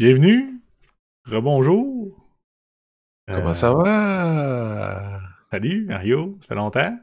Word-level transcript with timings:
Bienvenue. 0.00 0.62
Rebonjour. 1.26 2.16
Comment 3.28 3.50
Euh, 3.50 3.54
ça 3.54 3.74
va? 3.74 5.20
Salut, 5.50 5.84
Mario. 5.84 6.38
Ça 6.40 6.46
fait 6.48 6.54
longtemps? 6.54 6.98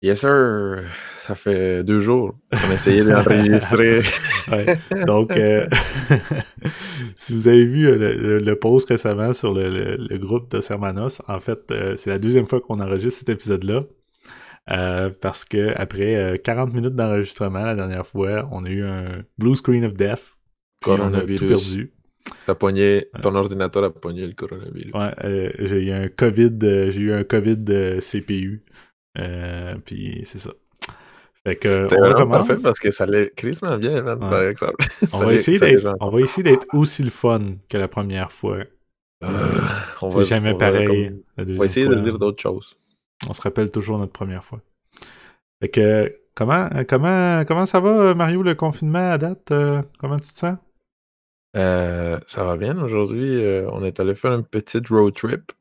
Yes, 0.00 0.20
sir. 0.20 0.84
Ça 1.18 1.34
fait 1.34 1.84
deux 1.84 2.00
jours 2.00 2.34
qu'on 2.50 2.70
a 2.70 2.72
essayé 2.72 3.04
d'enregistrer. 3.04 4.00
Ouais. 4.50 4.78
Donc, 5.04 5.36
euh, 5.36 5.66
si 7.16 7.34
vous 7.34 7.48
avez 7.48 7.66
vu 7.66 7.86
euh, 7.86 7.96
le, 7.98 8.14
le- 8.16 8.38
le 8.38 8.56
post 8.58 8.88
récemment 8.88 9.34
sur 9.34 9.52
le, 9.52 9.68
le- 9.98 10.16
groupe 10.18 10.50
de 10.52 10.62
Sermanos, 10.62 11.20
en 11.28 11.38
fait, 11.38 11.70
euh, 11.70 11.96
c'est 11.96 12.08
la 12.08 12.18
deuxième 12.18 12.46
fois 12.46 12.62
qu'on 12.62 12.80
enregistre 12.80 13.18
cet 13.18 13.28
épisode-là. 13.28 13.82
Euh, 14.70 15.10
parce 15.20 15.44
que 15.44 15.78
après 15.78 16.16
euh, 16.16 16.38
40 16.38 16.72
minutes 16.72 16.94
d'enregistrement 16.94 17.66
la 17.66 17.74
dernière 17.74 18.06
fois, 18.06 18.48
on 18.52 18.64
a 18.64 18.70
eu 18.70 18.84
un 18.86 19.22
blue 19.36 19.54
screen 19.54 19.84
of 19.84 19.92
death. 19.92 20.38
Puis 20.80 20.90
on 20.90 20.94
a 20.94 20.96
tout 20.96 21.02
Coronavirus. 21.02 21.48
perdu. 21.48 21.92
T'as 22.46 22.54
pogné, 22.54 23.06
ton 23.22 23.34
ordinateur 23.34 23.84
a 23.84 23.90
pogné 23.90 24.26
le 24.26 24.32
coronavirus. 24.34 24.92
Ouais, 24.94 25.14
euh, 25.24 25.50
j'ai 25.58 25.84
eu 25.86 25.90
un 25.90 26.08
COVID, 26.08 26.58
euh, 26.62 26.90
j'ai 26.90 27.00
eu 27.00 27.12
un 27.12 27.24
COVID 27.24 27.56
de 27.56 27.98
CPU. 28.00 28.62
Euh, 29.18 29.74
puis 29.84 30.20
c'est 30.24 30.38
ça. 30.38 30.50
Fait 31.46 31.56
que 31.56 31.84
C'était 31.84 31.96
on 32.00 32.08
recommence. 32.08 32.46
parfait 32.46 32.62
parce 32.62 32.78
que 32.78 32.90
ça 32.90 33.04
allait 33.04 33.32
crissement 33.34 33.76
bien, 33.78 34.02
man, 34.02 34.22
Ouais. 34.22 34.30
par 34.30 34.42
exemple. 34.42 34.84
On 35.14 35.18
va, 35.24 35.32
essayer 35.32 35.58
d'être, 35.58 35.80
genre- 35.80 35.96
on 36.00 36.10
va 36.10 36.20
essayer 36.20 36.42
d'être 36.42 36.66
aussi 36.74 37.02
le 37.02 37.10
fun 37.10 37.54
que 37.68 37.78
la 37.78 37.88
première 37.88 38.30
fois. 38.30 38.58
on 40.02 40.20
jamais 40.22 40.50
on 40.50 40.58
va 40.58 40.58
pareil. 40.58 40.86
comme- 41.08 41.22
la 41.46 41.54
On 41.54 41.58
va 41.58 41.64
essayer 41.64 41.86
fois. 41.86 41.94
de 41.94 42.00
dire 42.00 42.18
d'autres 42.18 42.40
choses. 42.42 42.76
On 43.28 43.32
se 43.32 43.42
rappelle 43.42 43.70
toujours 43.70 43.98
notre 43.98 44.12
première 44.12 44.44
fois. 44.44 44.60
Fait 45.62 45.68
que 45.68 46.14
comment 46.34 46.68
comment 46.88 47.44
comment 47.46 47.66
ça 47.66 47.80
va 47.80 48.14
Mario 48.14 48.42
le 48.42 48.54
confinement 48.54 49.10
à 49.10 49.18
date? 49.18 49.50
Euh, 49.50 49.82
Comment 49.98 50.16
tu 50.18 50.30
te 50.32 50.38
sens? 50.38 50.56
Euh, 51.56 52.18
ça 52.26 52.44
va 52.44 52.56
bien 52.56 52.80
aujourd'hui. 52.80 53.42
euh, 53.42 53.68
on 53.72 53.82
est 53.84 53.98
allé 54.00 54.14
faire 54.14 54.32
une 54.34 54.44
petite 54.44 54.88
road 54.88 55.14
trip 55.14 55.52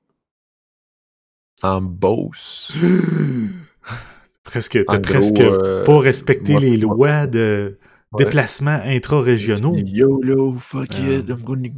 en 1.64 1.82
Beauce. 1.82 2.72
Presque 4.44 4.84
t'as 4.86 5.00
presque 5.00 5.40
euh, 5.42 5.84
pas 5.84 6.00
respecté 6.00 6.58
les 6.58 6.78
lois 6.78 7.28
de 7.28 7.78
Ouais. 8.12 8.26
déplacements 8.26 8.80
intra-régionaux. 8.84 9.76
YOLO, 9.76 10.58
fuck 10.58 10.98
it, 10.98 11.30
I'm 11.30 11.42
gonna... 11.44 11.70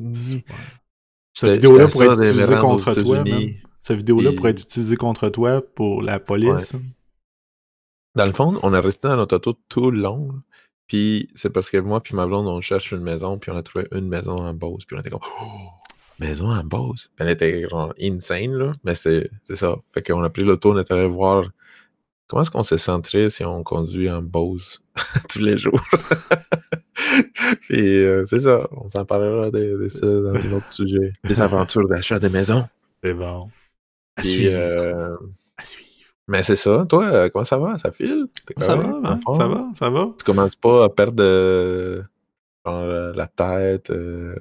Cette 1.34 1.52
vidéo-là 1.56 1.88
pourrait 1.90 2.06
être 2.08 2.20
utilisée 2.24 2.56
contre 2.62 2.94
toi. 2.94 3.20
États-Unis. 3.20 3.58
Cette 3.82 3.98
vidéo-là 3.98 4.32
pourrait 4.32 4.52
être 4.52 4.62
utilisée 4.62 4.96
contre 4.96 5.28
toi 5.28 5.62
pour 5.62 6.02
la 6.02 6.20
police. 6.22 6.74
hein. 6.74 6.82
Dans 8.16 8.24
le 8.26 8.32
fond, 8.32 8.58
on 8.64 8.74
est 8.74 8.80
resté 8.80 9.10
dans 9.10 9.18
notre 9.18 9.36
auto 9.36 9.58
tout 9.68 9.92
le 9.92 10.00
long. 10.02 10.42
Puis 10.92 11.30
c'est 11.36 11.50
parce 11.52 11.70
que 11.70 11.78
moi 11.78 12.02
puis 12.02 12.16
ma 12.18 12.28
blonde, 12.28 12.48
on 12.48 12.60
cherche 12.60 12.92
une 12.92 13.00
maison, 13.00 13.38
puis 13.40 13.50
on 13.50 13.56
a 13.56 13.64
trouvé 13.64 13.88
une 13.94 14.10
maison 14.10 14.36
en 14.36 14.54
Beauce. 14.54 14.84
Puis 14.84 14.98
on 14.98 15.00
était 15.00 15.10
comme, 15.10 15.22
oh, 15.24 15.70
maison 16.20 16.52
en 16.52 16.66
Beauce? 16.66 17.10
Puis 17.16 17.26
Elle 17.26 17.30
était 17.32 17.70
genre 17.70 17.94
insane, 17.98 18.52
là. 18.52 18.74
Mais 18.84 18.94
c'est 18.96 19.30
c'est 19.46 19.56
ça. 19.56 19.78
Fait 19.94 20.02
qu'on 20.06 20.22
a 20.22 20.30
pris 20.30 20.44
l'auto, 20.44 20.74
on 20.74 20.78
est 20.78 20.92
allé 20.92 21.08
voir 21.08 21.46
comment 22.28 22.42
est-ce 22.42 22.52
qu'on 22.52 22.62
se 22.64 22.76
sentirait 22.76 23.30
si 23.30 23.46
on 23.46 23.64
conduit 23.64 24.10
en 24.10 24.22
Beauce 24.22 24.82
tous 25.30 25.40
les 25.40 25.56
jours? 25.56 25.80
puis 27.62 28.04
euh, 28.04 28.26
c'est 28.26 28.42
ça. 28.42 28.68
On 28.72 28.90
s'en 28.90 29.06
parlera 29.06 29.50
de, 29.50 29.78
de 29.82 29.88
ça 29.88 30.06
dans 30.06 30.36
un 30.36 30.52
autre 30.52 30.74
sujet. 30.74 31.14
Les 31.24 31.40
aventures 31.40 31.88
d'achat 31.88 32.20
de 32.20 32.28
maison. 32.28 32.68
C'est 33.02 33.14
bon. 33.14 33.50
À 34.18 34.24
Puis, 34.24 34.30
suivre. 34.32 34.52
euh, 34.56 35.16
À 35.56 35.64
suivre. 35.64 35.88
Mais 36.32 36.44
c'est 36.44 36.56
ça. 36.56 36.86
Toi, 36.88 37.04
euh, 37.06 37.30
comment 37.30 37.44
ça 37.44 37.58
va? 37.58 37.78
Ça 37.78 37.92
file? 37.92 38.28
Ça 38.60 38.78
va, 38.78 38.86
hein? 39.04 39.20
ça 39.36 39.48
va, 39.48 39.68
ça 39.76 39.90
va. 39.90 40.10
tu 40.18 40.24
commences 40.24 40.56
pas 40.56 40.86
à 40.86 40.90
perdre 40.90 41.22
euh, 41.22 42.02
genre, 42.66 42.76
euh, 42.84 43.14
la 43.14 43.28
tête, 43.28 43.90
euh, 43.90 44.36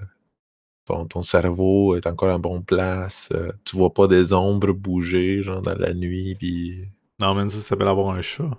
ton, 0.87 1.05
ton 1.07 1.25
cerveau 1.25 1.97
est 1.97 2.07
encore 2.07 2.33
en 2.33 2.39
bonne 2.39 2.65
place, 2.65 3.29
euh, 3.33 3.51
tu 3.65 3.77
vois 3.77 3.93
pas 3.93 4.07
des 4.07 4.33
ombres 4.33 4.73
bouger 4.73 5.43
genre 5.43 5.63
dans 5.63 5.75
la 5.75 5.93
nuit, 5.93 6.37
puis 6.37 6.85
Non, 7.21 7.35
mais 7.35 7.49
ça, 7.49 7.57
ça 7.57 7.63
s'appelle 7.63 7.89
avoir 7.89 8.15
un 8.15 8.23
chat. 8.23 8.57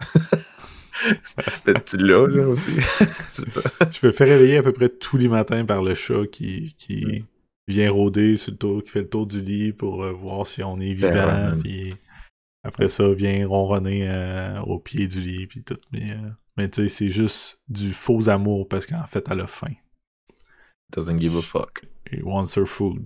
peut-être 1.64 1.84
tu 1.84 1.96
l'as 1.98 2.26
là 2.26 2.48
aussi. 2.48 2.72
Ça. 3.28 3.60
Je 3.92 4.04
me 4.06 4.10
fais 4.10 4.24
réveiller 4.24 4.56
à 4.56 4.62
peu 4.64 4.72
près 4.72 4.88
tous 4.88 5.16
les 5.16 5.28
matins 5.28 5.64
par 5.64 5.82
le 5.82 5.94
chat 5.94 6.26
qui, 6.26 6.74
qui 6.76 7.24
vient 7.68 7.92
rôder 7.92 8.36
sur 8.36 8.50
le 8.50 8.58
tour, 8.58 8.82
qui 8.82 8.90
fait 8.90 9.02
le 9.02 9.08
tour 9.08 9.26
du 9.26 9.40
lit 9.40 9.72
pour 9.72 10.04
voir 10.12 10.48
si 10.48 10.64
on 10.64 10.80
est 10.80 10.94
Ben 10.94 11.12
vivant. 11.12 11.60
puis 11.62 11.94
après 12.64 12.88
ça, 12.88 13.12
vient 13.12 13.46
ronronner 13.46 14.08
euh, 14.08 14.60
au 14.62 14.78
pied 14.78 15.06
du 15.08 15.20
lit, 15.20 15.46
puis 15.46 15.62
tout. 15.62 15.76
Mais, 15.92 16.12
euh, 16.12 16.28
mais 16.56 16.68
tu 16.68 16.82
sais, 16.82 16.88
c'est 16.88 17.10
juste 17.10 17.60
du 17.68 17.92
faux 17.92 18.28
amour 18.28 18.68
parce 18.68 18.86
qu'en 18.86 19.06
fait, 19.06 19.26
elle 19.30 19.40
a 19.40 19.46
faim. 19.46 19.72
Doesn't 20.94 21.18
give 21.18 21.36
a 21.36 21.42
fuck. 21.42 21.82
It 22.12 22.22
wants 22.22 22.56
her 22.56 22.66
food. 22.66 23.04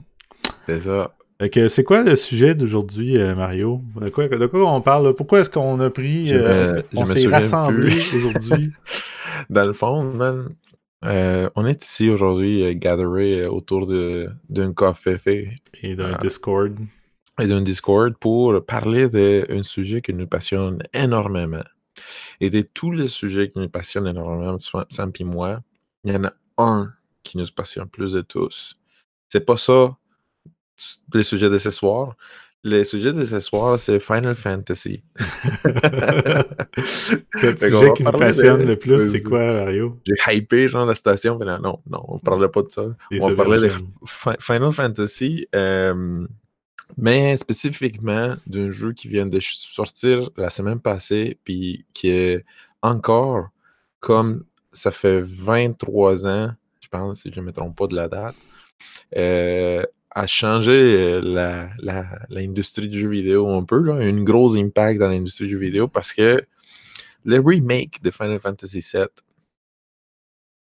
C'est 0.66 0.80
ça. 0.80 1.14
Fait 1.40 1.50
que 1.50 1.68
c'est 1.68 1.84
quoi 1.84 2.02
le 2.02 2.16
sujet 2.16 2.54
d'aujourd'hui, 2.54 3.18
euh, 3.18 3.34
Mario? 3.34 3.82
De 4.00 4.08
quoi, 4.08 4.26
de 4.28 4.46
quoi 4.46 4.72
on 4.72 4.80
parle? 4.80 5.14
Pourquoi 5.14 5.40
est-ce 5.40 5.50
qu'on 5.50 5.78
a 5.80 5.90
pris... 5.90 6.32
Euh, 6.32 6.82
me 6.94 7.04
s'est 7.04 7.26
rassemblés 7.28 8.02
aujourd'hui? 8.14 8.72
Dans 9.50 9.66
le 9.66 9.74
fond, 9.74 10.02
man, 10.02 10.48
euh, 11.04 11.48
on 11.54 11.66
est 11.66 11.84
ici 11.84 12.08
aujourd'hui 12.08 12.62
euh, 12.64 12.72
gatheré 12.74 13.42
euh, 13.42 13.50
autour 13.50 13.86
de- 13.86 14.30
d'un 14.48 14.72
café 14.72 15.18
fait 15.18 15.50
Et 15.82 15.94
d'un. 15.94 16.16
Discord. 16.18 16.74
Et 17.40 17.46
d'un 17.46 17.60
Discord 17.62 18.14
pour 18.18 18.64
parler 18.64 19.08
d'un 19.08 19.62
sujet 19.62 20.00
qui 20.02 20.12
nous 20.14 20.26
passionne 20.26 20.82
énormément. 20.92 21.64
Et 22.40 22.50
de 22.50 22.60
tous 22.62 22.92
les 22.92 23.08
sujets 23.08 23.48
qui 23.48 23.58
nous 23.58 23.68
passionnent 23.68 24.06
énormément, 24.06 24.56
Sam 24.58 25.12
et 25.18 25.24
moi, 25.24 25.60
il 26.04 26.12
y 26.12 26.16
en 26.16 26.24
a 26.24 26.32
un 26.58 26.92
qui 27.22 27.38
nous 27.38 27.46
passionne 27.54 27.88
plus 27.88 28.12
de 28.12 28.20
tous. 28.20 28.76
C'est 29.28 29.44
pas 29.44 29.56
ça, 29.56 29.96
les 31.14 31.22
sujets 31.22 31.50
de 31.50 31.58
ce 31.58 31.70
soir. 31.70 32.16
Les 32.64 32.84
sujets 32.84 33.12
de 33.12 33.24
ce 33.24 33.38
soir, 33.40 33.78
c'est 33.78 34.00
Final 34.00 34.34
Fantasy. 34.34 35.02
Le 37.42 37.56
sujet 37.56 37.92
qui 37.94 38.02
nous 38.02 38.10
passionne 38.12 38.62
de- 38.62 38.66
le 38.66 38.76
plus, 38.76 39.10
c'est 39.10 39.22
quoi, 39.22 39.40
Mario? 39.60 40.00
J'ai 40.04 40.14
hypé 40.36 40.68
genre 40.68 40.86
la 40.86 40.94
station, 40.94 41.38
mais 41.38 41.46
non, 41.46 41.80
non, 41.88 42.04
on 42.08 42.18
parlait 42.18 42.48
pas 42.48 42.62
de 42.62 42.68
ça. 42.70 42.84
Les 43.10 43.22
on 43.22 43.34
parlait 43.34 43.60
de 43.68 43.72
Final 44.40 44.72
Fantasy, 44.72 45.46
euh, 45.54 46.26
mais 46.96 47.36
spécifiquement 47.36 48.34
d'un 48.46 48.70
jeu 48.70 48.92
qui 48.92 49.08
vient 49.08 49.26
de 49.26 49.40
sortir 49.40 50.30
la 50.36 50.50
semaine 50.50 50.80
passée, 50.80 51.38
puis 51.44 51.84
qui 51.92 52.08
est 52.08 52.44
encore 52.82 53.48
comme 54.00 54.44
ça 54.72 54.90
fait 54.90 55.20
23 55.20 56.26
ans, 56.26 56.52
je 56.80 56.88
pense, 56.88 57.22
si 57.22 57.32
je 57.32 57.40
ne 57.40 57.46
me 57.46 57.52
trompe 57.52 57.76
pas 57.76 57.86
de 57.86 57.96
la 57.96 58.08
date, 58.08 58.36
euh, 59.16 59.82
a 60.10 60.26
changé 60.26 61.20
l'industrie 62.30 62.88
du 62.88 63.00
jeu 63.00 63.08
vidéo 63.08 63.48
un 63.50 63.64
peu, 63.64 63.78
là, 63.80 63.94
un 63.94 64.22
gros 64.22 64.56
impact 64.56 65.00
dans 65.00 65.08
l'industrie 65.08 65.46
du 65.46 65.52
jeu 65.52 65.58
vidéo 65.58 65.88
parce 65.88 66.12
que 66.12 66.46
le 67.24 67.40
remake 67.40 68.02
de 68.02 68.10
Final 68.10 68.38
Fantasy 68.38 68.80
VII, 68.80 69.06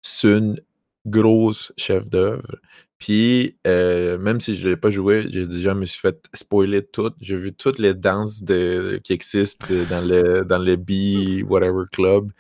c'est 0.02 0.28
une 0.28 0.60
grosse 1.06 1.72
chef 1.76 2.08
d'œuvre. 2.08 2.56
Puis, 3.04 3.58
euh, 3.66 4.16
même 4.16 4.40
si 4.40 4.56
je 4.56 4.64
ne 4.64 4.70
l'ai 4.70 4.76
pas 4.78 4.88
joué, 4.88 5.26
j'ai 5.28 5.46
déjà 5.46 5.74
me 5.74 5.84
suis 5.84 6.00
fait 6.00 6.24
spoiler 6.32 6.82
tout. 6.82 7.10
J'ai 7.20 7.36
vu 7.36 7.52
toutes 7.52 7.78
les 7.78 7.92
danses 7.92 8.42
de, 8.42 8.98
qui 9.04 9.12
existent 9.12 9.66
de- 9.68 9.84
dans 9.90 10.00
le, 10.00 10.42
dans 10.42 10.56
le 10.56 10.76
B, 10.76 11.46
whatever 11.46 11.84
club. 11.92 12.32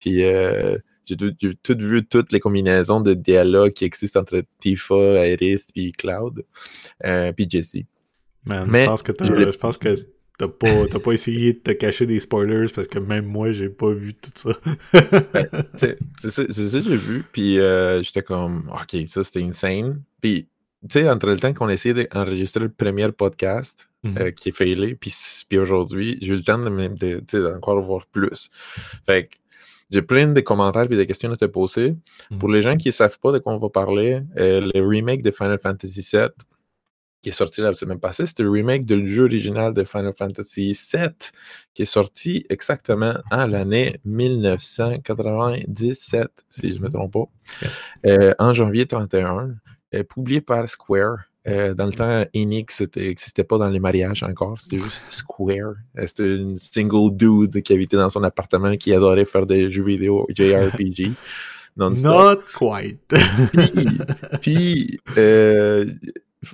Puis, 0.00 0.22
euh, 0.22 0.76
j'ai 1.06 1.16
tout, 1.16 1.34
vu 1.78 2.04
toutes 2.04 2.30
les 2.30 2.40
combinaisons 2.40 3.00
de 3.00 3.14
dialogues 3.14 3.72
qui 3.72 3.86
existent 3.86 4.20
entre 4.20 4.42
Tifa, 4.58 4.94
Aerith, 4.94 5.64
puis 5.72 5.92
Cloud, 5.92 6.44
euh, 7.06 7.32
puis 7.32 7.48
Jessie. 7.48 7.86
Man, 8.44 8.68
Mais 8.68 8.84
pense 8.84 9.02
que 9.02 9.12
je 9.18 9.56
pense 9.56 9.78
que 9.78 10.08
t'as 10.38 10.48
pas, 10.48 10.86
t'as 10.90 10.98
pas 10.98 11.12
essayé 11.12 11.52
de 11.54 11.58
te 11.58 11.70
cacher 11.72 12.06
des 12.06 12.18
spoilers 12.20 12.66
parce 12.74 12.88
que 12.88 12.98
même 12.98 13.26
moi, 13.26 13.52
j'ai 13.52 13.68
pas 13.68 13.90
vu 13.92 14.14
tout 14.14 14.30
ça. 14.34 14.52
C'est 15.76 15.98
c'est 16.20 16.30
ça, 16.30 16.44
que 16.44 16.84
j'ai 16.84 16.96
vu. 16.96 17.24
Puis 17.32 17.58
euh, 17.58 18.02
j'étais 18.02 18.22
comme, 18.22 18.70
OK, 18.72 18.96
ça 19.06 19.22
c'était 19.24 19.42
insane. 19.42 20.02
Puis, 20.20 20.48
tu 20.82 20.88
sais, 21.00 21.08
entre 21.08 21.26
le 21.28 21.38
temps 21.38 21.52
qu'on 21.52 21.68
a 21.68 21.72
essayé 21.74 21.94
d'enregistrer 21.94 22.64
le 22.64 22.70
premier 22.70 23.10
podcast 23.12 23.88
Mhm. 24.04 24.18
euh, 24.18 24.30
qui 24.32 24.48
est 24.48 24.52
failé, 24.52 24.96
puis, 24.96 25.14
puis 25.48 25.58
aujourd'hui, 25.60 26.18
j'ai 26.20 26.32
eu 26.32 26.36
le 26.38 26.42
temps 26.42 26.58
de, 26.58 26.68
me- 26.68 26.88
de, 26.88 27.22
sais, 27.30 27.40
d'encore 27.40 27.80
voir 27.80 28.04
plus. 28.06 28.50
Fait 29.06 29.26
que 29.28 29.36
j'ai 29.92 30.02
plein 30.02 30.26
de 30.26 30.40
commentaires 30.40 30.90
et 30.90 30.96
de 30.96 31.04
questions 31.04 31.30
à 31.30 31.36
te 31.36 31.44
poser. 31.44 31.94
Mhm. 32.32 32.38
Pour 32.38 32.48
les 32.48 32.62
gens 32.62 32.76
qui 32.76 32.88
ne 32.88 32.92
savent 32.92 33.20
pas 33.20 33.30
de 33.30 33.38
quoi 33.38 33.52
on 33.54 33.58
va 33.58 33.68
parler, 33.68 34.20
euh, 34.38 34.68
le 34.74 34.84
remake 34.84 35.22
de 35.22 35.30
Final 35.30 35.56
Fantasy 35.60 36.00
VII 36.16 36.30
qui 37.22 37.30
est 37.30 37.32
sorti 37.32 37.60
la 37.60 37.74
semaine 37.74 38.00
passée, 38.00 38.26
c'était 38.26 38.42
le 38.42 38.50
remake 38.50 38.84
du 38.84 39.08
jeu 39.08 39.22
original 39.24 39.72
de 39.72 39.84
Final 39.84 40.12
Fantasy 40.16 40.76
VII 40.92 41.08
qui 41.72 41.82
est 41.82 41.86
sorti 41.86 42.44
exactement 42.50 43.14
en 43.30 43.46
l'année 43.46 44.00
1997, 44.04 46.44
si 46.48 46.74
je 46.74 46.78
ne 46.78 46.80
me 46.80 46.88
trompe 46.90 47.12
pas, 47.12 47.28
euh, 48.06 48.34
en 48.38 48.52
janvier 48.52 48.86
31, 48.86 49.54
euh, 49.94 50.02
publié 50.02 50.40
par 50.40 50.68
Square. 50.68 51.18
Euh, 51.48 51.74
dans 51.74 51.86
le 51.86 51.92
temps, 51.92 52.24
Enix 52.36 52.84
n'existait 52.96 53.42
pas 53.42 53.58
dans 53.58 53.68
les 53.68 53.80
mariages 53.80 54.22
encore, 54.22 54.60
c'était 54.60 54.78
juste 54.78 55.02
Square. 55.08 55.74
C'était 56.06 56.36
une 56.36 56.54
single 56.56 57.16
dude 57.16 57.62
qui 57.62 57.72
habitait 57.72 57.96
dans 57.96 58.10
son 58.10 58.22
appartement 58.22 58.70
qui 58.72 58.92
adorait 58.92 59.24
faire 59.24 59.46
des 59.46 59.70
jeux 59.70 59.84
vidéo 59.84 60.26
JRPG. 60.28 61.12
non-stop. 61.76 62.12
Not 62.12 62.42
quite. 62.52 63.00
Puis, 63.52 63.98
puis, 64.40 65.00
euh, 65.16 65.86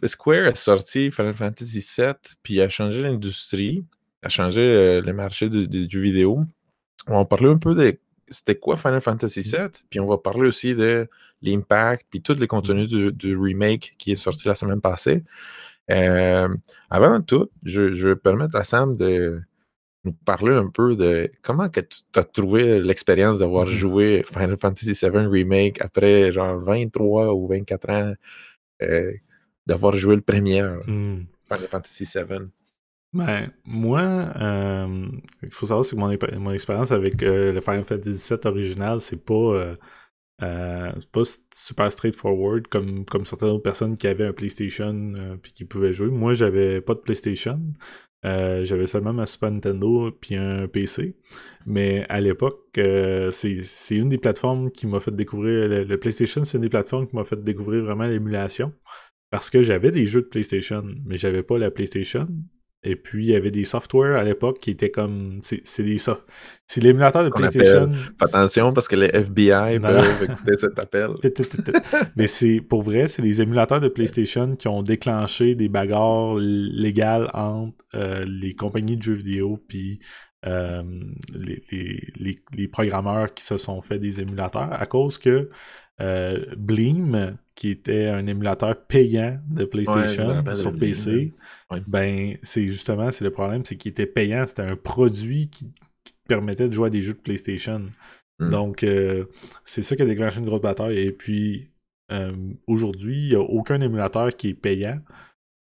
Square 0.05 0.49
a 0.49 0.55
sorti 0.55 1.11
Final 1.11 1.35
Fantasy 1.35 1.81
VII, 1.81 2.15
puis 2.43 2.61
a 2.61 2.69
changé 2.69 3.03
l'industrie, 3.03 3.85
a 4.23 4.29
changé 4.29 4.61
euh, 4.61 5.01
le 5.01 5.13
marché 5.13 5.49
du, 5.49 5.67
du 5.69 6.03
vidéo. 6.03 6.45
On 7.07 7.19
va 7.19 7.25
parler 7.25 7.49
un 7.49 7.59
peu 7.59 7.75
de 7.75 7.99
c'était 8.29 8.57
quoi 8.57 8.77
Final 8.77 9.01
Fantasy 9.01 9.41
VII, 9.41 9.69
puis 9.89 10.01
on 10.01 10.07
va 10.07 10.19
parler 10.19 10.47
aussi 10.49 10.75
de 10.75 11.09
l'impact, 11.43 12.07
puis 12.11 12.21
tous 12.21 12.39
les 12.39 12.47
contenus 12.47 12.91
du, 12.91 13.13
du 13.13 13.37
remake 13.37 13.95
qui 13.99 14.13
est 14.13 14.17
sorti 14.17 14.49
la 14.49 14.55
semaine 14.55 14.81
passée. 14.81 15.25
Euh, 15.91 16.49
avant 16.91 17.21
tout, 17.23 17.49
je, 17.65 17.95
je 17.95 18.09
vais 18.09 18.17
permettre 18.17 18.57
à 18.57 18.65
Sam 18.65 18.97
de 18.97 19.41
nous 20.05 20.13
parler 20.13 20.55
un 20.55 20.69
peu 20.69 20.95
de 20.95 21.31
comment 21.43 21.69
que 21.69 21.81
tu 21.81 22.03
as 22.17 22.25
trouvé 22.25 22.81
l'expérience 22.81 23.39
d'avoir 23.39 23.67
joué 23.67 24.25
Final 24.27 24.57
Fantasy 24.57 24.93
VII 24.93 25.27
Remake 25.27 25.81
après 25.81 26.33
genre 26.33 26.59
23 26.61 27.35
ou 27.35 27.49
24 27.49 27.91
ans 27.91 28.13
euh, 28.83 29.13
d'avoir 29.69 29.97
joué 29.97 30.17
le 30.17 30.23
premier 30.23 30.63
Hmm. 30.63 31.27
Final 31.49 31.69
Fantasy 31.69 32.05
VII. 32.05 32.49
Ben, 33.15 33.51
moi, 33.65 34.03
euh, 34.37 35.07
il 35.43 35.53
faut 35.53 35.67
savoir 35.67 35.85
c'est 35.85 35.97
que 35.97 36.37
mon, 36.37 36.53
expérience 36.53 36.93
avec 36.93 37.23
euh, 37.23 37.53
le 37.53 37.61
Final 37.63 37.85
Fantasy 37.85 38.35
VII 38.35 38.41
original, 38.45 39.01
c'est 39.01 39.25
pas, 39.25 39.35
euh, 39.35 39.77
euh, 40.43 40.93
pas 41.13 41.23
super 41.53 41.91
straightforward 41.91 42.67
comme, 42.69 43.07
comme 43.07 43.25
certaines 43.25 43.49
autres 43.49 43.63
personnes 43.63 43.97
qui 43.97 44.07
avaient 44.07 44.27
un 44.27 44.33
PlayStation 44.35 45.15
puis 45.43 45.53
qui 45.53 45.65
pouvaient 45.65 45.93
jouer. 45.93 46.09
Moi, 46.09 46.35
j'avais 46.35 46.81
pas 46.83 46.95
de 46.95 47.01
PlayStation. 47.01 47.61
J'avais 48.25 48.87
seulement 48.87 49.15
ma 49.15 49.27
Super 49.27 49.53
Nintendo 49.53 50.11
puis 50.13 50.37
un 50.37 50.69
PC. 50.69 51.17
Mais 51.67 52.05
à 52.11 52.21
l'époque, 52.21 52.61
c'est 52.75 53.63
c'est 53.63 53.97
une 53.97 54.11
des 54.11 54.19
plateformes 54.19 54.71
qui 54.71 54.87
m'a 54.87 55.01
fait 55.01 55.15
découvrir. 55.17 55.69
Le, 55.69 55.85
le 55.85 55.99
PlayStation, 55.99 56.45
c'est 56.45 56.59
une 56.59 56.63
des 56.63 56.69
plateformes 56.69 57.07
qui 57.09 57.17
m'a 57.17 57.25
fait 57.25 57.43
découvrir 57.43 57.85
vraiment 57.85 58.07
l'émulation. 58.07 58.73
Parce 59.31 59.51
que 59.51 59.63
j'avais 59.63 59.91
des 59.91 60.07
jeux 60.07 60.23
de 60.23 60.27
PlayStation, 60.27 60.83
mais 61.05 61.17
j'avais 61.17 61.43
pas 61.43 61.59
la 61.59 61.71
PlayStation. 61.71 62.27
Et 62.85 62.95
puis, 62.95 63.25
il 63.25 63.31
y 63.31 63.35
avait 63.35 63.51
des 63.51 63.65
softwares 63.65 64.17
à 64.17 64.23
l'époque 64.23 64.61
qui 64.61 64.71
étaient 64.71 64.91
comme. 64.91 65.41
C'est 65.43 65.83
des 65.83 65.99
so- 65.99 66.21
C'est 66.69 66.81
l'émulateur 66.81 67.25
de 67.25 67.29
PlayStation. 67.29 67.93
Fais 67.93 68.25
attention 68.25 68.73
parce 68.73 68.87
que 68.87 68.95
les 68.95 69.09
FBI 69.13 69.81
Non. 69.81 69.89
peuvent 69.89 70.23
écouter 70.23 70.57
cet 70.57 70.79
appel. 70.79 71.09
Mais 72.17 72.29
c'est 72.29 72.61
pour 72.61 72.83
vrai, 72.85 73.09
c'est 73.09 73.21
les 73.23 73.43
émulateurs 73.43 73.81
de 73.81 73.89
PlayStation 73.89 74.55
qui 74.55 74.69
ont 74.69 74.83
déclenché 74.83 75.57
des 75.57 75.69
bagarres 75.69 76.37
légales 76.37 77.29
entre 77.35 77.75
euh, 77.95 78.25
les 78.29 78.55
compagnies 78.55 78.97
de 78.97 79.03
jeux 79.03 79.15
vidéo 79.15 79.63
puis 79.69 79.99
euh, 80.47 80.83
les, 81.35 81.65
les, 81.73 82.01
les, 82.21 82.39
les 82.57 82.69
programmeurs 82.69 83.35
qui 83.35 83.43
se 83.45 83.57
sont 83.57 83.83
fait 83.83 83.99
des 83.99 84.21
émulateurs 84.21 84.73
à 84.73 84.87
cause 84.87 85.19
que 85.19 85.51
euh, 86.01 86.45
Bleem, 86.57 87.37
qui 87.59 87.71
était 87.71 88.07
un 88.07 88.25
émulateur 88.29 88.87
payant 88.87 89.37
de 89.51 89.65
PlayStation 89.65 90.45
sur 90.55 90.77
PC, 90.77 91.33
ouais. 91.73 91.83
ben 91.89 92.37
c'est 92.45 92.69
justement 92.69 93.11
c'est 93.11 93.25
le 93.25 93.33
problème, 93.33 93.65
c'est 93.65 93.75
qu'il 93.75 93.91
était 93.91 94.07
payant, 94.07 94.47
c'était 94.47 94.63
un 94.63 94.77
produit 94.77 95.51
qui, 95.51 95.67
qui 96.05 96.13
te 96.13 96.29
permettait 96.29 96.69
de 96.69 96.73
jouer 96.73 96.87
à 96.87 96.91
des 96.91 97.03
jeux 97.03 97.15
de 97.15 97.19
PlayStation. 97.19 97.89
Mm. 98.39 98.51
Donc, 98.51 98.85
euh, 98.85 99.25
c'est 99.65 99.83
ça 99.83 99.97
qui 99.97 100.03
a 100.03 100.07
déclenché 100.07 100.39
une 100.39 100.47
grosse 100.47 100.61
bataille. 100.61 100.99
Et 100.99 101.11
puis, 101.11 101.73
euh, 102.13 102.33
aujourd'hui, 102.69 103.23
il 103.25 103.29
n'y 103.31 103.35
a 103.35 103.41
aucun 103.41 103.81
émulateur 103.81 104.37
qui 104.37 104.51
est 104.51 104.55
payant 104.55 105.01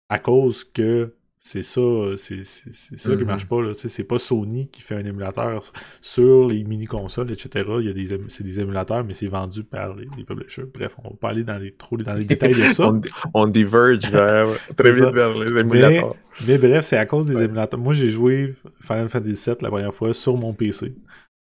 à 0.10 0.18
cause 0.18 0.64
que 0.64 1.14
c'est 1.46 1.62
ça, 1.62 1.82
c'est 2.16 2.42
c'est- 2.44 2.96
ça 2.96 3.10
qui 3.16 3.18
Mhm. 3.22 3.26
marche 3.28 3.46
pas. 3.48 3.74
C'est 3.74 4.04
pas 4.06 4.18
Sony 4.18 4.70
qui 4.70 4.82
fait 4.82 4.96
un 4.96 5.04
émulateur 5.04 5.74
sur 6.00 6.48
les 6.48 6.64
mini-consoles, 6.64 7.32
etc. 7.32 7.70
Il 7.82 7.86
y 7.86 7.90
a 7.90 7.94
des, 7.94 8.18
c'est 8.30 8.46
des 8.46 8.62
émulateurs, 8.62 9.04
mais 9.04 9.12
c'est 9.12 9.28
vendu 9.28 9.66
par 9.66 9.94
les, 9.96 10.08
les 10.18 10.24
publishers. 10.24 10.64
Bref, 10.74 10.96
on 11.04 11.10
va 11.10 11.16
pas 11.20 11.30
aller 11.30 11.44
dans 11.44 11.58
les, 11.58 11.74
trop 11.74 11.98
dans 11.98 12.14
les 12.14 12.24
détails 12.24 12.54
de 12.56 12.62
ça. 12.64 12.88
on, 12.94 13.02
on 13.34 13.46
diverge 13.48 14.10
vers, 14.10 14.48
très 14.78 14.92
vite 14.92 15.04
ça. 15.04 15.12
vers 15.12 15.38
les 15.38 15.58
émulateurs. 15.60 16.16
Mais 16.48 16.58
bref, 16.58 16.86
c'est 16.86 16.98
à 16.98 17.06
cause 17.06 17.28
des 17.28 17.36
Ouais. 17.36 17.44
émulateurs. 17.46 17.80
Moi, 17.80 17.94
j'ai 17.94 18.10
joué 18.10 18.56
Final 18.80 19.10
Fantasy 19.10 19.50
VII 19.50 19.58
la 19.62 19.70
première 19.70 19.94
fois 19.94 20.14
sur 20.14 20.38
mon 20.38 20.54
PC. 20.54 20.96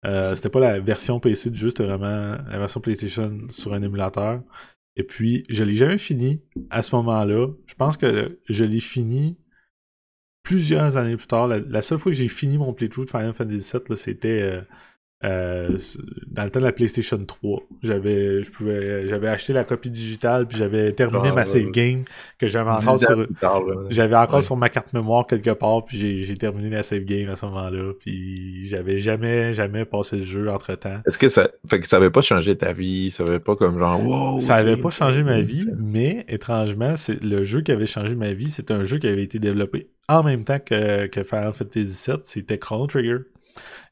Euh, 0.05 0.33
c'était 0.33 0.47
pas 0.49 0.61
la 0.61 0.79
version 0.79 1.19
PC 1.19 1.49
du 1.49 1.59
jeu, 1.59 1.67
c'était 1.69 1.83
vraiment 1.83 2.37
la 2.49 2.57
version 2.57 2.79
PlayStation 2.79 3.37
sur 3.49 3.73
un 3.73 3.81
émulateur. 3.81 4.41
Et 4.95 5.03
puis, 5.03 5.43
je 5.49 5.63
l'ai 5.65 5.73
jamais 5.75 5.97
fini 5.97 6.41
à 6.69 6.81
ce 6.83 6.95
moment-là. 6.95 7.47
Je 7.67 7.73
pense 7.75 7.97
que 7.97 8.39
je 8.47 8.63
l'ai 8.63 8.79
fini 8.79 9.37
plusieurs 10.43 10.97
années 10.97 11.15
plus 11.17 11.27
tard. 11.27 11.47
La, 11.47 11.59
la 11.59 11.81
seule 11.81 11.99
fois 11.99 12.11
que 12.11 12.17
j'ai 12.17 12.27
fini 12.27 12.57
mon 12.57 12.73
playthrough 12.73 13.05
de 13.05 13.09
Final 13.09 13.33
Fantasy 13.33 13.71
VII, 13.73 13.81
là, 13.89 13.95
c'était 13.95 14.41
euh, 14.41 14.61
euh, 15.25 15.77
dans 16.27 16.45
le 16.45 16.49
temps 16.49 16.61
de 16.61 16.65
la 16.65 16.71
PlayStation 16.71 17.17
3. 17.23 17.61
J'avais, 17.83 18.41
je 18.41 18.49
pouvais, 18.51 19.05
j'avais 19.09 19.27
acheté 19.27 19.51
la 19.51 19.65
copie 19.65 19.89
digitale, 19.89 20.47
puis 20.47 20.57
j'avais 20.57 20.93
terminé 20.93 21.27
Genre, 21.27 21.35
ma 21.35 21.45
save 21.45 21.71
game 21.71 22.03
que 22.37 22.47
j'avais 22.47 22.69
encore 22.69 22.97
sur, 22.97 23.27
j'avais 23.89 24.15
encore 24.15 24.35
Ouais. 24.35 24.41
sur 24.41 24.55
ma 24.55 24.69
carte 24.69 24.93
mémoire 24.93 25.27
quelque 25.27 25.49
part, 25.51 25.83
puis 25.83 25.97
j'ai, 25.97 26.21
j'ai 26.23 26.37
terminé 26.37 26.69
la 26.69 26.83
save 26.83 27.03
game 27.03 27.29
à 27.29 27.35
ce 27.35 27.45
moment-là, 27.47 27.91
puis 27.99 28.65
j'avais 28.69 28.97
jamais, 28.97 29.53
jamais 29.53 29.83
passé 29.83 30.15
le 30.15 30.23
jeu 30.23 30.49
entre-temps. 30.49 31.01
Est-ce 31.05 31.17
que 31.17 31.27
ça. 31.27 31.49
Fait 31.69 31.81
que 31.81 31.87
ça 31.89 31.97
avait 31.97 32.11
pas 32.11 32.21
changé 32.21 32.55
ta 32.55 32.71
vie, 32.71 33.11
ça 33.11 33.23
avait 33.27 33.39
pas 33.39 33.57
comme 33.57 33.77
genre. 33.77 34.01
Wow, 34.01 34.39
Ça 34.39 34.55
avait 34.55 34.77
pas 34.77 34.89
changé 34.89 35.21
ma 35.23 35.41
vie, 35.41 35.67
mais 35.77 36.23
étrangement, 36.29 36.95
c'est 36.95 37.21
le 37.21 37.43
jeu 37.43 37.59
qui 37.61 37.73
avait 37.73 37.87
changé 37.87 38.15
ma 38.15 38.31
vie, 38.31 38.49
c'était 38.49 38.73
un 38.73 38.85
jeu 38.85 38.97
qui 38.99 39.07
avait 39.07 39.23
été 39.23 39.37
développé 39.37 39.89
en 40.09 40.23
même 40.23 40.43
temps 40.43 40.59
que, 40.59 41.05
que 41.07 41.23
Final 41.23 41.53
Fantasy 41.53 42.11
VII, 42.11 42.19
c'était 42.23 42.57
Chrono 42.57 42.87
Trigger. 42.87 43.19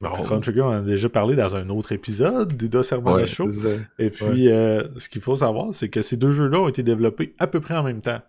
Bon. 0.02 0.10
Chrono 0.10 0.40
Trigger, 0.42 0.62
on 0.62 0.68
en 0.70 0.78
a 0.78 0.82
déjà 0.82 1.10
parlé 1.10 1.36
dans 1.36 1.56
un 1.56 1.70
autre 1.70 1.92
épisode 1.92 2.56
du 2.56 2.70
Dos 2.70 2.82
Ouais, 2.94 3.26
Show. 3.26 3.50
Et 4.00 4.10
puis, 4.10 4.50
euh, 4.50 4.84
ce 4.98 5.10
qu'il 5.10 5.22
faut 5.22 5.36
savoir, 5.38 5.74
c'est 5.74 5.90
que 5.90 6.02
ces 6.02 6.18
deux 6.18 6.32
jeux-là 6.32 6.60
ont 6.60 6.68
été 6.70 6.84
développés 6.84 7.34
à 7.40 7.48
peu 7.48 7.60
près 7.60 7.76
en 7.76 7.84
même 7.84 8.02
temps. 8.02 8.22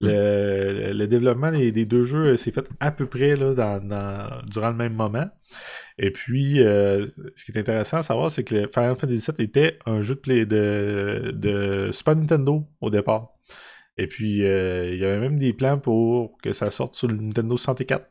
Le, 0.00 0.92
le 0.92 1.06
développement 1.08 1.50
des, 1.50 1.72
des 1.72 1.84
deux 1.84 2.04
jeux 2.04 2.36
s'est 2.36 2.52
fait 2.52 2.64
à 2.78 2.92
peu 2.92 3.06
près 3.06 3.34
là, 3.34 3.52
dans, 3.54 3.80
dans- 3.84 4.28
durant 4.48 4.70
le 4.70 4.76
même 4.76 4.94
moment. 4.94 5.28
Et 5.98 6.12
puis, 6.12 6.62
euh, 6.62 7.04
ce 7.34 7.44
qui 7.44 7.50
est 7.50 7.58
intéressant 7.58 7.96
à 7.98 8.02
savoir, 8.04 8.30
c'est 8.30 8.44
que 8.44 8.54
le 8.54 8.68
Final 8.68 8.94
Fantasy 8.94 9.32
VII 9.36 9.44
était 9.44 9.76
un 9.86 10.00
jeu 10.00 10.14
de, 10.14 10.20
play 10.20 10.46
de, 10.46 11.32
de 11.34 11.90
Super 11.90 12.14
Nintendo 12.14 12.64
au 12.80 12.90
départ. 12.90 13.30
Et 13.98 14.06
puis, 14.06 14.44
euh, 14.44 14.90
il 14.94 14.98
y 15.00 15.04
avait 15.04 15.18
même 15.20 15.36
des 15.36 15.52
plans 15.52 15.78
pour 15.78 16.38
que 16.38 16.52
ça 16.52 16.70
sorte 16.70 16.94
sur 16.94 17.08
le 17.08 17.16
Nintendo 17.16 17.56
64 17.56 18.06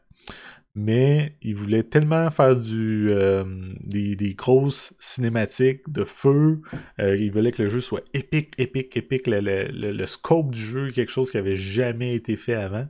mais 0.76 1.36
il 1.42 1.56
voulait 1.56 1.82
tellement 1.84 2.30
faire 2.30 2.56
du 2.56 3.08
euh, 3.10 3.44
des, 3.82 4.16
des 4.16 4.36
grosses 4.36 4.96
cinématiques 5.00 5.92
de 5.92 6.04
feu. 6.04 6.62
euh, 7.00 7.18
il 7.18 7.32
voulait 7.32 7.52
que 7.52 7.64
le 7.64 7.70
jeu 7.70 7.82
soit 7.82 8.04
épique, 8.14 8.54
épique, 8.60 8.96
épique. 8.96 9.26
Le, 9.28 9.40
le- 9.40 9.70
le- 9.72 9.92
le 9.92 10.06
scope 10.06 10.52
du 10.52 10.60
jeu, 10.60 10.92
quelque 10.92 11.10
chose 11.12 11.32
qui 11.32 11.38
avait 11.38 11.56
jamais 11.56 12.14
été 12.14 12.36
fait 12.36 12.54
avant. 12.54 12.88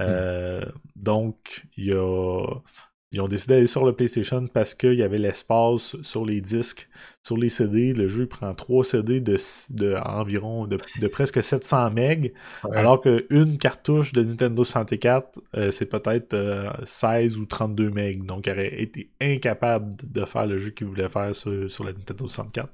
Euh, 0.00 0.64
Donc, 0.96 1.66
il 1.76 1.86
y 1.86 1.92
a, 1.92 2.46
ils 3.12 3.20
ont 3.20 3.26
décidé 3.26 3.54
d'aller 3.54 3.66
sur 3.66 3.84
le 3.84 3.92
PlayStation 3.92 4.46
parce 4.46 4.74
qu'il 4.74 4.94
y 4.94 5.02
avait 5.02 5.18
l'espace 5.18 5.96
sur 6.02 6.24
les 6.24 6.40
disques, 6.40 6.88
sur 7.24 7.36
les 7.36 7.48
CD. 7.48 7.92
Le 7.92 8.06
jeu 8.06 8.26
prend 8.26 8.54
3 8.54 8.84
CD 8.84 9.20
de, 9.20 9.36
de 9.70 9.96
environ 9.96 10.68
de, 10.68 10.78
de 11.00 11.08
presque 11.08 11.42
700 11.42 11.90
MB. 11.90 11.98
Ouais. 11.98 12.30
Alors 12.72 13.00
qu'une 13.00 13.58
cartouche 13.58 14.12
de 14.12 14.22
Nintendo 14.22 14.62
64, 14.62 15.40
euh, 15.56 15.72
c'est 15.72 15.86
peut-être 15.86 16.34
euh, 16.34 16.70
16 16.84 17.38
ou 17.38 17.46
32 17.46 17.90
MB. 17.90 18.26
Donc, 18.26 18.46
il 18.46 18.52
aurait 18.52 18.80
été 18.80 19.10
incapable 19.20 19.92
de 20.04 20.24
faire 20.24 20.46
le 20.46 20.58
jeu 20.58 20.70
qu'il 20.70 20.86
voulait 20.86 21.08
faire 21.08 21.34
sur, 21.34 21.68
sur 21.68 21.82
la 21.82 21.92
Nintendo 21.92 22.28
64. 22.28 22.68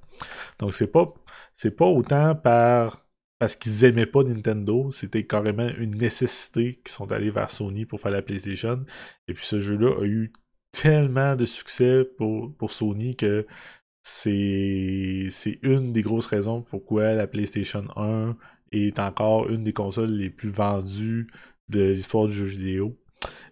Donc, 0.58 0.74
c'est 0.74 0.92
pas, 0.92 1.06
c'est 1.54 1.74
pas 1.74 1.86
autant 1.86 2.34
par 2.34 3.05
parce 3.38 3.56
qu'ils 3.56 3.84
aimaient 3.84 4.06
pas 4.06 4.22
Nintendo, 4.24 4.90
c'était 4.90 5.26
carrément 5.26 5.68
une 5.78 5.96
nécessité 5.96 6.80
qu'ils 6.84 6.92
sont 6.92 7.12
allés 7.12 7.30
vers 7.30 7.50
Sony 7.50 7.84
pour 7.84 8.00
faire 8.00 8.12
la 8.12 8.22
PlayStation. 8.22 8.84
Et 9.28 9.34
puis 9.34 9.44
ce 9.44 9.60
jeu-là 9.60 10.00
a 10.00 10.04
eu 10.04 10.32
tellement 10.72 11.36
de 11.36 11.44
succès 11.44 12.04
pour, 12.16 12.54
pour 12.56 12.72
Sony 12.72 13.16
que 13.16 13.46
c'est 14.02 15.58
une 15.62 15.92
des 15.92 16.02
grosses 16.02 16.26
raisons 16.26 16.62
pourquoi 16.62 17.12
la 17.14 17.26
PlayStation 17.26 17.84
1 17.96 18.36
est 18.72 18.98
encore 19.00 19.48
une 19.50 19.64
des 19.64 19.72
consoles 19.72 20.12
les 20.12 20.30
plus 20.30 20.50
vendues 20.50 21.26
de 21.68 21.90
l'histoire 21.90 22.28
du 22.28 22.34
jeu 22.34 22.44
vidéo. 22.46 22.96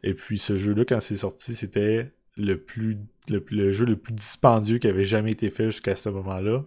Et 0.02 0.14
puis 0.14 0.38
ce 0.38 0.56
jeu-là, 0.56 0.84
quand 0.84 1.00
c'est 1.00 1.16
sorti, 1.16 1.54
c'était 1.54 2.12
le, 2.36 2.60
plus- 2.62 2.98
le 3.28 3.72
jeu 3.72 3.84
le 3.86 3.96
plus 3.96 4.12
dispendieux 4.12 4.78
qui 4.78 4.86
avait 4.88 5.04
jamais 5.04 5.32
été 5.32 5.50
fait 5.50 5.66
jusqu'à 5.66 5.96
ce 5.96 6.08
moment-là. 6.08 6.64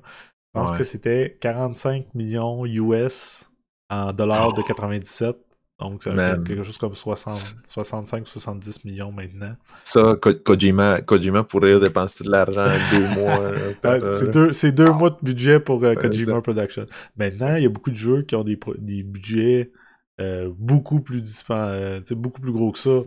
Je 0.58 0.62
pense 0.64 0.72
Ouais. 0.72 0.78
que 0.78 0.84
c'était 0.84 1.38
45 1.40 2.14
millions 2.16 2.66
US 2.66 3.50
en 3.90 4.12
dollars 4.12 4.54
de 4.54 4.62
97. 4.64 5.38
Donc, 5.80 6.02
c'est 6.04 6.12
Man. 6.12 6.44
quelque 6.44 6.64
chose 6.64 6.80
comme 6.80 6.96
60, 6.96 7.56
65-70 7.64 8.84
millions 8.84 9.12
maintenant. 9.12 9.56
Ça, 9.84 10.16
Ko- 10.20 10.34
Kojima, 10.34 11.02
Kojima 11.02 11.44
pourrait 11.44 11.80
dépenser 11.80 12.24
de 12.24 12.32
l'argent 12.32 12.66
en 12.66 12.98
deux 12.98 13.08
mois. 13.22 13.40
Ouais, 13.84 14.12
c'est 14.14 14.32
deux, 14.32 14.54
c'est 14.54 14.72
deux 14.72 14.92
mois 14.92 15.12
de 15.12 15.18
budget 15.22 15.60
pour 15.60 15.84
euh, 15.84 15.94
Kojima 15.94 16.34
ça. 16.34 16.42
Production. 16.42 16.86
Maintenant, 17.16 17.56
il 17.56 17.64
y 17.64 17.66
a 17.68 17.70
beaucoup 17.70 17.92
de 17.92 17.96
jeux 17.96 18.24
qui 18.24 18.36
ont 18.36 18.44
des, 18.44 18.58
budgets 19.04 19.72
euh, 20.20 20.50
beaucoup 20.58 21.00
plus 21.00 21.22
euh, 21.52 22.02
beaucoup 22.12 22.42
plus 22.42 22.52
gros 22.52 22.72
que 22.72 22.80
ça. 22.80 23.02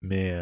Mais 0.00 0.32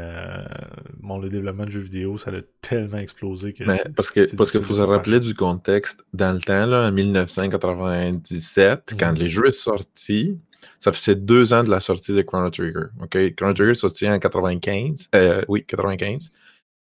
bon, 1.01 1.19
le 1.19 1.31
développement 1.31 1.65
de 1.65 1.71
jeux 1.71 1.81
vidéo, 1.81 2.19
ça 2.19 2.31
a 2.31 2.41
tellement 2.61 2.99
explosé 2.99 3.55
que. 3.55 3.65
parce 3.95 4.11
que 4.11 4.37
parce 4.37 4.51
qu'il 4.51 4.63
faut 4.63 4.75
se 4.75 4.81
rappeler 4.81 5.19
du 5.19 5.35
contexte. 5.35 6.05
Dans 6.13 6.35
le 6.35 6.41
temps, 6.41 6.67
là, 6.67 6.89
en 6.89 6.93
1997, 6.93 8.95
quand 8.99 9.13
mhm. 9.13 9.19
les 9.19 9.29
jeux 9.29 9.51
sont 9.51 9.77
sortis, 9.77 10.39
ça 10.79 10.93
faisait 10.93 11.15
deux 11.15 11.55
ans 11.55 11.65
de 11.65 11.71
la 11.71 11.81
sortie 11.81 12.13
de 12.13 12.23
Chrono 12.23 12.51
Trigger. 12.51 12.89
Chrono 13.37 13.55
Trigger 13.55 13.71
est 13.71 13.75
sorti 13.75 14.09
en 14.09 14.19
95. 14.19 15.11
oui, 15.49 15.65
95. 15.65 16.31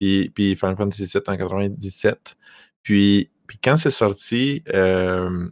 Puis, 0.01 0.31
puis 0.35 0.57
Final 0.57 0.77
Fantasy 0.77 1.05
VII 1.05 1.23
en 1.27 1.37
97. 1.37 2.37
Puis, 2.83 3.31
puis 3.47 3.59
quand 3.63 3.77
c'est 3.77 3.91
sorti, 3.91 4.63
euh, 4.73 5.49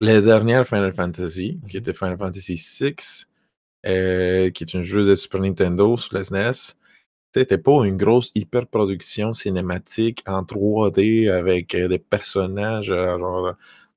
les 0.00 0.20
dernières 0.20 0.66
Final 0.66 0.92
Fantasy, 0.92 1.60
qui 1.68 1.76
mhm. 1.76 1.80
était 1.80 1.94
Final 1.94 2.18
Fantasy 2.18 2.60
VI, 2.80 3.26
euh, 3.86 4.50
qui 4.50 4.64
est 4.64 4.76
un 4.76 4.82
jeu 4.82 5.04
de 5.04 5.14
Super 5.14 5.40
Nintendo 5.40 5.96
sur 5.96 6.14
la 6.16 6.24
SNES, 6.24 6.76
c'était 7.34 7.58
pas 7.58 7.84
une 7.84 7.96
grosse 7.96 8.30
hyper 8.34 8.66
production 8.66 9.34
cinématique 9.34 10.22
en 10.26 10.42
3D 10.42 11.30
avec 11.30 11.74
euh, 11.74 11.88
des 11.88 11.98
personnages, 11.98 12.86
genre 12.86 13.54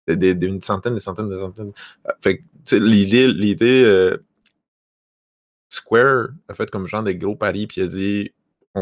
d'une 0.07 0.61
centaine, 0.61 0.93
des 0.93 0.99
centaines, 0.99 1.29
des 1.29 1.37
centaines. 1.37 1.73
Fait 2.21 2.41
l'idée, 2.71 3.27
l'idée 3.27 4.17
Square 5.69 6.29
a 6.47 6.53
fait 6.53 6.69
comme 6.69 6.87
genre 6.87 7.03
des 7.03 7.15
gros 7.15 7.35
paris, 7.35 7.67
puis 7.67 7.81
a 7.81 7.87
dit 7.87 8.31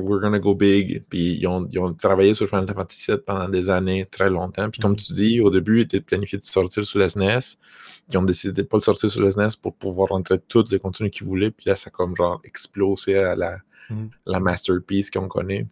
we're 0.01 0.21
gonna 0.21 0.39
go 0.39 0.53
big. 0.55 1.03
Puis 1.09 1.37
ils 1.39 1.47
ont, 1.47 1.67
ils 1.71 1.79
ont, 1.79 1.93
travaillé 1.93 2.33
sur 2.33 2.47
Final 2.47 2.67
Fantasy 2.67 3.11
VII 3.11 3.19
pendant 3.25 3.49
des 3.49 3.69
années, 3.69 4.05
très 4.05 4.29
longtemps. 4.29 4.69
Puis 4.69 4.81
comme 4.81 4.93
mm-hmm. 4.93 5.07
tu 5.07 5.13
dis, 5.13 5.41
au 5.41 5.49
début, 5.49 5.79
ils 5.79 5.83
étaient 5.83 6.01
planifiés 6.01 6.37
de 6.37 6.43
sortir 6.43 6.83
sur 6.85 6.99
la 6.99 7.09
SNES. 7.09 7.57
Ils 8.11 8.17
ont 8.17 8.23
décidé 8.23 8.53
de 8.53 8.61
ne 8.61 8.67
pas 8.67 8.77
le 8.77 8.81
sortir 8.81 9.09
sur 9.09 9.21
la 9.21 9.31
SNES 9.31 9.57
pour 9.61 9.75
pouvoir 9.75 10.09
rentrer 10.09 10.39
tous 10.39 10.69
les 10.71 10.79
contenus 10.79 11.11
qu'ils 11.11 11.25
voulaient. 11.25 11.51
Puis 11.51 11.69
là, 11.69 11.75
ça 11.75 11.89
a 11.89 11.91
comme 11.91 12.15
genre 12.15 12.41
explosé 12.43 13.17
à 13.17 13.35
la, 13.35 13.57
mm-hmm. 13.89 14.09
la 14.25 14.39
masterpiece 14.39 15.09
qu'on 15.11 15.27
connaît. 15.27 15.67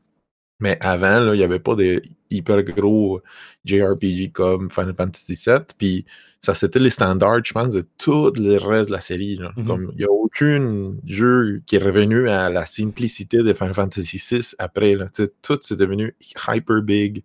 Mais 0.63 0.77
avant, 0.79 1.19
là, 1.19 1.35
il 1.35 1.37
n'y 1.39 1.43
avait 1.43 1.59
pas 1.59 1.75
de 1.75 2.01
hyper 2.29 2.63
gros 2.63 3.21
JRPG 3.65 4.31
comme 4.31 4.71
Final 4.71 4.95
Fantasy 4.95 5.33
VII. 5.33 5.57
Puis 5.77 6.05
ça, 6.39 6.55
c'était 6.55 6.79
les 6.79 6.89
standards, 6.89 7.43
je 7.43 7.51
pense, 7.51 7.73
de 7.73 7.85
tout 7.97 8.31
le 8.37 8.55
reste 8.55 8.87
de 8.87 8.95
la 8.95 9.01
série. 9.01 9.37
Comme 9.67 9.91
il 9.91 9.97
n'y 9.97 10.05
a 10.05 10.09
aucun 10.09 10.93
jeu 11.05 11.61
qui 11.65 11.75
est 11.75 11.83
revenu 11.83 12.29
à 12.29 12.49
la 12.49 12.65
simplicité 12.65 13.39
de 13.43 13.51
Final 13.51 13.73
Fantasy 13.73 14.23
VI 14.25 14.55
après. 14.57 14.95
Là. 14.95 15.07
Tout 15.41 15.59
c'est 15.59 15.75
devenu 15.75 16.15
hyper 16.47 16.81
big, 16.81 17.23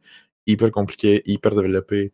hyper 0.49 0.73
compliqué, 0.73 1.23
hyper 1.25 1.54
développé. 1.54 2.11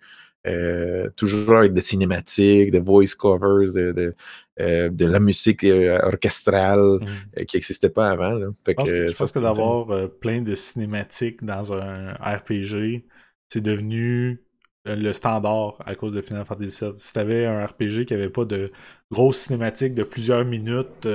Euh, 0.47 1.09
toujours 1.17 1.57
avec 1.57 1.73
des 1.73 1.81
cinématiques, 1.81 2.71
des 2.71 2.81
voice 2.81 3.15
covers, 3.19 3.73
de, 3.73 4.15
euh, 4.61 4.89
de 4.89 5.07
la 5.07 5.21
musique 5.21 5.65
euh, 5.65 5.99
orchestrale 6.03 7.01
mm. 7.01 7.45
qui 7.47 7.57
n'existait 7.57 7.91
pas 7.91 8.11
avant. 8.11 8.39
je 8.39 9.17
pense 9.17 9.33
que, 9.33 9.39
d'avoir 9.39 10.09
plein 10.21 10.43
de 10.43 10.55
cinématiques 10.55 11.45
dans 11.45 11.73
un 11.73 12.13
RPG, 12.15 13.05
c'est 13.49 13.61
devenu 13.61 14.41
le 14.87 15.13
standard 15.13 15.79
à 15.87 15.95
cause 15.95 16.15
de 16.15 16.21
Final 16.21 16.45
Fantasy 16.45 16.85
VII. 16.85 16.93
Si 16.97 17.13
tu 17.13 17.19
avais 17.19 17.47
un 17.47 17.65
RPG 17.65 18.05
qui 18.07 18.15
n'avait 18.15 18.29
pas 18.29 18.45
de 18.45 18.71
grosses 19.11 19.39
cinématiques 19.39 19.95
de 19.95 20.03
plusieurs 20.03 20.45
minutes 20.45 21.07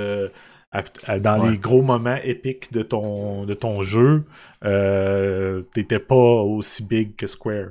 dans 1.20 1.50
les 1.50 1.58
gros 1.58 1.82
moments 1.82 2.18
épiques 2.24 2.72
de 2.72 2.84
ton, 2.84 3.46
de 3.46 3.54
ton 3.54 3.82
jeu, 3.82 4.26
euh, 4.64 5.62
t'étais 5.74 6.00
pas 6.00 6.16
aussi 6.16 6.86
big 6.86 7.16
que 7.16 7.28
Square. 7.28 7.70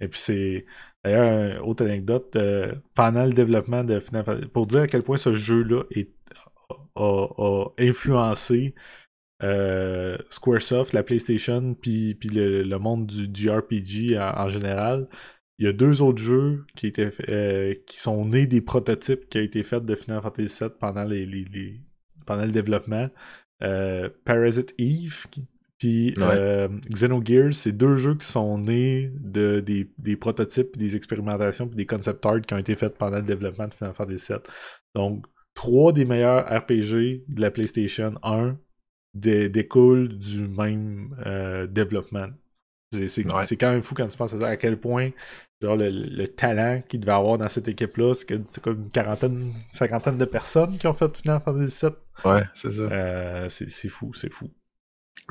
Et 0.00 0.08
puis 0.08 0.20
c'est 0.20 0.66
d'ailleurs 1.06 1.62
une 1.62 1.68
autre 1.68 1.84
anecdote 1.84 2.34
euh, 2.36 2.74
pendant 2.94 3.24
le 3.24 3.32
développement 3.32 3.84
de 3.84 4.00
Final 4.00 4.24
Fantasy 4.24 4.48
pour 4.48 4.66
dire 4.66 4.82
à 4.82 4.86
quel 4.86 5.02
point 5.02 5.16
ce 5.16 5.32
jeu-là 5.32 5.84
a, 6.96 7.64
influencé 7.78 8.74
euh, 9.42 10.16
Squaresoft, 10.30 10.92
la 10.94 11.02
PlayStation, 11.02 11.74
puis, 11.74 12.18
le, 12.24 12.76
monde 12.78 13.06
du 13.06 13.28
JRPG 13.32 14.18
en, 14.18 14.48
général. 14.48 15.08
Il 15.58 15.66
y 15.66 15.68
a 15.68 15.72
deux 15.72 16.02
autres 16.02 16.22
jeux 16.22 16.64
qui 16.74 16.86
étaient 16.86 17.10
euh, 17.28 17.74
qui 17.86 17.98
sont 17.98 18.26
nés 18.26 18.46
des 18.46 18.60
prototypes 18.60 19.28
qui 19.28 19.38
ont 19.38 19.42
été 19.42 19.62
faits 19.62 19.84
de 19.84 19.94
Final 19.94 20.22
Fantasy 20.22 20.64
VII 20.64 20.70
pendant 20.78 22.44
le 22.44 22.50
développement. 22.50 23.08
Parasite 23.60 24.74
Eve, 24.78 25.26
puis 25.78 26.14
euh, 26.18 26.68
Xenogears, 26.90 27.52
c'est 27.52 27.72
deux 27.72 27.96
jeux 27.96 28.14
qui 28.14 28.26
sont 28.26 28.58
nés 28.58 29.12
de 29.20 29.60
des, 29.60 30.16
prototypes, 30.16 30.76
des 30.78 30.96
expérimentations, 30.96 31.66
puis 31.66 31.76
des 31.76 31.86
concept 31.86 32.24
art 32.24 32.40
qui 32.40 32.54
ont 32.54 32.58
été 32.58 32.76
faits 32.76 32.96
pendant 32.96 33.18
le 33.18 33.22
développement 33.22 33.68
de 33.68 33.74
Final 33.74 33.92
Fantasy 33.92 34.32
VII. 34.32 34.40
Donc, 34.94 35.26
trois 35.54 35.92
des 35.92 36.06
meilleurs 36.06 36.46
RPG 36.46 37.24
de 37.28 37.40
la 37.40 37.50
PlayStation 37.50 38.14
1 38.22 38.56
découlent 39.14 40.16
du 40.16 40.48
même 40.48 41.14
euh, 41.26 41.66
développement. 41.66 42.28
C'est 42.92 43.56
quand 43.56 43.72
même 43.72 43.82
fou 43.82 43.94
quand 43.94 44.06
tu 44.06 44.16
penses 44.16 44.32
à 44.32 44.40
ça, 44.40 44.48
à 44.48 44.56
quel 44.56 44.78
point 44.78 45.10
genre 45.60 45.76
le, 45.76 46.26
talent 46.26 46.80
qu'il 46.86 47.00
devait 47.00 47.12
avoir 47.12 47.38
dans 47.38 47.48
cette 47.48 47.68
équipe-là, 47.68 48.14
c'est 48.14 48.60
comme 48.62 48.82
une 48.82 48.88
quarantaine, 48.88 49.52
cinquantaine 49.72 50.18
de 50.18 50.24
personnes 50.24 50.76
qui 50.78 50.86
ont 50.86 50.94
fait 50.94 51.14
Final 51.16 51.40
Fantasy 51.40 51.86
VII. 51.86 52.30
Ouais, 52.30 52.42
c'est 52.54 52.70
ça. 52.70 52.82
Euh, 52.82 53.48
c'est 53.48 53.88
fou, 53.88 54.12
c'est 54.14 54.32
fou. 54.32 54.50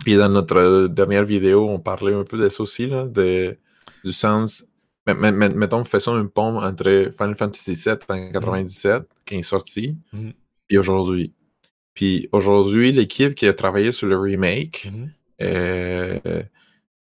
Puis 0.04 0.16
dans 0.16 0.30
notre 0.30 0.88
dernière 0.88 1.24
vidéo, 1.24 1.70
on 1.70 1.80
parlait 1.80 2.14
un 2.14 2.24
peu 2.24 2.38
de 2.38 2.50
ça 2.50 2.64
aussi, 2.64 2.88
là, 2.88 3.06
de, 3.06 3.58
du 4.04 4.12
sens. 4.12 4.66
Mettons, 5.08 5.86
faisons 5.86 6.16
un 6.16 6.26
pont 6.26 6.60
entre 6.62 7.12
Final 7.16 7.36
Fantasy 7.36 7.74
VII 7.74 7.96
en 8.10 8.32
97, 8.32 9.02
mm. 9.02 9.06
qui 9.26 9.36
est 9.36 9.44
sorti, 9.44 9.98
mm. 10.14 10.30
puis 10.68 10.78
aujourd'hui. 10.78 11.34
Puis 11.94 12.28
aujourd'hui, 12.32 12.92
l'équipe 12.92 13.36
qui 13.36 13.48
a 13.48 13.54
travaillé 13.54 13.92
sur 13.92 14.08
le 14.08 14.20
remake, 14.20 14.90
mm-hmm. 14.92 15.10
euh, 15.44 16.44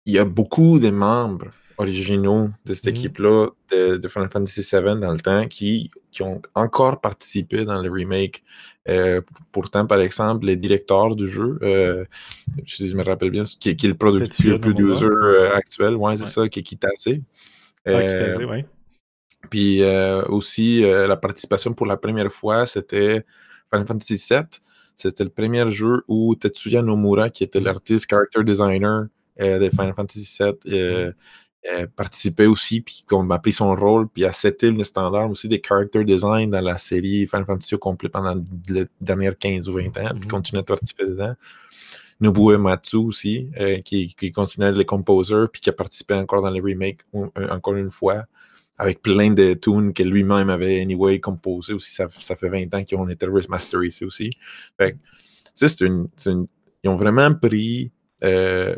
il 0.06 0.12
y 0.12 0.18
a 0.18 0.24
beaucoup 0.24 0.78
de 0.78 0.90
membres 0.90 1.48
originaux 1.78 2.50
de 2.64 2.74
cette 2.74 2.86
mm-hmm. 2.86 2.90
équipe-là 2.90 3.48
de, 3.70 4.08
Final 4.08 4.30
Fantasy 4.30 4.60
VII 4.60 5.00
dans 5.00 5.12
le 5.12 5.20
temps 5.20 5.46
qui, 5.48 5.90
qui 6.10 6.22
ont 6.22 6.42
encore 6.54 7.00
participé 7.00 7.64
dans 7.64 7.80
le 7.80 7.90
remake. 7.90 8.44
Euh, 8.88 9.20
pourtant, 9.52 9.86
par 9.86 10.00
exemple, 10.00 10.46
les 10.46 10.56
directeurs 10.56 11.14
du 11.14 11.28
jeu, 11.28 11.58
euh, 11.62 12.04
je, 12.64 12.94
me 12.94 13.04
rappelle 13.04 13.30
bien, 13.30 13.44
qui, 13.44 13.76
qui 13.76 13.86
est 13.86 13.88
le 13.88 13.94
producteur 13.94 14.60
producer 14.60 15.04
euh, 15.04 15.52
actuel, 15.52 15.96
ouais, 15.96 16.16
c'est 16.16 16.26
ça, 16.26 16.48
qui 16.48 16.60
est 16.60 16.62
Kitase. 16.62 17.08
Euh, 17.86 18.36
oui. 18.50 18.64
Puis 19.50 19.82
aussi, 20.28 20.82
la 20.82 21.16
participation 21.16 21.74
pour 21.74 21.86
la 21.86 21.96
première 21.96 22.32
fois, 22.32 22.66
c'était 22.66 23.24
Final 23.70 23.86
Fantasy 23.86 24.14
VII. 24.14 24.42
C'était 24.96 25.22
le 25.22 25.30
premier 25.30 25.70
jeu 25.70 26.02
où 26.08 26.34
Tetsuya 26.34 26.82
Nomura, 26.82 27.30
qui 27.30 27.44
était 27.44 27.60
mm. 27.60 27.64
l'artiste 27.64 28.10
character 28.10 28.42
designer 28.42 29.06
de 29.38 29.70
Final 29.70 29.94
Fantasy 29.94 30.38
VII, 30.40 31.12
euh, 31.72 31.86
participait 31.94 32.46
aussi, 32.46 32.80
puis 32.80 33.04
qu'on 33.08 33.22
m'a 33.22 33.38
pris 33.38 33.52
son 33.52 33.74
rôle, 33.74 34.08
puis 34.08 34.24
a 34.24 34.32
seté 34.32 34.70
le 34.70 34.84
standard 34.84 35.30
aussi 35.30 35.48
des 35.48 35.60
character 35.66 36.04
design 36.04 36.50
dans 36.50 36.60
la 36.60 36.78
série 36.78 37.26
Final 37.26 37.44
Fantasy 37.44 37.74
au 37.74 37.78
complet 37.78 38.08
pendant 38.08 38.34
les 38.68 38.86
dernières 39.00 39.36
15 39.36 39.68
ou 39.68 39.74
20 39.74 39.86
ans, 39.86 39.90
puis 39.92 40.00
mm-hmm. 40.00 40.26
continuait 40.28 40.60
à 40.60 40.64
participer 40.64 41.06
dedans. 41.06 41.34
Nobuo 42.20 42.56
Matsu 42.58 42.96
aussi, 42.96 43.48
euh, 43.60 43.80
qui, 43.80 44.14
qui 44.14 44.32
continuait 44.32 44.72
les 44.72 44.84
composers, 44.84 45.46
puis 45.52 45.60
qui 45.60 45.70
a 45.70 45.72
participé 45.72 46.14
encore 46.14 46.42
dans 46.42 46.50
les 46.50 46.60
remakes 46.60 47.00
encore 47.12 47.76
une 47.76 47.90
fois, 47.90 48.24
avec 48.76 49.02
plein 49.02 49.30
de 49.30 49.54
tunes 49.54 49.92
que 49.92 50.02
lui-même 50.02 50.50
avait 50.50 50.80
anyway 50.80 51.20
composé 51.20 51.74
aussi. 51.74 51.92
Ça, 51.92 52.08
ça 52.18 52.36
fait 52.36 52.48
20 52.48 52.74
ans 52.74 52.84
qu'ils 52.84 52.98
ont 52.98 53.08
été 53.08 53.26
remasterisés 53.26 54.04
aussi. 54.04 54.30
Fait 54.76 54.96
c'est 55.54 55.80
une, 55.80 56.08
une, 56.26 56.46
Ils 56.84 56.90
ont 56.90 56.96
vraiment 56.96 57.34
pris 57.34 57.90
euh, 58.22 58.76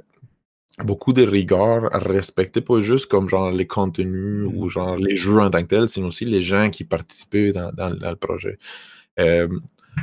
beaucoup 0.85 1.13
de 1.13 1.23
rigueur 1.23 1.95
à 1.95 1.99
respecter, 1.99 2.61
pas 2.61 2.81
juste 2.81 3.07
comme 3.07 3.29
genre 3.29 3.51
les 3.51 3.67
contenus 3.67 4.49
ou 4.53 4.67
mm. 4.67 4.69
genre 4.69 4.97
les 4.97 5.17
jeux 5.17 5.39
en 5.39 5.51
tant 5.51 5.63
que 5.63 5.69
tels, 5.69 5.87
mais 5.97 6.07
aussi 6.07 6.25
les 6.25 6.43
gens 6.43 6.71
qui 6.71 6.85
participaient 6.85 7.53
dans, 7.53 7.73
dans, 7.73 7.91
le 7.91 8.17
projet. 8.17 8.59
Euh, 9.19 9.49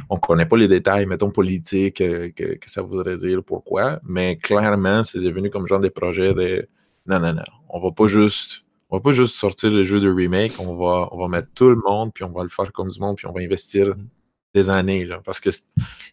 on 0.10 0.18
connaît 0.18 0.46
pas 0.46 0.58
les 0.58 0.68
détails, 0.68 1.06
mettons, 1.06 1.32
politiques, 1.32 2.02
euh, 2.02 2.30
que, 2.36 2.56
que, 2.56 2.70
ça 2.70 2.82
voudrait 2.82 3.16
dire, 3.16 3.44
pourquoi, 3.44 4.00
mais 4.04 4.38
clairement, 4.38 5.04
c'est 5.04 5.20
devenu 5.20 5.50
comme 5.50 5.68
genre 5.68 5.80
des 5.80 5.90
projets 5.90 6.34
de 6.34 6.68
non, 7.08 7.20
non, 7.20 7.34
non, 7.34 7.44
on 7.70 7.80
va 7.80 7.92
pas 7.92 8.08
juste. 8.08 8.64
On 8.90 8.98
va 8.98 9.02
pas 9.02 9.12
juste 9.12 9.36
sortir 9.36 9.70
le 9.70 9.84
jeu 9.84 10.00
de 10.00 10.10
remake, 10.10 10.54
on 10.60 10.78
va, 10.78 11.10
on 11.12 11.18
va 11.18 11.28
mettre 11.28 11.50
tout 11.54 11.70
le 11.70 11.82
monde, 11.86 12.14
puis 12.14 12.24
on 12.24 12.30
va 12.30 12.44
le 12.44 12.50
faire 12.50 12.72
comme 12.72 12.88
du 12.88 12.98
monde, 13.02 13.18
puis 13.18 13.28
on 13.28 13.34
va 13.34 13.42
investir 13.42 13.88
mm 13.88 14.17
des 14.58 14.70
années, 14.70 15.06
là, 15.06 15.22
parce 15.24 15.40
que 15.40 15.50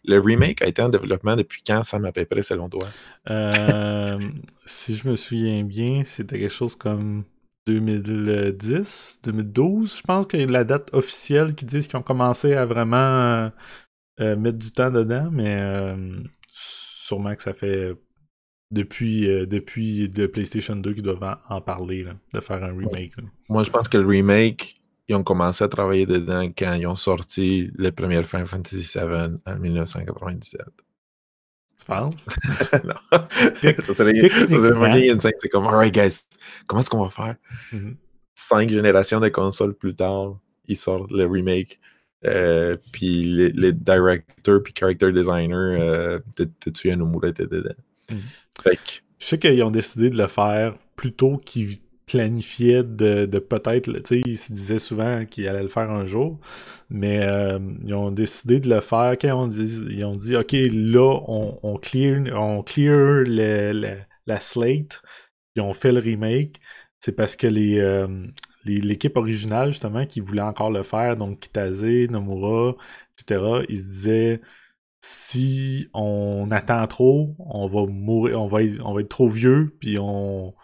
le 0.05 0.19
remake 0.19 0.61
a 0.61 0.67
été 0.67 0.81
en 0.81 0.89
développement 0.89 1.35
depuis 1.35 1.61
quand, 1.65 1.83
ça 1.83 1.97
à 1.97 2.11
peu 2.11 2.25
près, 2.25 2.43
selon 2.43 2.69
toi? 2.69 2.87
Euh, 3.29 4.19
si 4.65 4.95
je 4.95 5.07
me 5.07 5.15
souviens 5.15 5.63
bien, 5.63 6.03
c'était 6.03 6.39
quelque 6.39 6.53
chose 6.53 6.75
comme 6.75 7.23
2010, 7.67 9.21
2012, 9.23 9.97
je 9.97 10.01
pense 10.03 10.27
a 10.33 10.37
la 10.37 10.63
date 10.63 10.93
officielle 10.93 11.55
qui 11.55 11.65
dit 11.65 11.79
qu'ils 11.79 11.97
ont 11.97 12.03
commencé 12.03 12.53
à 12.53 12.65
vraiment 12.65 12.97
euh, 12.97 13.49
euh, 14.21 14.35
mettre 14.35 14.59
du 14.59 14.71
temps 14.71 14.91
dedans, 14.91 15.29
mais 15.31 15.59
sûrement 16.47 17.35
que 17.35 17.41
ça 17.41 17.53
fait 17.53 17.93
depuis, 18.71 19.27
depuis 19.47 20.07
de 20.09 20.27
PlayStation 20.27 20.75
2 20.75 20.93
qu'ils 20.93 21.03
doivent 21.03 21.37
en, 21.49 21.61
parler, 21.61 22.05
de 22.33 22.39
faire 22.39 22.63
un 22.63 22.77
remake. 22.77 23.13
Moi, 23.49 23.63
je 23.63 23.71
pense 23.71 23.87
que 23.87 23.97
le 23.97 24.07
remake 24.07 24.75
ils 25.07 25.15
ont 25.15 25.23
commencé 25.23 25.63
à 25.63 25.67
travailler 25.67 26.05
dedans 26.05 26.49
quand 26.57 26.73
ils 26.73 26.87
ont 26.87 26.95
sorti 26.95 27.71
les 27.77 27.91
premières 27.91 28.25
Final 28.25 28.47
Fantasy 28.47 28.97
VII 28.97 29.37
en 29.45 29.55
1997. 29.55 30.61
Tu 31.77 31.85
penses? 31.85 32.27
non. 32.83 32.93
ça 33.11 33.27
serait, 33.59 33.75
ça 33.81 33.93
serait. 33.93 34.13
C'est 35.37 35.49
comme, 35.49 35.67
alright, 35.67 35.93
guys, 35.93 36.21
comment 36.67 36.79
est-ce 36.79 36.89
qu'on 36.89 37.03
va 37.03 37.09
faire? 37.09 37.35
Mm-hmm. 37.73 37.95
Cinq 38.33 38.69
générations 38.69 39.19
de 39.19 39.27
consoles 39.29 39.73
plus 39.73 39.93
tard, 39.93 40.39
ils 40.67 40.77
sortent 40.77 41.11
le 41.11 41.25
remake. 41.25 41.79
Euh, 42.25 42.77
puis 42.91 43.23
les, 43.25 43.49
les, 43.49 43.71
directors 43.71 44.63
puis 44.63 44.73
character 44.75 45.11
designers, 45.11 45.77
euh, 45.79 46.19
Tetsuya 46.59 46.95
Nomura 46.95 47.27
était 47.27 47.45
dedans. 47.45 47.75
Mm-hmm. 48.09 48.39
Fait 48.63 48.75
que, 48.77 48.81
Je 49.19 49.25
sais 49.25 49.37
qu'ils 49.37 49.61
ont 49.61 49.71
décidé 49.71 50.09
de 50.09 50.17
le 50.17 50.27
faire 50.27 50.75
plus 50.95 51.13
tôt 51.13 51.37
qu'ils 51.37 51.77
planifiait 52.05 52.83
de, 52.83 53.25
de 53.25 53.39
peut-être, 53.39 53.91
tu 53.91 54.01
sais, 54.05 54.21
ils 54.25 54.37
se 54.37 54.53
disaient 54.53 54.79
souvent 54.79 55.25
qu'ils 55.25 55.47
allaient 55.47 55.63
le 55.63 55.69
faire 55.69 55.89
un 55.89 56.05
jour, 56.05 56.39
mais 56.89 57.19
euh, 57.23 57.59
ils 57.83 57.93
ont 57.95 58.11
décidé 58.11 58.59
de 58.59 58.69
le 58.69 58.81
faire 58.81 59.13
quand 59.19 59.51
ils 59.51 60.05
ont 60.05 60.15
dit, 60.15 60.35
OK, 60.35 60.51
là, 60.53 61.21
on, 61.27 61.59
on 61.63 61.77
clear, 61.77 62.21
on 62.39 62.63
clear 62.63 63.23
le, 63.25 63.97
la 64.27 64.39
slate, 64.39 65.01
puis 65.53 65.61
on 65.61 65.73
fait 65.73 65.91
le 65.91 65.99
remake, 65.99 66.59
c'est 66.99 67.15
parce 67.15 67.35
que 67.35 67.47
les, 67.47 67.79
euh, 67.79 68.07
l'équipe 68.65 69.17
originale, 69.17 69.71
justement, 69.71 70.05
qui 70.05 70.19
voulait 70.19 70.41
encore 70.41 70.71
le 70.71 70.83
faire, 70.83 71.15
donc 71.17 71.39
Kitase, 71.39 71.83
Nomura, 72.09 72.75
etc., 73.19 73.65
ils 73.69 73.79
se 73.79 73.87
disaient 73.87 74.41
si 75.01 75.87
on 75.93 76.49
attend 76.51 76.85
trop, 76.87 77.35
on 77.39 77.67
va 77.67 77.85
mourir, 77.85 78.41
on 78.41 78.47
va 78.47 78.59
on 78.83 78.93
va 78.93 79.01
être 79.01 79.09
trop 79.09 79.29
vieux, 79.29 79.75
puis 79.79 79.97
on 79.99 80.55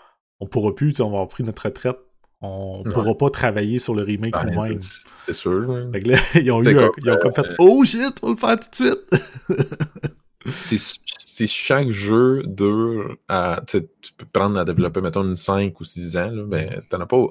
on 0.42 0.48
pourra 0.48 0.76
plus, 0.76 1.00
on 1.00 1.06
va 1.06 1.18
avoir 1.18 1.28
pris 1.28 1.44
notre 1.44 1.64
retraite. 1.64 1.98
On 2.42 2.82
pourra 2.84 3.16
pas 3.16 3.30
travailler 3.30 3.78
sur 3.78 3.94
le 3.94 4.02
remake 4.02 4.34
ben, 4.34 4.46
nous-mêmes. 4.46 4.80
C'est 4.80 5.34
sûr. 5.34 5.62
Là, 5.62 5.92
ils 6.36 6.52
ont, 6.52 6.64
eu 6.64 6.76
ils 6.98 7.12
ont 7.12 7.18
comme 7.22 7.34
fait 7.36 7.46
euh, 7.46 7.56
Oh 7.60 7.86
shit, 7.86 8.18
on 8.24 8.34
va 8.34 8.54
le 8.54 8.58
faire 8.58 8.60
tout 8.60 8.84
de 8.84 8.90
suite. 10.48 10.66
si 11.20 11.48
chaque 11.48 11.92
jeu 11.92 12.42
dure 12.48 13.16
à. 13.28 13.62
Tu 13.68 13.84
peux 14.18 14.26
prendre 14.26 14.60
à 14.60 14.66
développer, 14.66 15.02
mettons, 15.02 15.22
une 15.22 15.36
5 15.36 15.80
ou 15.80 15.86
6 15.86 16.18
ans, 16.18 16.32
là, 16.32 16.44
mais 16.48 16.66
ben, 16.66 16.82
t'en 16.90 17.00
as 17.02 17.06
pas. 17.06 17.28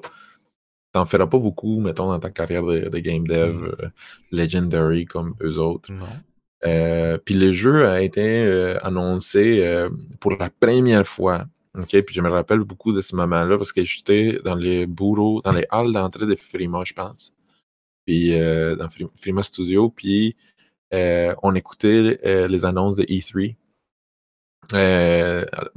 T'en 0.93 1.05
feras 1.05 1.27
pas 1.27 1.39
beaucoup, 1.39 1.81
mettons, 1.81 2.07
dans 2.07 2.19
ta 2.19 2.29
carrière 2.29 2.63
de, 2.63 2.99
game 2.99 3.27
dev 3.27 3.53
mm. 3.53 3.65
euh, 3.65 3.87
legendary 4.31 5.05
comme 5.05 5.35
eux 5.41 5.57
autres. 5.57 5.89
Euh, 6.65 7.17
puis 7.17 7.33
le 7.33 7.51
jeu 7.51 7.87
a 7.87 8.01
été 8.01 8.77
annoncé 8.81 9.87
pour 10.21 10.37
la 10.37 10.49
première 10.49 11.05
fois 11.05 11.47
OK, 11.77 12.01
puis 12.01 12.13
je 12.13 12.21
me 12.21 12.29
rappelle 12.29 12.59
beaucoup 12.59 12.91
de 12.91 13.01
ce 13.01 13.15
moment-là 13.15 13.57
parce 13.57 13.71
que 13.71 13.83
j'étais 13.83 14.39
dans 14.43 14.55
les 14.55 14.85
bureaux, 14.85 15.41
dans 15.41 15.53
les 15.53 15.65
halles 15.69 15.93
d'entrée 15.93 16.25
de 16.25 16.35
Frima, 16.35 16.83
je 16.85 16.93
pense. 16.93 17.33
Puis 18.05 18.33
euh, 18.33 18.75
dans 18.75 18.89
Frima 19.15 19.41
Studio, 19.41 19.89
puis 19.89 20.35
euh, 20.93 21.33
on 21.43 21.55
écoutait 21.55 22.19
euh, 22.25 22.47
les 22.47 22.65
annonces 22.65 22.97
de 22.97 23.03
E3 23.03 23.55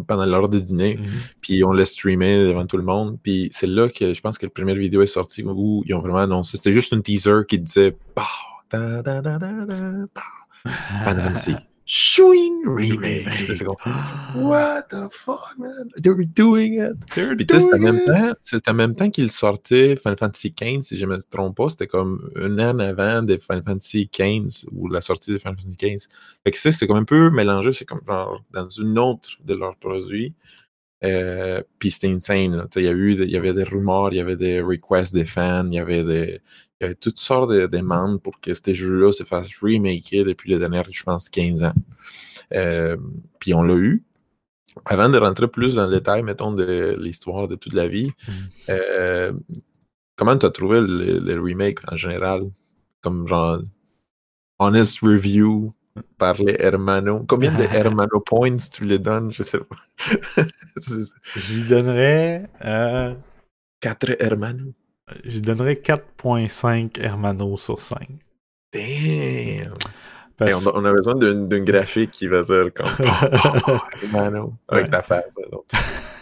pendant 0.06 0.26
l'heure 0.26 0.48
de 0.48 0.58
dîner, 0.58 0.96
mm-hmm. 0.96 1.34
puis 1.40 1.64
on 1.64 1.72
les 1.72 1.86
streamait 1.86 2.48
devant 2.48 2.66
tout 2.66 2.76
le 2.76 2.82
monde. 2.82 3.18
Puis 3.22 3.48
c'est 3.52 3.66
là 3.66 3.88
que 3.88 4.14
je 4.14 4.20
pense 4.20 4.36
que 4.36 4.46
la 4.46 4.50
première 4.50 4.76
vidéo 4.76 5.02
est 5.02 5.06
sortie 5.06 5.44
où 5.44 5.84
ils 5.86 5.94
ont 5.94 6.00
vraiment 6.00 6.18
annoncé. 6.18 6.56
C'était 6.56 6.72
juste 6.72 6.92
un 6.92 7.00
teaser 7.00 7.42
qui 7.48 7.60
disait 7.60 7.96
Bah, 8.16 8.26
da, 8.70 9.00
da, 9.00 9.20
da, 9.20 9.38
da, 9.38 9.64
da, 9.64 11.60
Shooing 11.86 12.62
remake. 12.64 13.26
What 14.34 14.88
the 14.88 15.10
fuck, 15.12 15.54
man? 15.58 15.90
They're 15.96 16.24
doing 16.24 16.80
it. 16.80 16.94
They're 17.14 17.36
Puis 17.36 17.46
c'était 17.50 17.74
en 17.74 17.78
même 17.78 18.00
temps, 18.04 18.32
en 18.66 18.74
même 18.74 18.94
temps 18.94 19.10
qu'il 19.10 19.30
sortait 19.30 19.96
Final 19.96 20.16
Fantasy 20.18 20.54
XV, 20.58 20.82
si 20.82 20.96
je 20.96 21.04
ne 21.04 21.10
me 21.10 21.18
trompe 21.22 21.56
pas. 21.56 21.68
C'était 21.68 21.86
comme 21.86 22.30
un 22.36 22.58
an 22.58 22.78
avant 22.78 23.22
de 23.22 23.36
Final 23.36 23.62
Fantasy 23.64 24.08
XV 24.10 24.66
ou 24.72 24.88
la 24.88 25.02
sortie 25.02 25.32
de 25.32 25.38
Final 25.38 25.56
Fantasy 25.60 25.76
XV. 25.76 26.08
Fait 26.44 26.50
que 26.52 26.58
ça, 26.58 26.72
c'est 26.72 26.86
comme 26.86 26.96
un 26.96 27.04
peu 27.04 27.28
mélangé. 27.30 27.72
C'est 27.72 27.84
comme 27.84 28.00
genre 28.06 28.42
dans 28.50 28.68
une 28.70 28.98
autre 28.98 29.30
de 29.44 29.54
leurs 29.54 29.76
produits. 29.76 30.34
Euh, 31.04 31.62
puis 31.78 31.90
c'était 31.90 32.08
insane. 32.08 32.66
Il 32.76 32.82
y, 32.82 32.88
a 32.88 32.92
eu, 32.92 33.12
il 33.12 33.30
y 33.30 33.36
avait 33.36 33.52
des 33.52 33.64
rumeurs, 33.64 34.08
il 34.12 34.16
y 34.16 34.20
avait 34.20 34.36
des 34.36 34.62
requests 34.62 35.14
des 35.14 35.26
fans, 35.26 35.66
il 35.66 35.74
y 35.74 35.78
avait 35.78 36.02
des, 36.02 36.40
il 36.80 36.84
y 36.84 36.86
avait 36.86 36.94
toutes 36.94 37.18
sortes 37.18 37.50
de 37.50 37.66
demandes 37.66 38.20
pour 38.20 38.40
que 38.40 38.52
ces 38.52 38.74
jeux-là 38.74 39.12
se 39.12 39.24
fassent 39.24 39.56
remaker 39.60 40.24
depuis 40.24 40.50
les 40.50 40.58
dernières, 40.58 40.84
je 40.90 41.02
pense, 41.04 41.28
15 41.28 41.62
ans. 41.62 41.72
Euh, 42.52 42.96
puis 43.38 43.54
on 43.54 43.62
l'a 43.62 43.76
eu. 43.76 44.02
Avant 44.86 45.08
de 45.08 45.16
rentrer 45.18 45.46
plus 45.46 45.76
dans 45.76 45.86
le 45.86 45.92
détail, 45.92 46.24
mettons, 46.24 46.52
de 46.52 46.96
l'histoire 46.98 47.46
de 47.46 47.54
toute 47.54 47.74
la 47.74 47.86
vie, 47.86 48.08
mm. 48.26 48.32
euh, 48.70 49.32
comment 50.16 50.36
tu 50.36 50.46
as 50.46 50.50
trouvé 50.50 50.80
le, 50.80 51.40
remake 51.40 51.78
en 51.90 51.96
général? 51.96 52.50
Comme 53.00 53.28
genre, 53.28 53.60
honest 54.58 54.98
review 55.00 55.72
par 56.18 56.34
les 56.42 56.56
Hermano. 56.58 57.24
Combien 57.28 57.56
de 57.56 57.62
Hermano 57.72 58.20
points 58.20 58.56
tu 58.56 58.84
les 58.84 58.98
donnes? 58.98 59.30
Je 59.30 59.44
sais 59.44 59.60
pas. 59.60 59.76
Je 61.36 61.54
lui 61.54 61.68
donnerais. 61.68 62.48
Euh... 62.64 63.14
4 63.80 64.16
Hermano. 64.18 64.72
Je 65.24 65.40
donnerais 65.40 65.74
4.5 65.74 67.00
Hermano 67.00 67.56
sur 67.56 67.80
5. 67.80 68.08
Damn! 68.72 69.74
on, 70.40 70.84
a, 70.84 70.92
besoin 70.92 71.14
d'une 71.14 71.64
graphique 71.64 72.10
qui 72.10 72.26
va 72.26 72.42
dire 72.42 72.72
comme 72.74 72.86
Hermano 74.02 74.54
avec 74.68 74.90
ta 74.90 75.02
face. 75.02 75.32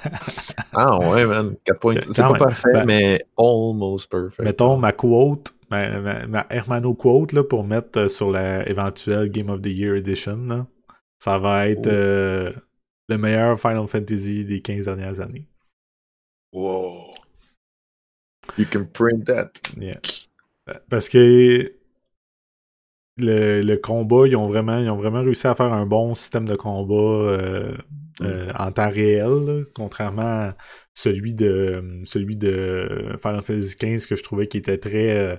ah 0.72 0.98
ouais, 0.98 1.24
man. 1.24 1.54
4 1.64 1.78
points. 1.78 1.94
C'est 2.00 2.22
pas 2.22 2.34
parfait, 2.34 2.72
ben, 2.72 2.84
mais 2.84 3.24
almost 3.38 4.10
perfect. 4.10 4.42
Mettons 4.42 4.76
ma 4.76 4.92
quote, 4.92 5.52
ma, 5.70 6.46
Hermano 6.50 6.94
quote 6.94 7.32
là, 7.32 7.44
pour 7.44 7.64
mettre 7.64 8.00
euh, 8.00 8.08
sur 8.08 8.30
la 8.30 8.68
éventuelle 8.68 9.30
Game 9.30 9.48
of 9.48 9.62
the 9.62 9.66
Year 9.66 9.94
Edition. 9.96 10.66
ça 11.18 11.38
va 11.38 11.68
être 11.68 11.86
euh, 11.86 12.52
le 13.08 13.16
meilleur 13.16 13.58
Final 13.58 13.86
Fantasy 13.86 14.44
des 14.44 14.60
15 14.60 14.84
dernières 14.84 15.20
années. 15.20 15.46
Wow. 16.52 17.01
You 18.58 18.66
can 18.70 18.84
print 18.84 19.24
that. 19.26 19.52
Yeah. 19.78 20.00
Parce 20.88 21.08
que 21.08 21.72
le, 23.18 23.62
le, 23.62 23.76
combat, 23.76 24.26
ils 24.26 24.36
ont, 24.36 24.48
vraiment, 24.48 24.78
ils 24.78 24.90
ont 24.90 24.96
vraiment 24.96 25.22
réussi 25.22 25.46
à 25.46 25.54
faire 25.54 25.72
un 25.72 25.86
bon 25.86 26.14
système 26.14 26.48
de 26.48 26.56
combat 26.56 26.94
euh, 26.94 27.72
mm. 28.20 28.24
euh, 28.24 28.52
en 28.58 28.72
temps 28.72 28.90
réel, 28.90 29.66
contrairement 29.74 30.22
à 30.22 30.56
celui 30.94 31.34
de 31.34 32.02
celui 32.04 32.36
de 32.36 33.16
Final 33.22 33.42
Fantasy 33.42 33.76
XV 33.80 34.06
que 34.06 34.16
je 34.16 34.22
trouvais 34.22 34.46
qui 34.46 34.58
était 34.58 34.78
très 34.78 35.16
euh, 35.16 35.36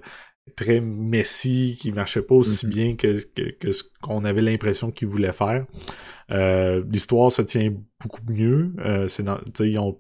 très 0.56 0.82
messy, 0.82 1.78
qui 1.80 1.92
marchait 1.92 2.22
pas 2.22 2.36
aussi 2.36 2.66
mm-hmm. 2.66 2.70
bien 2.70 2.96
que, 2.96 3.52
que, 3.60 3.72
ce 3.72 3.84
qu'on 4.02 4.26
avait 4.26 4.42
l'impression 4.42 4.92
qu'ils 4.92 5.08
voulaient 5.08 5.34
faire. 5.34 5.66
l'histoire 6.92 7.32
se 7.32 7.42
tient 7.42 7.74
beaucoup 8.02 8.22
mieux. 8.28 8.74
c'est 9.08 9.24
ils 9.60 9.80
ont 9.80 10.00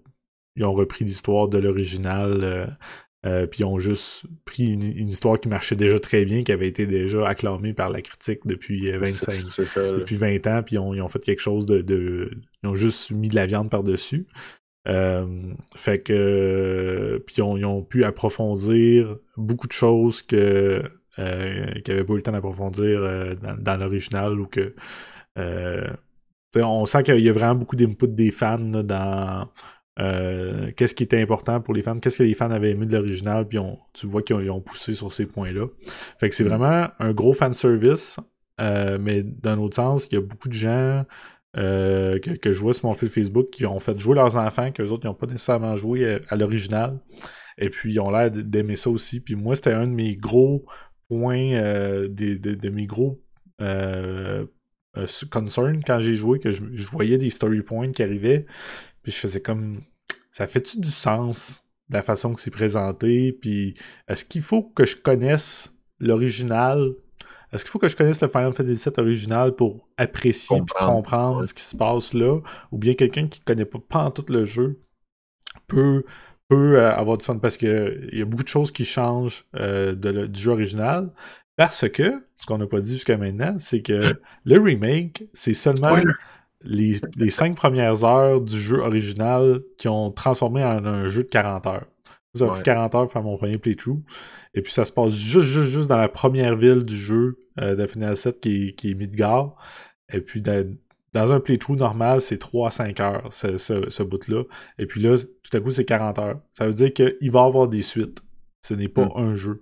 ils 0.55 0.65
ont 0.65 0.73
repris 0.73 1.05
l'histoire 1.05 1.47
de 1.47 1.57
l'original 1.57 2.77
euh, 3.25 3.47
puis 3.47 3.61
ils 3.61 3.65
ont 3.65 3.79
juste 3.79 4.25
pris 4.43 4.73
une, 4.73 5.07
histoire 5.07 5.39
qui 5.39 5.47
marchait 5.47 5.77
déjà 5.77 5.97
très 5.97 6.25
bien, 6.25 6.43
qui 6.43 6.51
avait 6.51 6.67
été 6.67 6.85
déjà 6.85 7.25
acclamée 7.27 7.73
par 7.73 7.89
la 7.89 8.01
critique 8.01 8.41
depuis 8.45 8.91
25 8.91 9.77
euh, 9.77 9.99
depuis 9.99 10.17
20 10.17 10.47
ans, 10.47 10.61
puis 10.61 10.75
ils 10.75 10.79
ont, 10.79 11.09
fait 11.09 11.19
quelque 11.19 11.41
chose 11.41 11.65
de, 11.65 12.31
Ils 12.63 12.67
ont 12.69 12.75
juste 12.75 13.11
mis 13.11 13.29
de 13.29 13.35
la 13.35 13.45
viande 13.45 13.69
par-dessus. 13.69 14.25
Euh, 14.89 15.53
fait 15.75 15.99
que. 15.99 17.23
Puis 17.25 17.37
ils 17.37 17.65
ont, 17.65 17.81
pu 17.83 18.03
approfondir 18.03 19.17
beaucoup 19.37 19.67
de 19.67 19.73
choses 19.73 20.21
que. 20.21 20.83
Euh, 21.19 21.71
qu'ils 21.81 21.93
n'avaient 21.93 22.03
pas 22.03 22.13
eu 22.13 22.17
le 22.17 22.23
temps 22.23 22.31
d'approfondir 22.31 22.99
dans, 23.41 23.55
dans 23.57 23.77
l'original 23.77 24.37
ou 24.37 24.47
que. 24.47 24.75
on 26.57 26.85
sent 26.85 27.03
qu'il 27.03 27.19
y 27.19 27.29
a 27.29 27.33
vraiment 27.33 27.55
beaucoup 27.55 27.77
d'input 27.77 28.07
des 28.07 28.31
fans 28.31 28.59
dans 28.59 29.47
euh, 29.99 30.71
qu'est-ce 30.75 30.95
qui 30.95 31.03
était 31.03 31.21
important 31.21 31.61
pour 31.61 31.73
les 31.73 31.83
fans, 31.83 31.97
qu'est-ce 31.97 32.19
que 32.19 32.23
les 32.23 32.33
fans 32.33 32.49
avaient 32.49 32.71
aimé 32.71 32.85
de 32.85 32.97
l'original, 32.97 33.47
puis 33.47 33.59
tu 33.93 34.07
vois 34.07 34.23
qu'ils 34.23 34.49
ont, 34.49 34.61
poussé 34.61 34.93
sur 34.93 35.11
ces 35.11 35.25
points-là. 35.25 35.67
Fait 36.19 36.29
que 36.29 36.35
c'est 36.35 36.43
mm. 36.43 36.47
vraiment 36.47 36.87
un 36.99 37.13
gros 37.13 37.33
fan 37.33 37.53
service, 37.53 38.19
euh, 38.59 38.97
mais 38.99 39.23
d'un 39.23 39.57
autre 39.59 39.75
sens, 39.75 40.07
il 40.11 40.15
y 40.15 40.17
a 40.17 40.21
beaucoup 40.21 40.49
de 40.49 40.53
gens 40.53 41.05
euh, 41.57 42.17
que, 42.19 42.51
je 42.51 42.59
vois 42.59 42.73
sur 42.73 42.87
mon 42.87 42.95
fil 42.95 43.09
Facebook 43.09 43.51
qui 43.51 43.67
ont 43.67 43.79
fait 43.79 43.97
jouer 43.99 44.15
leurs 44.15 44.35
enfants, 44.35 44.71
qu'eux 44.71 44.89
autres 44.89 45.05
n'ont 45.05 45.13
pas 45.13 45.27
nécessairement 45.27 45.75
joué 45.75 46.19
à, 46.27 46.35
l'original, 46.35 46.99
et 47.59 47.69
puis 47.69 47.93
ils 47.93 47.99
ont 47.99 48.09
l'air 48.09 48.31
d'aimer 48.31 48.75
ça 48.75 48.89
aussi. 48.89 49.19
Puis 49.19 49.35
moi, 49.35 49.55
c'était 49.55 49.73
un 49.73 49.85
de 49.85 49.93
mes 49.93 50.15
gros 50.15 50.65
points, 51.07 51.51
de, 52.09 52.69
mes 52.69 52.87
gros 52.87 53.21
concerns 55.29 55.83
quand 55.85 55.99
j'ai 55.99 56.15
joué, 56.15 56.39
que 56.39 56.49
je, 56.49 56.63
je 56.73 56.87
voyais 56.89 57.19
des 57.19 57.29
story 57.29 57.61
points 57.61 57.91
qui 57.91 58.01
arrivaient, 58.01 58.47
puis 59.03 59.11
je 59.11 59.17
faisais 59.17 59.41
comme. 59.41 59.75
Ça 60.31 60.47
fait-tu 60.47 60.79
du 60.79 60.89
sens 60.89 61.63
de 61.89 61.95
la 61.95 62.01
façon 62.01 62.33
que 62.33 62.39
c'est 62.39 62.51
présenté? 62.51 63.31
Puis 63.33 63.75
est-ce 64.07 64.25
qu'il 64.25 64.41
faut 64.41 64.63
que 64.63 64.85
je 64.85 64.95
connaisse 64.95 65.75
l'original? 65.99 66.93
Est-ce 67.51 67.63
qu'il 67.63 67.71
faut 67.71 67.79
que 67.79 67.87
je 67.87 67.95
connaisse 67.95 68.19
le 68.21 68.29
Final 68.29 68.53
Fantasy 68.53 68.89
VII 68.89 69.05
original 69.05 69.53
pour 69.53 69.87
apprécier 69.97 70.57
et 70.57 70.85
comprendre 70.85 71.45
ce 71.45 71.53
qui 71.53 71.61
se 71.61 71.75
passe 71.75 72.15
là? 72.15 72.39
Ou 72.71 72.79
bien 72.79 72.95
quelqu'un 72.95 73.27
qui 73.27 73.41
connaît 73.41 73.65
pas, 73.65 73.77
pas 73.77 73.99
en 73.99 74.11
tout 74.11 74.25
le 74.29 74.45
jeu 74.45 74.81
peut, 75.67 76.03
peut 76.47 76.79
euh, 76.79 76.91
avoir 76.95 77.19
du 77.19 77.25
fun? 77.25 77.37
Parce 77.37 77.57
qu'il 77.57 78.09
y 78.11 78.21
a 78.21 78.25
beaucoup 78.25 78.43
de 78.43 78.49
choses 78.49 78.71
qui 78.71 78.85
changent 78.85 79.45
euh, 79.55 79.93
de, 79.93 80.25
du 80.25 80.41
jeu 80.41 80.51
original. 80.51 81.11
Parce 81.55 81.87
que, 81.87 82.23
ce 82.39 82.47
qu'on 82.47 82.57
n'a 82.57 82.65
pas 82.65 82.81
dit 82.81 82.93
jusqu'à 82.93 83.17
maintenant, 83.17 83.55
c'est 83.59 83.83
que 83.83 84.19
le 84.45 84.59
remake, 84.59 85.25
c'est 85.33 85.53
seulement 85.53 85.95
les, 86.63 86.99
les 87.15 87.29
cinq 87.29 87.55
premières 87.55 88.03
heures 88.03 88.41
du 88.41 88.59
jeu 88.59 88.79
original 88.79 89.61
qui 89.77 89.87
ont 89.87 90.11
transformé 90.11 90.63
en 90.63 90.85
un 90.85 91.07
jeu 91.07 91.23
de 91.23 91.29
40 91.29 91.67
heures. 91.67 91.85
Ça 92.35 92.45
a 92.45 92.47
pris 92.47 92.57
Ouais. 92.59 92.63
40 92.63 92.95
heures 92.95 93.03
pour 93.03 93.11
faire 93.13 93.23
mon 93.23 93.37
premier 93.37 93.57
playthrough. 93.59 94.01
Et 94.55 94.61
puis 94.61 94.71
ça 94.71 94.85
se 94.85 94.91
passe 94.91 95.13
juste, 95.13 95.45
juste, 95.45 95.67
juste 95.67 95.87
dans 95.87 95.97
la 95.97 96.09
première 96.09 96.55
ville 96.55 96.83
du 96.83 96.95
jeu 96.97 97.37
euh, 97.59 97.75
de 97.75 97.85
Final 97.85 98.17
7 98.17 98.39
qui, 98.39 98.69
est- 98.69 98.73
qui 98.73 98.91
est 98.91 98.93
Midgard. 98.95 99.55
Et 100.11 100.19
puis 100.19 100.41
dans, 100.41 100.65
dans 101.13 101.31
un 101.31 101.39
playthrough 101.39 101.77
normal, 101.77 102.21
c'est 102.21 102.39
3 102.39 102.69
à 102.69 102.71
5 102.71 102.99
heures, 103.01 103.27
ce, 103.31 103.57
ce, 103.57 103.87
ce 103.89 104.01
bout-là. 104.01 104.43
Et 104.79 104.87
puis 104.87 104.99
là, 105.01 105.15
tout 105.17 105.55
à 105.57 105.59
coup, 105.59 105.69
c'est 105.69 105.85
40 105.85 106.17
heures. 106.19 106.39
Ça 106.51 106.65
veut 106.65 106.73
dire 106.73 106.91
qu'il 106.91 107.29
va 107.31 107.41
y 107.41 107.45
avoir 107.45 107.67
des 107.67 107.83
suites. 107.83 108.21
Ce 108.65 108.73
n'est 108.73 108.87
pas 108.89 109.05
Hmm. 109.05 109.11
un 109.17 109.35
jeu. 109.35 109.61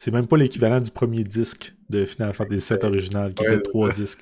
C'est 0.00 0.10
même 0.12 0.26
pas 0.26 0.36
l'équivalent 0.36 0.80
du 0.80 0.90
premier 0.90 1.22
disque 1.24 1.74
de 1.90 2.04
Final 2.04 2.32
Fantasy 2.32 2.72
VII 2.74 2.84
original, 2.88 3.34
qui 3.34 3.42
Ouais, 3.44 3.54
était 3.54 3.62
3 3.62 3.90
disques. 3.90 4.20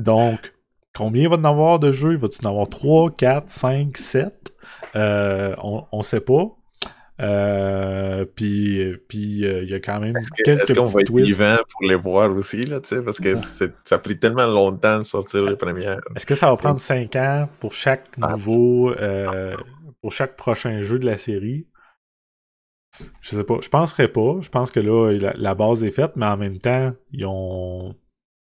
Donc, 0.00 0.52
combien 0.96 1.28
va 1.28 1.36
y 1.36 1.38
en 1.38 1.44
avoir 1.44 1.78
de 1.78 1.92
jeux? 1.92 2.16
Va-tu 2.16 2.38
en 2.46 2.50
avoir 2.50 2.68
3, 2.68 3.10
4, 3.16 3.50
5, 3.50 3.96
7? 3.96 4.54
Euh, 4.96 5.54
on, 5.62 5.84
on 5.92 6.02
sait 6.02 6.20
pas. 6.20 6.46
Euh, 7.18 8.26
puis, 8.34 8.92
puis 9.08 9.46
euh, 9.46 9.62
il 9.62 9.70
y 9.70 9.74
a 9.74 9.80
quand 9.80 10.00
même 10.00 10.12
que- 10.14 10.42
quelques 10.44 10.74
qu'on 10.74 10.84
va 10.84 10.90
petits 10.92 11.00
être 11.00 11.06
twists. 11.06 11.26
vivant 11.38 11.56
pour 11.70 11.84
les 11.88 11.94
voir 11.94 12.30
aussi, 12.36 12.64
là, 12.66 12.80
parce 13.04 13.18
que 13.18 13.34
ça 13.36 13.66
a 13.90 13.98
pris 13.98 14.18
tellement 14.18 14.44
longtemps 14.46 14.98
de 14.98 15.02
sortir 15.02 15.42
les 15.44 15.56
premières. 15.56 16.00
Est-ce 16.14 16.26
que 16.26 16.34
ça 16.34 16.50
va 16.50 16.56
prendre 16.56 16.78
5 16.80 17.16
ans 17.16 17.48
pour 17.60 17.72
chaque 17.72 18.04
Ah. 18.20 18.32
nouveau, 18.32 18.90
euh, 18.92 19.56
pour 20.02 20.12
chaque 20.12 20.36
prochain 20.36 20.82
jeu 20.82 20.98
de 20.98 21.06
la 21.06 21.16
série? 21.16 21.66
Je 23.22 23.30
sais 23.36 23.44
pas. 23.44 23.56
Je 23.62 23.68
penserais 23.70 24.08
pas. 24.08 24.36
Je 24.42 24.48
pense 24.50 24.70
que 24.70 24.80
là, 24.80 25.10
la, 25.12 25.32
la 25.36 25.54
base 25.54 25.84
est 25.84 25.90
faite, 25.90 26.12
mais 26.16 26.26
en 26.26 26.36
même 26.36 26.58
temps, 26.58 26.92
ils 27.12 27.24
ont, 27.26 27.94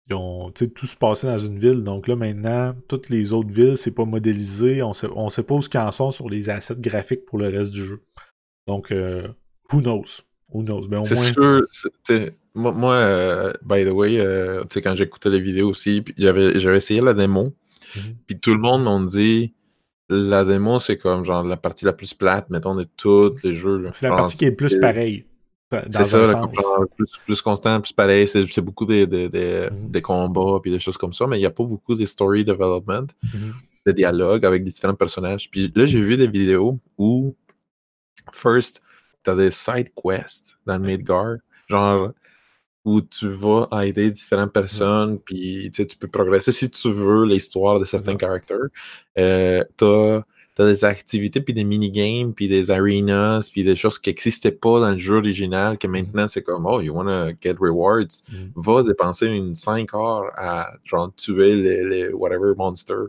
ils 0.09 0.15
ont 0.15 0.51
tout 0.51 0.87
se 0.87 0.97
passé 0.97 1.27
dans 1.27 1.39
une 1.39 1.59
ville. 1.59 1.83
Donc 1.83 2.09
là, 2.09 2.17
maintenant, 2.17 2.75
toutes 2.89 3.09
les 3.09 3.33
autres 3.33 3.53
villes, 3.53 3.77
c'est 3.77 3.95
pas 3.95 4.05
modélisé. 4.05 4.83
On 4.83 4.93
sait, 4.93 5.09
on 5.15 5.31
sait 5.31 5.43
pas 5.43 5.55
où 5.55 5.63
ce 5.63 5.69
qu'ils 5.69 5.81
en 5.81 5.91
sont 5.93 6.11
sur 6.11 6.29
les 6.29 6.51
assets 6.51 6.77
graphiques 6.77 7.25
pour 7.25 7.39
le 7.39 7.49
reste 7.49 7.73
du 7.73 7.85
jeu. 7.85 8.03
Donc, 8.67 8.91
euh, 8.93 9.29
who 9.73 9.81
knows? 9.81 10.23
Who 10.53 10.63
knows? 10.63 10.83
C'est 11.05 11.15
moins, 11.15 11.33
sûr, 11.33 12.31
moi, 12.55 12.73
moi 12.73 12.95
euh, 12.95 13.53
by 13.65 13.85
the 13.85 13.91
way, 13.91 14.19
euh, 14.21 14.65
quand 14.83 14.95
j'écoutais 14.95 15.31
les 15.31 15.41
vidéos 15.41 15.71
aussi, 15.71 16.05
j'avais 16.19 16.77
essayé 16.77 17.01
la 17.01 17.15
démo, 17.15 17.55
Mhm. 17.97 18.15
puis 18.27 18.39
tout 18.39 18.53
le 18.55 18.61
monde 18.61 18.85
m'a 18.85 19.07
dit 19.07 19.55
la 20.09 20.45
démo, 20.45 20.79
c'est 20.79 20.99
comme 20.99 21.25
genre 21.25 21.43
la 21.43 21.57
partie 21.57 21.85
la 21.85 21.93
plus 21.93 22.13
plate, 22.15 22.51
mettons, 22.51 22.75
de 22.75 22.85
tous 22.97 23.35
les 23.45 23.55
jeux. 23.55 23.85
c'est 23.93 24.09
la 24.09 24.15
partie 24.15 24.37
qui 24.37 24.45
est 24.45 24.53
plus 24.53 24.79
pareille. 24.79 25.25
C'est 25.91 26.05
ça, 26.05 26.25
genre 26.27 26.51
plus, 26.97 27.07
plus 27.25 27.41
constant, 27.43 27.81
plus 27.81 27.93
pareil. 27.93 28.27
C'est 28.29 28.61
beaucoup 28.61 28.85
des, 28.87 29.07
des, 29.07 29.29
des, 29.29 29.69
Mhm. 29.71 29.91
des 29.91 30.03
combats 30.03 30.59
puis 30.63 30.71
des 30.71 30.79
choses 30.79 30.97
comme 30.97 31.13
ça, 31.13 31.27
mais 31.27 31.37
il 31.39 31.41
n'y 31.41 31.47
a 31.47 31.51
pas 31.51 31.65
beaucoup 31.65 31.95
de 31.95 32.05
story 32.07 32.45
development, 32.45 33.07
Mhm. 33.23 33.53
de 33.87 33.93
dialogue 33.93 34.45
avec 34.47 34.63
différents 34.65 34.95
personnages. 34.95 35.51
Puis 35.51 35.73
là, 35.75 35.87
j'ai 35.87 36.01
vu 36.01 36.17
des 36.17 36.29
vidéos 36.29 36.79
où, 36.99 37.35
first, 38.33 38.81
t'as 39.23 39.35
des 39.37 39.51
side 39.51 39.91
quests 39.95 40.59
dans 40.67 40.79
le 40.79 40.85
Midgard, 40.85 41.37
genre 41.69 42.13
où 42.85 43.01
tu 43.01 43.29
vas 43.29 43.69
aider 43.85 44.11
différentes 44.11 44.53
personnes, 44.53 45.19
puis 45.21 45.71
tu 45.73 45.87
tu 45.87 45.97
peux 45.97 46.09
progresser 46.09 46.51
si 46.51 46.69
tu 46.69 46.93
veux 46.93 47.25
l'histoire 47.25 47.79
de 47.79 47.85
certains 47.85 48.17
caractères. 48.17 48.59
Euh, 49.19 49.63
t'as 49.77 50.23
t'as 50.55 50.67
des 50.67 50.85
activités, 50.85 51.41
puis 51.41 51.55
des 51.55 51.65
minigames, 51.65 52.35
puis 52.35 52.47
des 52.49 52.71
arenas, 52.71 53.49
puis 53.51 53.65
des 53.65 53.75
choses 53.77 53.99
qui 53.99 54.11
n'existaient 54.11 54.51
pas 54.53 54.81
dans 54.81 54.91
le 54.91 54.99
jeu 54.99 55.17
original, 55.17 55.79
que 55.79 55.87
maintenant 55.87 56.29
c'est 56.29 56.43
comme, 56.43 56.67
oh, 56.67 56.81
you 56.81 56.93
wanna 56.95 57.33
get 57.41 57.55
rewards, 57.61 58.23
Mhm. 58.33 58.53
va 58.57 58.83
dépenser 58.83 59.27
une 59.27 59.55
5 59.55 59.95
heures 59.95 60.31
à 60.37 60.73
genre 60.85 61.11
tuer 61.15 61.55
les, 61.57 61.85
les 61.89 62.13
whatever 62.13 62.53
monsters. 62.57 63.07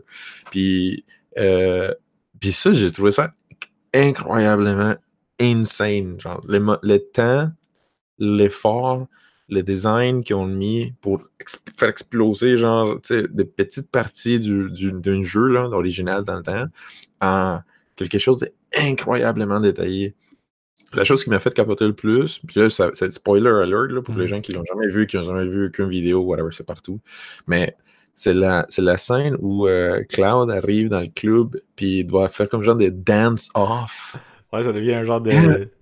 Puis, 0.50 1.04
euh, 1.38 1.92
puis 2.40 2.52
ça, 2.52 2.72
j'ai 2.72 2.90
trouvé 2.90 3.10
ça 3.12 3.32
incroyablement 3.92 4.94
insane. 5.40 6.18
Genre, 6.20 6.40
le, 6.46 6.58
le 6.82 6.98
temps, 6.98 7.50
l'effort, 8.18 9.06
le 9.48 9.62
design 9.62 10.22
qu'ils 10.24 10.36
ont 10.36 10.46
mis 10.46 10.94
pour 11.00 11.22
faire 11.76 11.88
exploser 11.90 12.56
genre, 12.56 12.98
des 13.10 13.44
petites 13.44 13.90
parties 13.90 14.40
du- 14.40 14.70
du- 14.70 14.92
d'un 14.92 15.22
jeu 15.22 15.48
là, 15.48 15.68
original 15.68 16.24
dans 16.24 16.36
le 16.36 16.42
temps 16.42 16.64
en 17.20 17.60
quelque 17.96 18.18
chose 18.18 18.44
d'incroyablement 18.74 19.60
détaillé. 19.60 20.14
La 20.94 21.04
chose 21.04 21.24
qui 21.24 21.30
m'a 21.30 21.40
fait 21.40 21.52
capoter 21.52 21.86
le 21.86 21.92
plus, 21.92 22.40
puis 22.46 22.60
là, 22.60 22.70
ça- 22.70 22.90
c'est 22.94 23.10
spoiler 23.12 23.50
alert 23.50 23.90
là, 23.90 24.00
pour 24.00 24.14
les 24.14 24.22
Mhm. 24.22 24.28
gens 24.28 24.40
qui 24.40 24.52
l'ont 24.52 24.64
jamais 24.64 24.88
vu, 24.88 25.06
qui 25.06 25.16
n'ont 25.16 25.24
jamais 25.24 25.46
vu 25.46 25.70
qu'une 25.72 25.88
vidéo, 25.88 26.20
whatever, 26.22 26.50
c'est 26.52 26.64
partout. 26.66 27.00
Mais 27.48 27.76
c'est 28.14 28.32
la, 28.34 28.64
la 28.78 28.96
scène 28.96 29.36
où 29.40 29.66
euh, 29.66 30.02
Cloud 30.08 30.50
arrive 30.50 30.88
dans 30.88 31.00
le 31.00 31.08
club, 31.08 31.60
puis 31.76 31.98
il 32.00 32.04
doit 32.06 32.28
faire 32.28 32.48
comme 32.48 32.62
genre 32.62 32.76
des 32.76 32.90
dance-off. 32.92 34.16
Ouais, 34.52 34.62
ça 34.62 34.72
devient 34.72 34.94
un 34.94 35.04
genre 35.04 35.20
de. 35.20 35.30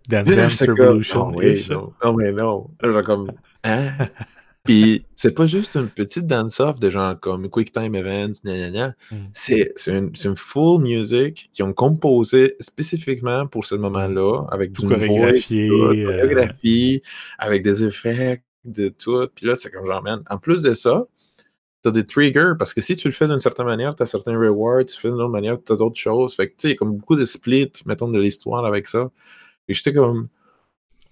Dance 0.08 0.26
Dance 0.34 0.62
Revolution. 0.62 1.30
Non, 1.30 1.36
oui, 1.36 1.64
non. 1.70 1.92
Non, 2.02 2.12
mais 2.14 2.32
non. 2.32 2.70
Genre 2.82 3.02
comme, 3.04 3.30
hein? 3.64 3.90
Puis, 4.64 5.04
c'est 5.16 5.32
pas 5.32 5.46
juste 5.46 5.74
une 5.74 5.88
petite 5.88 6.26
dance-off 6.26 6.78
de 6.78 6.88
genre 6.88 7.18
comme 7.18 7.50
Quick 7.50 7.72
Time 7.72 7.96
Events, 7.96 8.44
gna. 8.44 8.94
Mm. 9.10 9.16
C'est 9.32 9.74
une, 9.88 10.12
une 10.24 10.36
full 10.36 10.80
music 10.80 11.50
qu'ils 11.52 11.64
ont 11.64 11.72
composé 11.72 12.54
spécifiquement 12.60 13.48
pour 13.48 13.64
ce 13.64 13.74
moment-là, 13.74 14.44
avec 14.52 14.72
Tout 14.72 14.82
du 14.82 14.88
chorégraphié, 14.88 15.68
tout, 15.68 15.74
euh. 15.74 16.20
chorégraphie, 16.20 17.02
avec 17.38 17.64
des 17.64 17.82
effets, 17.82 18.44
de 18.64 18.88
tout. 18.88 19.26
Puis 19.34 19.46
là, 19.46 19.56
c'est 19.56 19.70
comme 19.70 19.86
genre, 19.86 20.02
man, 20.02 20.22
en 20.30 20.38
plus 20.38 20.62
de 20.62 20.74
ça, 20.74 21.06
t'as 21.82 21.90
des 21.90 22.06
triggers, 22.06 22.52
parce 22.58 22.74
que 22.74 22.80
si 22.80 22.96
tu 22.96 23.08
le 23.08 23.12
fais 23.12 23.26
d'une 23.26 23.40
certaine 23.40 23.66
manière, 23.66 23.96
t'as 23.96 24.06
certains 24.06 24.38
rewards, 24.38 24.84
tu 24.84 24.98
fais 24.98 25.08
d'une 25.10 25.20
autre 25.20 25.30
manière, 25.30 25.58
t'as 25.62 25.76
d'autres 25.76 25.98
choses. 25.98 26.34
Fait 26.34 26.48
que, 26.48 26.52
tu 26.52 26.56
sais, 26.58 26.68
il 26.68 26.70
y 26.72 26.74
a 26.74 26.76
comme 26.76 26.96
beaucoup 26.96 27.16
de 27.16 27.24
splits, 27.24 27.72
mettons, 27.86 28.08
de 28.08 28.20
l'histoire 28.20 28.64
avec 28.64 28.86
ça. 28.86 29.10
Et 29.68 29.74
j'étais 29.74 29.92
comme, 29.92 30.28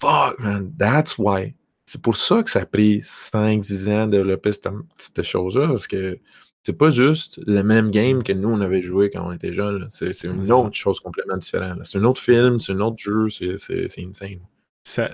fuck, 0.01 0.39
man, 0.39 0.73
that's 0.79 1.19
why. 1.19 1.55
C'est 1.92 2.00
pour 2.00 2.16
ça 2.16 2.44
que 2.44 2.50
ça 2.50 2.61
a 2.61 2.66
pris 2.66 3.00
5-10 3.00 3.90
ans 3.90 4.07
de 4.07 4.12
développer 4.18 4.53
cette, 4.53 4.68
cette 4.96 5.22
chose-là, 5.24 5.66
parce 5.66 5.88
que 5.88 6.18
c'est 6.62 6.79
pas 6.79 6.90
juste 6.90 7.40
le 7.48 7.62
même 7.64 7.90
game 7.90 8.22
que 8.22 8.33
nous, 8.33 8.48
on 8.48 8.61
avait 8.61 8.81
joué 8.83 9.11
quand 9.11 9.26
on 9.26 9.33
était 9.33 9.53
jeunes. 9.53 9.88
C'est 9.90 10.12
une 10.24 10.53
autre 10.53 10.76
chose 10.76 11.00
complètement 11.00 11.37
différente. 11.37 11.81
C'est 11.85 11.98
un 11.98 12.05
autre 12.05 12.20
film, 12.20 12.61
c'est 12.61 12.72
un 12.72 12.81
autre 12.81 12.98
jeu, 12.98 13.29
c'est 13.29 13.57
c'est- 13.59 13.88
c'est 13.88 14.05
insane. 14.05 14.38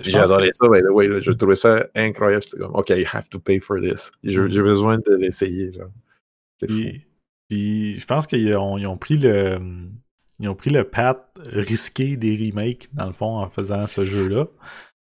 J'ai 0.02 0.12
adoré 0.18 0.52
ça, 0.52 0.68
by 0.68 0.80
the 0.80 0.90
way. 0.90 1.08
là. 1.08 1.20
Je 1.20 1.30
trouvais 1.32 1.56
ça 1.56 1.86
incroyable. 1.94 2.42
C'était 2.42 2.58
comme, 2.58 2.74
OK, 2.74 2.90
you 2.90 3.06
have 3.10 3.28
to 3.30 3.38
pay 3.38 3.58
for 3.58 3.80
this. 3.80 4.10
J'ai 4.22 4.38
Mhm. 4.40 4.50
j'ai 4.50 4.62
besoin 4.62 4.98
de 4.98 5.14
l'essayer. 5.14 5.72
Puis, 6.66 7.06
puis 7.48 7.98
je 8.00 8.06
pense 8.06 8.26
qu'ils 8.26 8.54
ont, 8.54 8.76
ils 8.76 8.86
ont 8.86 8.98
pris 8.98 9.16
le 9.16 9.58
ils 10.40 10.48
ont 10.48 10.54
pris 10.54 10.68
le 10.70 10.84
path 10.84 11.26
risqué 11.46 12.18
des 12.18 12.36
remakes 12.36 12.90
dans 12.92 13.06
le 13.06 13.12
fond 13.14 13.38
en 13.38 13.48
faisant 13.48 13.86
ce 13.86 14.04
jeu-là. 14.04 14.48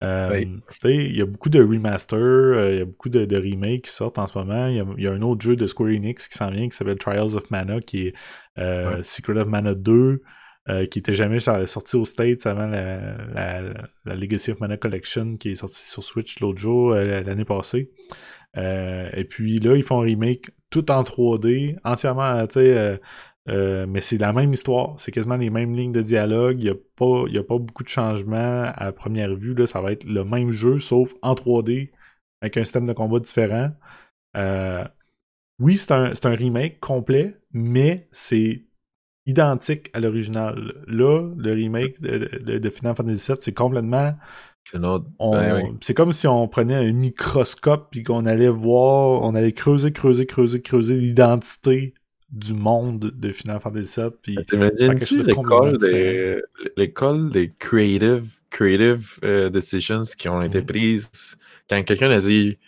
Euh, 0.05 0.31
Oui. 0.33 0.47
tu 0.71 0.79
sais, 0.81 0.95
Il 0.97 1.17
y 1.17 1.23
a 1.23 1.27
beaucoup 1.27 1.49
de 1.49 1.61
remasters, 1.61 2.19
euh, 2.19 2.73
il 2.73 2.79
y 2.79 2.83
a 2.83 2.85
beaucoup 2.85 3.09
de, 3.09 3.25
de 3.25 3.37
remakes 3.37 3.83
qui 3.85 3.91
sortent 3.91 4.19
en 4.19 4.27
ce 4.29 4.39
moment. 4.39 4.69
Il 4.69 4.77
y 4.77 4.81
a, 4.81 4.87
il 4.97 5.03
y 5.05 5.09
a 5.09 5.13
un 5.13 5.23
autre 5.23 5.43
jeu 5.43 5.57
de 5.57 5.67
Square 5.67 5.91
Enix 5.91 6.29
qui 6.29 6.37
s'en 6.39 6.51
vient 6.51 6.69
qui 6.69 6.77
s'appelle 6.77 6.99
Trials 6.99 7.35
of 7.35 7.51
Mana, 7.51 7.81
qui 7.81 8.09
est 8.09 8.15
euh, 8.59 8.97
Ouais. 8.99 9.03
Secret 9.03 9.41
of 9.41 9.49
Mana 9.49 9.75
2, 9.75 10.23
euh, 10.69 10.87
qui 10.87 10.99
était 11.01 11.15
jamais 11.15 11.41
so- 11.41 11.67
sorti 11.67 11.97
aux 11.97 12.05
States 12.05 12.47
avant 12.47 12.67
la, 12.69 13.17
la, 13.35 13.61
la 14.05 14.15
Legacy 14.15 14.53
of 14.53 14.61
Mana 14.61 14.77
Collection 14.77 15.35
qui 15.35 15.51
est 15.51 15.55
sortie 15.57 15.85
sur 15.89 16.05
Switch 16.05 16.39
l'autre 16.41 16.59
jour, 16.61 16.93
l'année 16.95 17.45
passée. 17.45 17.91
Et 18.57 19.25
puis 19.29 19.59
là, 19.59 19.75
ils 19.77 19.83
font 19.83 20.01
un 20.01 20.05
remake 20.05 20.51
tout 20.71 20.91
en 20.91 21.03
3D, 21.03 21.77
entièrement, 21.85 22.47
tu 22.47 22.61
sais, 22.61 23.01
euh, 23.49 23.87
mais 23.89 24.01
c'est 24.01 24.19
la 24.19 24.33
même 24.33 24.53
histoire. 24.53 24.95
C'est 25.01 25.13
quasiment 25.13 25.37
les 25.37 25.51
mêmes 25.51 25.75
lignes 25.75 25.93
de 25.93 26.03
dialogue. 26.03 26.59
Il 26.61 26.65
n'y 26.65 26.71
a, 26.71 26.75
pas- 26.97 27.25
y 27.29 27.39
a 27.39 27.43
pas 27.45 27.59
beaucoup 27.59 27.83
de 27.85 27.89
changements 27.89 28.65
à 28.75 28.93
première 28.93 29.35
vue. 29.35 29.55
Là, 29.55 29.67
ça 29.67 29.81
va 29.81 29.93
être 29.93 30.05
le 30.05 30.25
même 30.25 30.51
jeu, 30.53 30.79
sauf 30.79 31.15
en 31.23 31.35
3D, 31.35 31.91
avec 32.43 32.57
un 32.57 32.65
système 32.65 32.87
de 32.87 32.93
combat 32.93 33.21
différent. 33.21 33.71
Euh, 34.37 34.85
oui, 35.61 35.77
c'est 35.77 35.93
un, 35.93 36.13
un 36.25 36.35
remake 36.35 36.81
complet, 36.81 37.37
mais 37.53 38.09
c'est 38.13 38.65
identique 39.27 39.91
à 39.95 40.01
l'original. 40.01 40.75
Là, 40.87 41.31
le 41.37 41.53
remake 41.53 42.01
de, 42.01 42.19
de- 42.43 42.59
de 42.59 42.71
Final 42.71 42.97
Fantasy 42.97 43.33
VII, 43.33 43.39
c'est 43.41 43.55
complètement 43.55 44.15
Ben. 45.31 45.79
C'est 45.83 45.95
comme 45.95 46.13
si 46.13 46.27
on 46.27 46.47
prenait 46.49 46.75
un 46.75 46.93
microscope 46.93 47.89
puis 47.91 48.03
qu'on 48.03 48.27
allait 48.27 48.49
voir, 48.49 49.23
on 49.23 49.35
allait 49.35 49.53
creuser, 49.53 49.93
creuser, 49.93 50.27
creuser, 50.27 50.63
creuser 50.63 50.95
l'identité 50.97 51.95
du 52.31 52.53
monde 52.53 53.13
de 53.17 53.33
Final 53.33 53.61
Fantasy 53.61 54.01
VII. 54.01 54.11
Puis 54.23 54.37
T'imagines-tu 54.47 55.23
l'école 55.23 55.77
des, 55.79 56.43
l'école 56.77 57.31
des 57.31 57.53
creative, 57.59 58.37
creative 58.51 59.19
euh, 59.25 59.49
decisions 59.49 60.03
qui 60.17 60.29
ont 60.29 60.43
été 60.43 60.61
Mhm. 60.61 60.67
prises 60.67 61.37
quand 61.69 61.83
quelqu'un 61.85 62.11
a 62.11 62.21
dit 62.21 62.59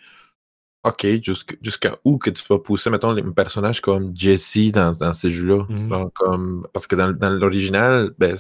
OK, 0.83 1.05
jusqu'- 1.23 1.59
jusqu'à 1.61 1.99
où 2.05 2.17
que 2.17 2.31
tu 2.31 2.43
vas 2.49 2.59
pousser, 2.59 2.89
mettons, 2.89 3.13
les 3.13 3.23
personnages 3.23 3.83
comme 3.83 4.17
Jesse 4.17 4.73
dans, 4.73 4.93
dans 4.93 5.13
ces 5.13 5.31
jeux-là? 5.31 5.67
Mhm. 5.69 6.11
Comme, 6.15 6.67
parce 6.73 6.87
que 6.87 6.97
dans, 6.97 7.13
dans 7.13 7.29
l'original, 7.31 8.13
ben, 8.19 8.35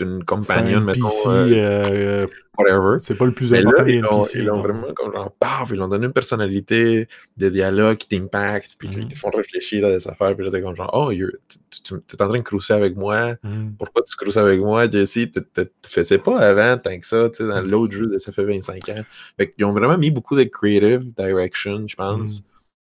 une 0.00 0.24
compagnon, 0.24 0.80
mettons. 0.80 1.08
NPC, 1.08 1.28
euh, 1.28 1.82
euh, 1.92 2.26
whatever. 2.58 2.98
c'est 3.00 3.14
pas 3.16 3.24
le 3.26 3.32
plus 3.32 3.50
Mais 3.52 3.62
là, 3.62 3.70
important 3.70 4.26
ils 4.34 4.44
l'ont, 4.44 4.62
vraiment 4.62 4.92
comme 4.94 5.12
genre, 5.12 5.30
paf, 5.38 5.70
ils 5.70 5.76
l'ont 5.76 5.88
donné 5.88 6.06
une 6.06 6.12
personnalité, 6.12 7.08
des 7.36 7.50
dialogues 7.50 7.96
qui 7.96 8.08
t'impactent, 8.08 8.76
puis 8.78 8.88
qui 8.88 8.98
Mhm. 8.98 9.08
te 9.08 9.14
font 9.16 9.30
réfléchir 9.30 9.86
à 9.86 9.90
des 9.90 10.06
affaires, 10.08 10.34
puis 10.36 10.44
là, 10.44 10.50
t'es 10.50 10.62
comme 10.62 10.74
genre, 10.76 10.90
oh, 10.92 11.12
tu, 11.12 11.94
es 11.94 12.22
en 12.22 12.28
train 12.28 12.38
de 12.38 12.42
cruiser 12.42 12.74
avec 12.74 12.96
moi, 12.96 13.34
Mhm. 13.42 13.74
pourquoi 13.78 14.02
tu 14.02 14.16
cruises 14.16 14.38
avec 14.38 14.60
moi, 14.60 14.90
Jesse? 14.90 15.12
Tu 15.12 15.40
tu 15.54 15.64
faisais 15.86 16.18
pas 16.18 16.38
avant 16.38 16.76
tant 16.78 16.98
que 16.98 17.06
ça, 17.06 17.28
tu 17.30 17.38
sais, 17.38 17.48
dans 17.48 17.62
Mhm. 17.62 17.70
l'autre 17.70 17.92
jeu, 17.94 18.06
de 18.06 18.18
ça 18.18 18.32
fait 18.32 18.44
25 18.44 18.88
ans. 18.90 19.02
Fait 19.38 19.50
qu'ils 19.52 19.64
ont 19.64 19.72
vraiment 19.72 19.98
mis 19.98 20.10
beaucoup 20.10 20.36
de 20.36 20.44
creative 20.44 21.04
direction, 21.16 21.86
je 21.86 21.94
pense. 21.96 22.42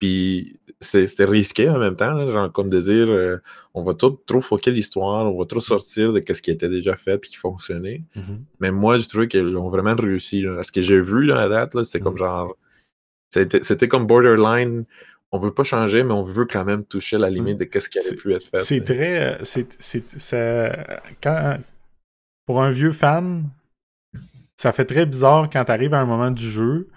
Puis 0.00 0.58
c'était 0.80 1.26
risqué 1.26 1.68
en 1.68 1.78
même 1.78 1.94
temps, 1.94 2.14
là, 2.14 2.26
genre 2.28 2.50
comme 2.50 2.70
de 2.70 2.80
dire, 2.80 3.06
euh, 3.10 3.36
on 3.74 3.82
va 3.82 3.92
tout, 3.94 4.18
trop 4.26 4.40
foquer 4.40 4.70
l'histoire, 4.70 5.32
on 5.32 5.38
va 5.38 5.44
trop 5.44 5.60
sortir 5.60 6.12
de 6.14 6.22
ce 6.32 6.40
qui 6.40 6.50
était 6.50 6.70
déjà 6.70 6.96
fait 6.96 7.18
puis 7.18 7.30
qui 7.30 7.36
fonctionnait. 7.36 8.02
Mhm. 8.16 8.44
Mais 8.60 8.70
moi, 8.70 8.96
je 8.98 9.06
trouvais 9.08 9.28
qu'ils 9.28 9.56
ont 9.58 9.68
vraiment 9.68 9.94
réussi. 9.94 10.40
Là. 10.42 10.62
Ce 10.62 10.72
que 10.72 10.80
j'ai 10.80 11.00
vu 11.00 11.22
là, 11.24 11.40
à 11.42 11.48
date, 11.48 11.74
là, 11.74 11.84
c'est 11.84 12.00
comme 12.00 12.14
Mhm. 12.14 12.18
genre. 12.18 12.56
C'était 13.30 13.88
comme 13.88 14.06
borderline. 14.06 14.84
On 15.32 15.38
veut 15.38 15.52
pas 15.54 15.62
changer, 15.62 16.02
mais 16.02 16.12
on 16.12 16.22
veut 16.22 16.46
quand 16.46 16.64
même 16.64 16.82
toucher 16.84 17.16
la 17.16 17.30
limite 17.30 17.58
de 17.58 17.78
ce 17.78 17.88
qui 17.88 18.00
C'est- 18.00 18.16
pu 18.16 18.32
être 18.32 18.44
fait. 18.46 18.58
C'est 18.58 18.82
très. 18.82 19.34
euh, 19.34 19.44
C'est, 19.44 19.76
c'est, 19.80 20.18
ça- 20.18 21.00
quand, 21.22 21.58
pour 22.46 22.60
un 22.62 22.72
vieux 22.72 22.92
fan, 22.92 23.44
ça 24.56 24.72
fait 24.72 24.84
très 24.86 25.06
bizarre 25.06 25.48
quand 25.52 25.64
t'arrives 25.64 25.94
à 25.94 26.00
un 26.00 26.04
moment 26.06 26.30
du 26.32 26.42
jeu. 26.42 26.88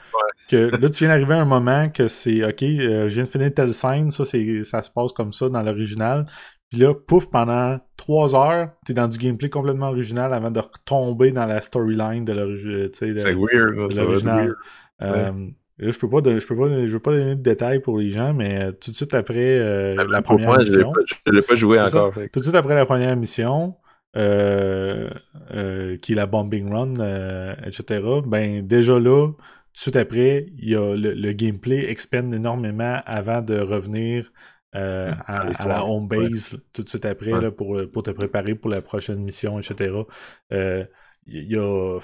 Que 0.54 0.78
là, 0.78 0.90
tu 0.90 1.04
viens 1.04 1.10
d'arriver 1.10 1.34
à 1.34 1.42
un 1.42 1.46
moment 1.46 1.90
que 1.90 2.08
c'est 2.08 2.44
OK, 2.46 2.64
euh, 2.64 3.10
je 3.10 3.16
viens 3.16 3.24
de 3.24 3.30
finir 3.30 3.54
telle 3.54 3.74
scène, 3.74 4.12
ça, 4.12 4.26
c'est, 4.26 4.64
ça 4.64 4.82
se 4.82 4.92
passe 4.92 5.14
comme 5.14 5.34
ça 5.34 5.50
dans 5.50 5.62
l'original. 5.62 6.26
Puis 6.70 6.80
là, 6.82 6.94
pouf, 6.94 7.30
pendant 7.30 7.80
trois 7.98 8.36
heures, 8.36 8.70
t'es 8.86 8.94
dans 8.94 9.08
du 9.08 9.18
gameplay 9.18 9.50
complètement 9.50 9.90
original 9.90 10.34
avant 10.34 10.52
de 10.52 10.60
retomber 10.60 11.32
dans 11.32 11.46
la 11.46 11.62
storyline 11.62 12.26
de 12.26 12.34
l'original. 12.34 12.90
C'est 12.94 13.34
weird. 13.34 13.76
de 13.76 13.94
ça 13.94 14.04
va 14.04 14.14
être 14.14 14.24
l'original. 14.26 14.38
weird. 14.46 14.56
Euh, 15.02 15.32
là, 15.80 15.92
je 15.92 16.00
peux 16.00 16.10
pas, 16.10 16.20
je 16.24 16.48
peux 16.48 16.56
pas, 16.56 16.70
je 16.70 16.92
veux 16.92 17.00
pas 17.00 17.12
donner 17.12 17.36
de 17.36 17.42
détails 17.42 17.80
pour 17.80 18.00
les 18.00 18.12
gens, 18.12 18.34
mais 18.34 18.64
euh, 18.64 18.72
tout 18.72 18.92
de 18.92 18.96
suite 18.96 19.14
après 19.14 19.60
euh, 19.60 19.96
la 20.08 20.22
première 20.22 20.50
moi, 20.50 20.58
mission, 20.60 20.94
je 21.26 21.34
l'ai 21.34 21.42
pas 21.42 21.56
joué 21.56 21.80
encore. 21.80 22.14
fait 22.14 22.30
tout 22.30 22.40
de 22.40 22.44
suite 22.44 22.56
après 22.56 22.76
la 22.76 22.86
première 22.86 23.16
mission, 23.16 23.76
euh, 24.16 25.10
euh, 25.56 25.98
qui 25.98 26.12
est 26.12 26.16
la 26.16 26.28
bombing 26.28 26.72
run, 26.72 26.94
euh, 27.00 27.56
etc. 27.66 28.04
Ben 28.26 28.66
déjà 28.66 29.00
là, 29.00 29.32
tout 29.74 29.78
de 29.78 29.80
suite 29.80 29.96
après, 29.96 30.48
il 30.58 30.70
y 30.70 30.76
a 30.76 30.96
le, 30.96 31.14
le 31.14 31.34
gameplay 31.34 31.90
expand 31.90 32.34
énormément 32.34 33.02
avant 33.06 33.42
de 33.42 33.60
revenir 33.60 34.32
euh, 34.76 35.14
Dans 35.60 35.68
à, 35.68 35.68
la 35.68 35.86
home 35.86 36.08
base 36.08 36.62
tout 36.74 36.84
de 36.84 36.90
suite 36.90 37.06
après 37.06 37.38
Ouais. 37.38 37.40
là, 37.40 37.52
pour, 37.52 37.80
pour 37.92 38.04
te 38.04 38.12
préparer 38.12 38.56
pour 38.56 38.70
la 38.72 38.82
prochaine 38.82 39.20
mission, 39.24 39.60
etc. 39.60 40.08
Euh, 40.52 40.86
Il 41.26 41.44
y 41.52 41.58
a 41.58 42.00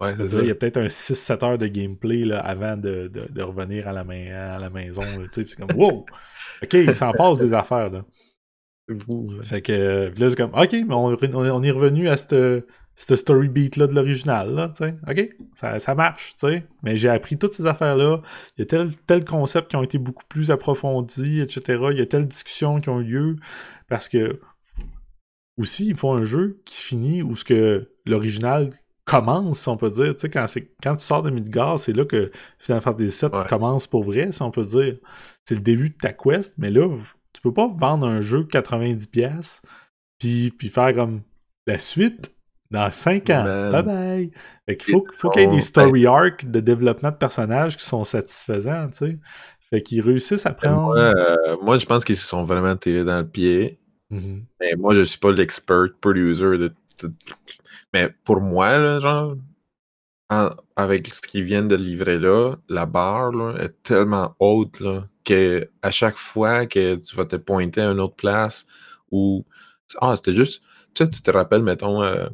Ouais, 0.00 0.14
je 0.16 0.22
c'est 0.28 0.28
dirais, 0.28 0.44
il 0.44 0.48
y 0.48 0.50
a 0.50 0.54
peut-être 0.54 0.76
un 0.78 0.88
6-7 0.88 1.42
heures 1.44 1.58
de 1.58 1.66
gameplay 1.66 2.24
là, 2.24 2.38
avant 2.40 2.76
de, 2.76 3.08
de, 3.08 3.26
de 3.30 3.42
revenir 3.42 3.88
à 3.88 3.92
la, 3.92 4.04
main, 4.04 4.32
à 4.32 4.58
la 4.58 4.70
maison. 4.70 5.02
c'est 5.32 5.54
comme 5.56 5.72
wow! 5.74 6.06
Ok, 6.62 6.74
il 6.74 6.94
s'en 6.94 7.14
passe 7.14 7.38
des 7.38 7.52
affaires 7.54 7.90
là. 7.90 8.04
Fait 9.42 9.60
que 9.62 9.72
euh, 9.72 10.10
là, 10.16 10.30
c'est 10.30 10.36
comme 10.36 10.54
OK, 10.54 10.72
mais 10.72 10.94
on, 10.94 11.08
on- 11.14 11.34
on 11.50 11.62
est 11.62 11.70
revenu 11.70 12.08
à 12.08 12.16
cette, 12.16 12.34
cette 13.00 13.16
story 13.16 13.48
beat 13.48 13.76
là 13.76 13.86
de 13.86 13.94
l'original, 13.94 14.52
là, 14.54 14.68
tu 14.68 14.84
sais. 14.84 14.94
OK, 15.08 15.36
ça, 15.54 15.78
ça 15.78 15.94
marche, 15.94 16.34
tu 16.38 16.48
sais. 16.48 16.64
Mais 16.82 16.96
j'ai 16.96 17.08
appris 17.08 17.38
toutes 17.38 17.52
ces 17.52 17.66
affaires-là. 17.66 18.20
Il 18.56 18.60
y 18.60 18.62
a 18.62 18.66
tel, 18.66 18.90
tel 19.06 19.24
concept 19.24 19.70
qui 19.70 19.76
ont 19.76 19.82
été 19.84 19.98
beaucoup 19.98 20.24
plus 20.28 20.50
approfondis, 20.50 21.40
etc. 21.40 21.84
Il 21.92 21.98
y 21.98 22.00
a 22.00 22.06
telles 22.06 22.26
discussions 22.26 22.80
qui 22.80 22.88
ont 22.88 23.00
eu 23.00 23.04
lieu. 23.04 23.36
Parce 23.88 24.08
que 24.08 24.40
aussi, 25.56 25.86
ils 25.86 25.96
font 25.96 26.14
un 26.14 26.24
jeu 26.24 26.60
qui 26.64 26.82
finit 26.82 27.22
où 27.22 27.34
ce 27.34 27.44
que 27.44 27.90
l'original 28.06 28.70
commence, 29.04 29.60
si 29.60 29.68
on 29.68 29.76
peut 29.76 29.90
dire. 29.90 30.14
Tu 30.14 30.20
sais, 30.22 30.30
quand, 30.30 30.46
quand 30.82 30.96
tu 30.96 31.04
sors 31.04 31.22
de 31.22 31.30
Midgard, 31.30 31.78
c'est 31.78 31.92
là 31.92 32.04
que 32.04 32.30
Final 32.58 32.82
Fantasy 32.82 33.26
VII 33.26 33.34
Ouais. 33.34 33.46
commence 33.48 33.86
pour 33.86 34.02
vrai, 34.04 34.32
si 34.32 34.42
on 34.42 34.50
peut 34.50 34.64
dire. 34.64 34.96
C'est 35.46 35.54
le 35.54 35.60
début 35.62 35.90
de 35.90 35.96
ta 35.96 36.12
quest, 36.12 36.54
mais 36.58 36.70
là, 36.70 36.88
tu 37.32 37.40
peux 37.42 37.52
pas 37.54 37.68
vendre 37.68 38.06
un 38.06 38.20
jeu 38.20 38.42
90$ 38.44 39.08
pièces 39.10 39.62
puis, 40.18 40.50
puis 40.50 40.68
faire 40.68 40.92
comme 40.94 41.22
la 41.66 41.78
suite 41.78 42.34
dans 42.70 42.90
5 42.90 43.30
ans. 43.30 43.44
Man. 43.44 43.72
Bye 43.72 43.82
bye. 43.82 44.30
Fait 44.66 44.76
qu'il 44.76 44.92
faut, 44.94 45.06
faut 45.12 45.30
qu'il 45.30 45.42
y 45.42 45.44
ait 45.44 45.48
des 45.48 45.60
sont- 45.60 45.68
story 45.68 46.06
arcs 46.06 46.44
de 46.44 46.60
développement 46.60 47.10
de 47.10 47.16
personnages 47.16 47.76
qui 47.76 47.84
sont 47.84 48.04
satisfaisants, 48.04 48.88
tu 48.90 48.96
sais. 48.98 49.18
Fait 49.60 49.82
qu'ils 49.82 50.00
réussissent 50.00 50.46
à 50.46 50.52
prendre. 50.54 50.76
Moi, 50.94 50.96
euh, 50.98 51.56
moi, 51.62 51.78
je 51.78 51.84
pense 51.86 52.04
qu'ils 52.04 52.16
se 52.16 52.26
sont 52.26 52.44
vraiment 52.44 52.74
tirés 52.76 53.04
dans 53.04 53.18
le 53.18 53.26
pied. 53.28 53.78
Mhm. 54.10 54.44
Mais 54.60 54.74
moi, 54.76 54.94
je 54.94 55.02
suis 55.02 55.18
pas 55.18 55.30
l'expert 55.32 55.86
producer 56.00 56.42
de, 56.42 56.56
de- 57.02 57.12
Mais 57.92 58.08
pour 58.24 58.40
moi, 58.40 58.76
là, 58.78 58.98
genre, 59.00 59.36
en- 60.30 60.50
avec 60.76 61.14
ce 61.14 61.20
qu'ils 61.22 61.44
viennent 61.44 61.68
de 61.68 61.76
livrer 61.76 62.18
là, 62.18 62.54
la 62.68 62.86
barre 62.86 63.32
là, 63.32 63.54
est 63.60 63.82
tellement 63.82 64.34
haute 64.40 64.80
là, 64.80 65.06
que 65.24 65.68
à 65.82 65.90
chaque 65.90 66.16
fois 66.16 66.66
que 66.66 66.96
tu 66.96 67.16
vas 67.16 67.24
te 67.26 67.36
pointer 67.36 67.82
à 67.82 67.90
une 67.90 68.00
autre 68.00 68.16
place 68.16 68.66
ou. 69.10 69.44
Ah, 70.00 70.16
c'était 70.16 70.34
juste. 70.34 70.62
Tu 70.94 71.04
sais, 71.04 71.10
tu 71.10 71.22
te 71.22 71.30
rappelles, 71.30 71.62
mettons. 71.62 72.02
euh, 72.02 72.28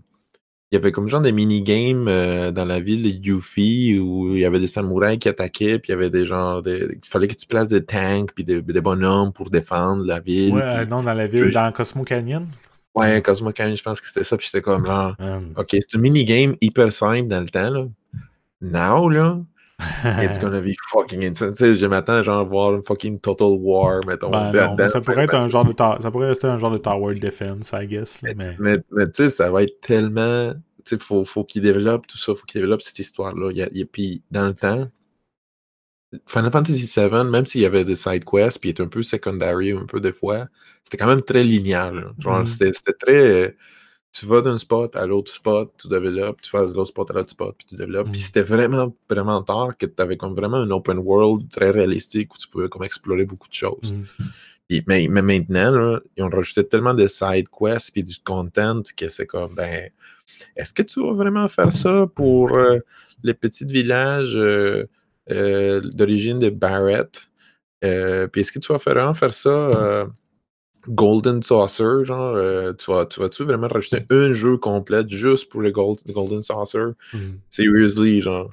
il 0.75 0.79
y 0.79 0.81
avait 0.81 0.91
comme 0.91 1.09
genre 1.09 1.21
des 1.21 1.31
mini-games 1.31 2.09
euh, 2.09 2.51
dans 2.51 2.65
la 2.65 2.81
ville 2.81 3.05
de 3.05 3.25
Yuffie 3.25 3.97
où 4.01 4.33
il 4.35 4.41
y 4.41 4.45
avait 4.45 4.59
des 4.59 4.67
samouraïs 4.67 5.21
qui 5.21 5.29
attaquaient, 5.29 5.79
puis 5.79 5.91
il 5.91 5.93
y 5.93 5.95
avait 5.95 6.11
des 6.11 6.27
gens. 6.27 6.63
Des... 6.63 6.99
Il 7.01 7.09
fallait 7.09 7.29
que 7.29 7.35
tu 7.37 7.47
places 7.47 7.69
des 7.69 7.85
tanks, 7.85 8.33
puis 8.35 8.43
des, 8.43 8.61
des 8.61 8.81
bonhommes 8.81 9.33
pour 9.33 9.51
défendre 9.51 10.05
la 10.05 10.19
ville. 10.19 10.53
Ouais, 10.53 10.61
puis- 10.61 10.71
euh, 10.71 10.87
non, 10.87 11.05
dans 11.05 11.15
la 11.15 11.29
ville, 11.29 11.53
dans 11.53 11.71
Cosmo 11.71 12.03
Canyon? 12.03 12.49
Ouais, 12.93 13.23
Cosmo 13.23 13.53
Canyon, 13.53 13.77
je 13.77 13.83
pense 13.85 14.01
que 14.01 14.09
c'était 14.09 14.25
ça, 14.25 14.37
puis 14.37 14.49
c'était 14.49 14.63
comme 14.63 14.85
genre. 14.85 15.15
Um, 15.21 15.53
Ok, 15.57 15.69
c'est 15.71 15.95
un 15.97 16.01
mini-game 16.01 16.57
hyper 16.61 16.93
simple 16.93 17.29
dans 17.29 17.41
le 17.41 17.49
temps, 17.49 17.71
là. 17.71 17.87
Now, 18.61 19.09
là, 19.09 19.39
it's 20.23 20.39
gonna 20.39 20.61
be 20.61 20.75
fucking 20.91 21.23
insane. 21.25 21.51
Tu 21.53 21.57
sais, 21.57 21.77
je 21.77 21.87
m'attends 21.87 22.23
genre 22.23 22.41
à 22.41 22.45
voir 22.45 22.75
un 22.75 22.83
fucking 22.83 23.19
Total 23.21 23.49
War, 23.61 24.01
mettons. 24.07 24.31
ben 24.31 24.53
non, 24.53 24.77
mais 24.79 24.89
ça 24.89 25.01
pourrait 25.01 25.25
être 25.25 25.35
un 25.35 25.49
genre 25.49 25.65
de 25.65 25.73
ta- 25.73 25.99
ça 26.01 26.11
pourrait 26.11 26.29
rester 26.29 26.47
un 26.47 26.59
genre 26.59 26.71
de 26.71 26.79
tower 26.79 27.15
defense, 27.15 27.73
I 27.75 27.87
guess. 27.87 28.23
là, 28.23 28.33
Mais, 28.37 28.47
mais... 28.47 28.57
mais, 28.59 28.79
mais 28.93 29.07
tu 29.07 29.25
sais, 29.25 29.31
ça 29.31 29.51
va 29.51 29.63
être 29.65 29.81
tellement. 29.81 30.53
Tu 30.85 30.97
sais, 30.97 30.99
faut, 30.99 31.25
faut 31.25 31.45
qu'il 31.45 31.63
développe 31.63 32.07
tout 32.07 32.19
ça, 32.19 32.35
faut 32.35 32.45
qu'il 32.47 32.61
développe 32.61 32.83
cette 32.83 32.99
histoire-là. 32.99 33.51
A- 33.65 33.85
Puis 33.91 34.23
dans 34.31 34.47
le 34.47 34.55
temps, 34.55 34.89
Final 36.27 36.53
Fantasy 36.53 37.01
VII, 37.01 37.25
même 37.25 37.45
s'il 37.47 37.63
y 37.63 37.67
avait 37.67 37.85
des 37.85 37.97
side 37.97 38.25
quests, 38.25 38.61
puis 38.61 38.69
il 38.69 38.73
était 38.73 38.83
un 38.83 38.89
peu 38.89 39.03
secondary, 39.03 39.73
un 39.73 39.87
peu 39.87 39.99
des 40.01 40.13
fois, 40.13 40.47
c'était 40.85 40.99
quand 40.99 41.09
même 41.09 41.23
très 41.23 41.43
linéaire. 41.43 41.93
Genre, 42.21 42.47
c'était 42.47 42.73
c'était 42.73 42.93
très. 42.93 43.57
Tu 44.17 44.27
vas 44.27 44.41
d'un 44.43 44.59
spot 44.59 44.95
à 44.95 45.07
l'autre 45.07 45.33
spot, 45.33 45.73
tu 45.77 45.89
développes, 45.89 46.41
tu 46.41 46.51
vas 46.57 46.67
de 46.67 46.73
l'autre 46.73 46.91
spot 46.91 47.11
à 47.11 47.15
l'autre 47.15 47.31
spot, 47.31 47.55
puis 47.59 47.67
tu 47.67 47.75
développes. 47.75 48.11
Puis 48.13 48.21
Mhm. 48.21 48.25
c'était 48.25 48.43
vraiment, 48.43 48.95
vraiment 49.11 49.43
tard 49.43 49.77
que 49.77 49.87
tu 49.87 50.01
avais 50.01 50.17
comme 50.17 50.35
vraiment 50.35 50.59
un 50.59 50.71
open 50.71 50.99
world 50.99 51.49
très 51.51 51.71
réalistique 51.71 52.33
où 52.33 52.39
tu 52.39 52.47
pouvais 52.47 52.69
comme 52.69 52.85
explorer 52.85 53.25
beaucoup 53.25 53.49
de 53.49 53.55
choses. 53.55 53.93
Mhm. 53.93 54.07
Puis- 54.69 54.83
mais, 54.87 55.09
mais 55.11 55.21
maintenant, 55.23 55.71
là, 55.73 56.01
ils 56.17 56.23
ont 56.23 56.29
rajouté 56.31 56.65
tellement 56.67 56.95
de 56.95 57.09
side 57.09 57.49
quests 57.49 57.91
puis 57.93 58.03
du 58.05 58.15
content 58.25 58.83
que 58.97 59.09
c'est 59.09 59.27
comme, 59.27 59.55
ben, 59.57 59.91
est-ce 60.57 60.73
que 60.73 60.83
tu 60.83 61.01
vas 61.03 61.13
vraiment 61.13 61.49
faire 61.49 61.73
ça 61.73 62.07
pour 62.15 62.57
euh, 62.57 62.79
les 63.25 63.35
petits 63.35 63.67
villages 63.67 64.37
euh, 64.37 64.85
euh, 65.33 65.81
d'origine 65.81 66.39
de 66.39 66.51
Barrett? 66.51 67.29
Puis 67.81 68.41
est-ce 68.41 68.53
que 68.53 68.59
tu 68.61 68.73
vas 68.73 68.79
vraiment 68.79 69.13
faire 69.13 69.35
ça 69.35 70.09
Golden 70.89 71.43
Saucer, 71.43 72.05
genre, 72.05 72.35
euh, 72.37 72.73
tu 72.75 72.91
vas, 72.91 73.07
tu 73.07 73.21
vas-tu 73.21 73.45
vraiment 73.45 73.69
rajouter 73.69 74.05
un 74.11 74.33
jeu 74.33 74.57
complet 74.57 75.05
juste 75.09 75.49
pour 75.51 75.61
le 75.63 75.71
Gold- 75.71 76.03
Golden 76.13 76.43
Saucer? 76.43 76.93
Mhm. 77.13 77.39
Seriously, 77.51 78.21
genre. 78.21 78.51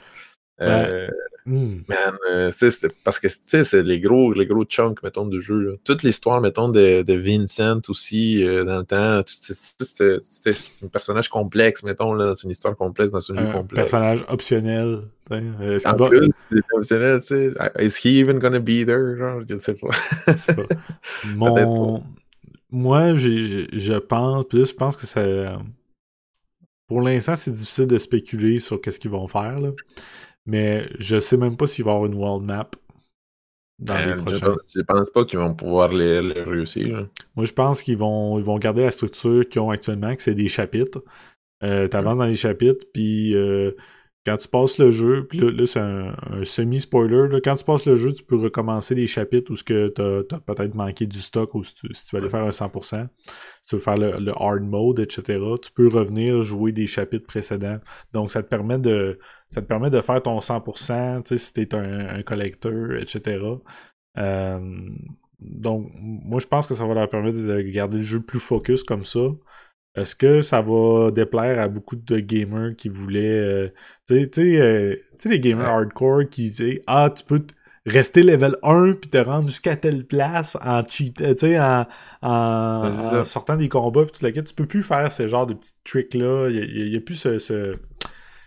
Euh, 0.62 1.08
Mhm. 1.44 1.86
Man, 1.90 1.98
euh, 2.30 2.52
c'était- 2.52 2.94
parce 3.04 3.20
que 3.20 3.28
tu 3.28 3.34
sais, 3.48 3.64
c'est 3.64 3.82
les 3.82 4.00
gros, 4.00 4.32
les 4.32 4.46
gros 4.46 4.64
chunks, 4.64 5.02
mettons, 5.02 5.26
de 5.26 5.40
jeu. 5.42 5.60
là. 5.60 5.72
Toute 5.84 6.04
l'histoire, 6.04 6.40
mettons, 6.40 6.70
de, 6.70 7.02
de 7.02 7.14
Vincent 7.16 7.82
aussi, 7.90 8.44
dans 8.46 8.78
le 8.78 8.84
temps, 8.84 9.24
c'est 9.26 10.84
un 10.84 10.88
personnage 10.88 11.30
complexe, 11.30 11.82
mettons, 11.82 12.14
là, 12.14 12.26
dans 12.26 12.36
une 12.36 12.52
histoire 12.52 12.76
complexe, 12.76 13.12
dans 13.12 13.18
un 13.32 13.36
jeu 13.36 13.48
Un 13.48 13.52
complexe. 13.54 13.90
personnage 13.90 14.24
optionnel. 14.30 15.02
En 15.32 15.94
plus, 15.96 16.30
c'est 16.32 16.60
optionnel, 16.76 17.20
tu 17.22 17.26
sais. 17.26 17.54
Is 17.80 17.96
he 18.04 18.20
even 18.20 18.38
gonna 18.38 18.60
be 18.60 18.86
there? 18.86 19.18
Genre, 19.18 19.42
je 19.50 19.56
sais 19.56 19.74
pas. 19.74 19.88
pas. 20.28 20.36
Mon... 21.36 22.04
Moi, 22.72 23.16
je 23.16 23.98
pense, 24.00 24.46
plus 24.48 24.70
je 24.70 24.74
pense 24.74 24.98
que 24.98 25.06
ça. 25.08 25.60
Pour 26.88 27.02
l'instant, 27.02 27.36
c'est 27.36 27.52
difficile 27.52 27.88
de 27.88 27.98
spéculer 27.98 28.60
sur 28.60 28.80
qu'est-ce 28.82 29.00
qu'ils 29.00 29.12
vont 29.12 29.28
faire, 29.28 29.60
là. 29.60 29.72
Mais 30.46 30.90
je 31.00 31.20
sais 31.20 31.38
même 31.38 31.58
pas 31.58 31.68
s'il 31.68 31.86
va 31.86 31.92
y 31.92 31.96
avoir 31.96 32.08
une 32.12 32.16
world 32.18 32.44
map 32.46 32.70
dans 33.80 34.00
les 34.00 34.14
Euh, 34.14 34.18
je, 34.28 34.40
prochains. 34.40 34.40
pense, 34.40 34.58
je 34.74 34.82
pense 34.82 35.10
pas 35.12 35.26
qu'ils 35.26 35.40
vont 35.40 35.54
pouvoir 35.54 35.92
les, 35.92 36.22
les 36.22 36.44
réussir. 36.44 36.88
là. 37.02 37.08
Moi, 37.36 37.46
je 37.46 37.54
pense 37.54 37.82
qu'ils 37.82 37.98
vont, 37.98 38.38
ils 38.40 38.44
vont 38.46 38.58
garder 38.58 38.84
la 38.84 38.92
structure 38.92 39.48
qu'ils 39.50 39.62
ont 39.62 39.70
actuellement, 39.70 40.16
que 40.16 40.22
c'est 40.24 40.34
des 40.36 40.48
chapitres. 40.48 41.04
Euh, 41.64 41.88
T'avances 41.88 42.18
dans 42.20 42.26
les 42.26 42.36
chapitres, 42.36 42.86
puis 42.94 43.36
euh, 43.36 43.72
quand 44.26 44.38
tu 44.38 44.48
passes 44.48 44.78
le 44.78 44.92
jeu, 44.92 45.26
puis 45.28 45.40
là, 45.40 45.66
c'est 45.66 45.80
un, 45.80 46.14
semi-spoiler, 46.44 47.40
quand 47.44 47.56
tu 47.56 47.66
passes 47.66 47.86
le 47.86 47.96
jeu, 47.96 48.14
tu 48.14 48.24
peux 48.24 48.36
recommencer 48.36 48.94
les 48.94 49.08
chapitres 49.08 49.52
où 49.52 49.56
ce 49.56 49.64
que 49.64 49.88
t'as 49.88 50.36
as, 50.36 50.40
peut-être 50.40 50.76
manqué 50.76 51.08
du 51.08 51.20
stock 51.20 51.56
ou 51.56 51.64
si 51.64 51.74
tu, 51.74 51.88
si 51.94 52.06
tu 52.06 52.16
veux 52.16 52.22
aller 52.22 52.30
faire 52.30 52.44
un 52.44 52.50
100%, 52.50 53.08
si 53.62 53.70
tu 53.70 53.76
veux 53.76 53.82
faire 53.82 53.98
le, 53.98 54.32
hard 54.38 54.62
mode, 54.62 55.00
etc., 55.00 55.42
tu 55.62 55.72
peux 55.72 55.88
revenir 55.88 56.42
jouer 56.44 56.72
des 56.72 56.88
chapitres 56.88 57.26
précédents. 57.26 57.80
Donc 58.14 58.32
ça 58.32 58.44
te 58.44 58.48
permet 58.48 58.78
de 58.78 59.18
ça 59.50 59.62
te 59.62 59.68
permet 59.68 59.90
de 59.90 60.00
faire 60.00 60.22
ton 60.22 60.40
100%, 60.40 61.24
tu 61.24 61.30
sais, 61.30 61.38
si 61.38 61.54
t'es 61.54 61.76
un, 61.76 62.08
un 62.08 62.24
collector, 62.24 62.94
etc. 62.98 63.42
Euh, 64.18 64.60
donc, 65.42 65.92
moi, 65.96 66.40
je 66.40 66.48
pense 66.48 66.68
que 66.68 66.76
ça 66.76 66.86
va 66.86 66.94
leur 66.94 67.10
permettre 67.10 67.38
de 67.38 67.62
garder 67.62 67.98
le 67.98 68.04
jeu 68.04 68.22
plus 68.22 68.40
focus 68.40 68.84
comme 68.84 69.04
ça. 69.04 69.20
Est-ce 69.96 70.16
que 70.16 70.42
ça 70.42 70.62
va 70.62 71.12
déplaire 71.12 71.60
à 71.60 71.68
beaucoup 71.68 71.96
de 71.98 72.20
gamers 72.20 72.76
qui 72.78 72.88
voulaient. 72.88 73.40
Euh, 73.40 73.68
tu 74.08 74.30
sais, 74.32 74.62
euh, 74.62 74.96
les 75.26 75.40
gamers 75.40 75.68
hardcore 75.68 76.30
qui 76.30 76.50
disent 76.50 76.80
Ah, 76.88 77.12
tu 77.16 77.24
peux 77.26 77.46
rester 77.86 78.24
level 78.24 78.56
1 78.64 78.94
puis 78.94 79.10
te 79.10 79.18
rendre 79.18 79.48
jusqu'à 79.48 79.76
telle 79.76 80.06
place 80.06 80.56
en 80.62 80.84
cheat, 80.86 81.18
tu 81.18 81.38
sais, 81.38 81.60
en, 81.60 81.86
en, 82.22 83.24
sortant 83.24 83.58
des 83.58 83.70
combats 83.70 84.06
puis 84.06 84.12
tout 84.20 84.24
la 84.24 84.32
Tu 84.32 84.54
peux 84.54 84.68
plus 84.68 84.84
faire 84.84 85.12
ce 85.12 85.28
genre 85.28 85.48
de 85.48 85.56
petits 85.56 85.74
tricks 85.84 86.14
là. 86.14 86.50
Il 86.50 86.90
n'y 86.90 86.96
a, 86.96 87.02
plus 87.02 87.16
ce, 87.16 87.40
ce 87.40 87.76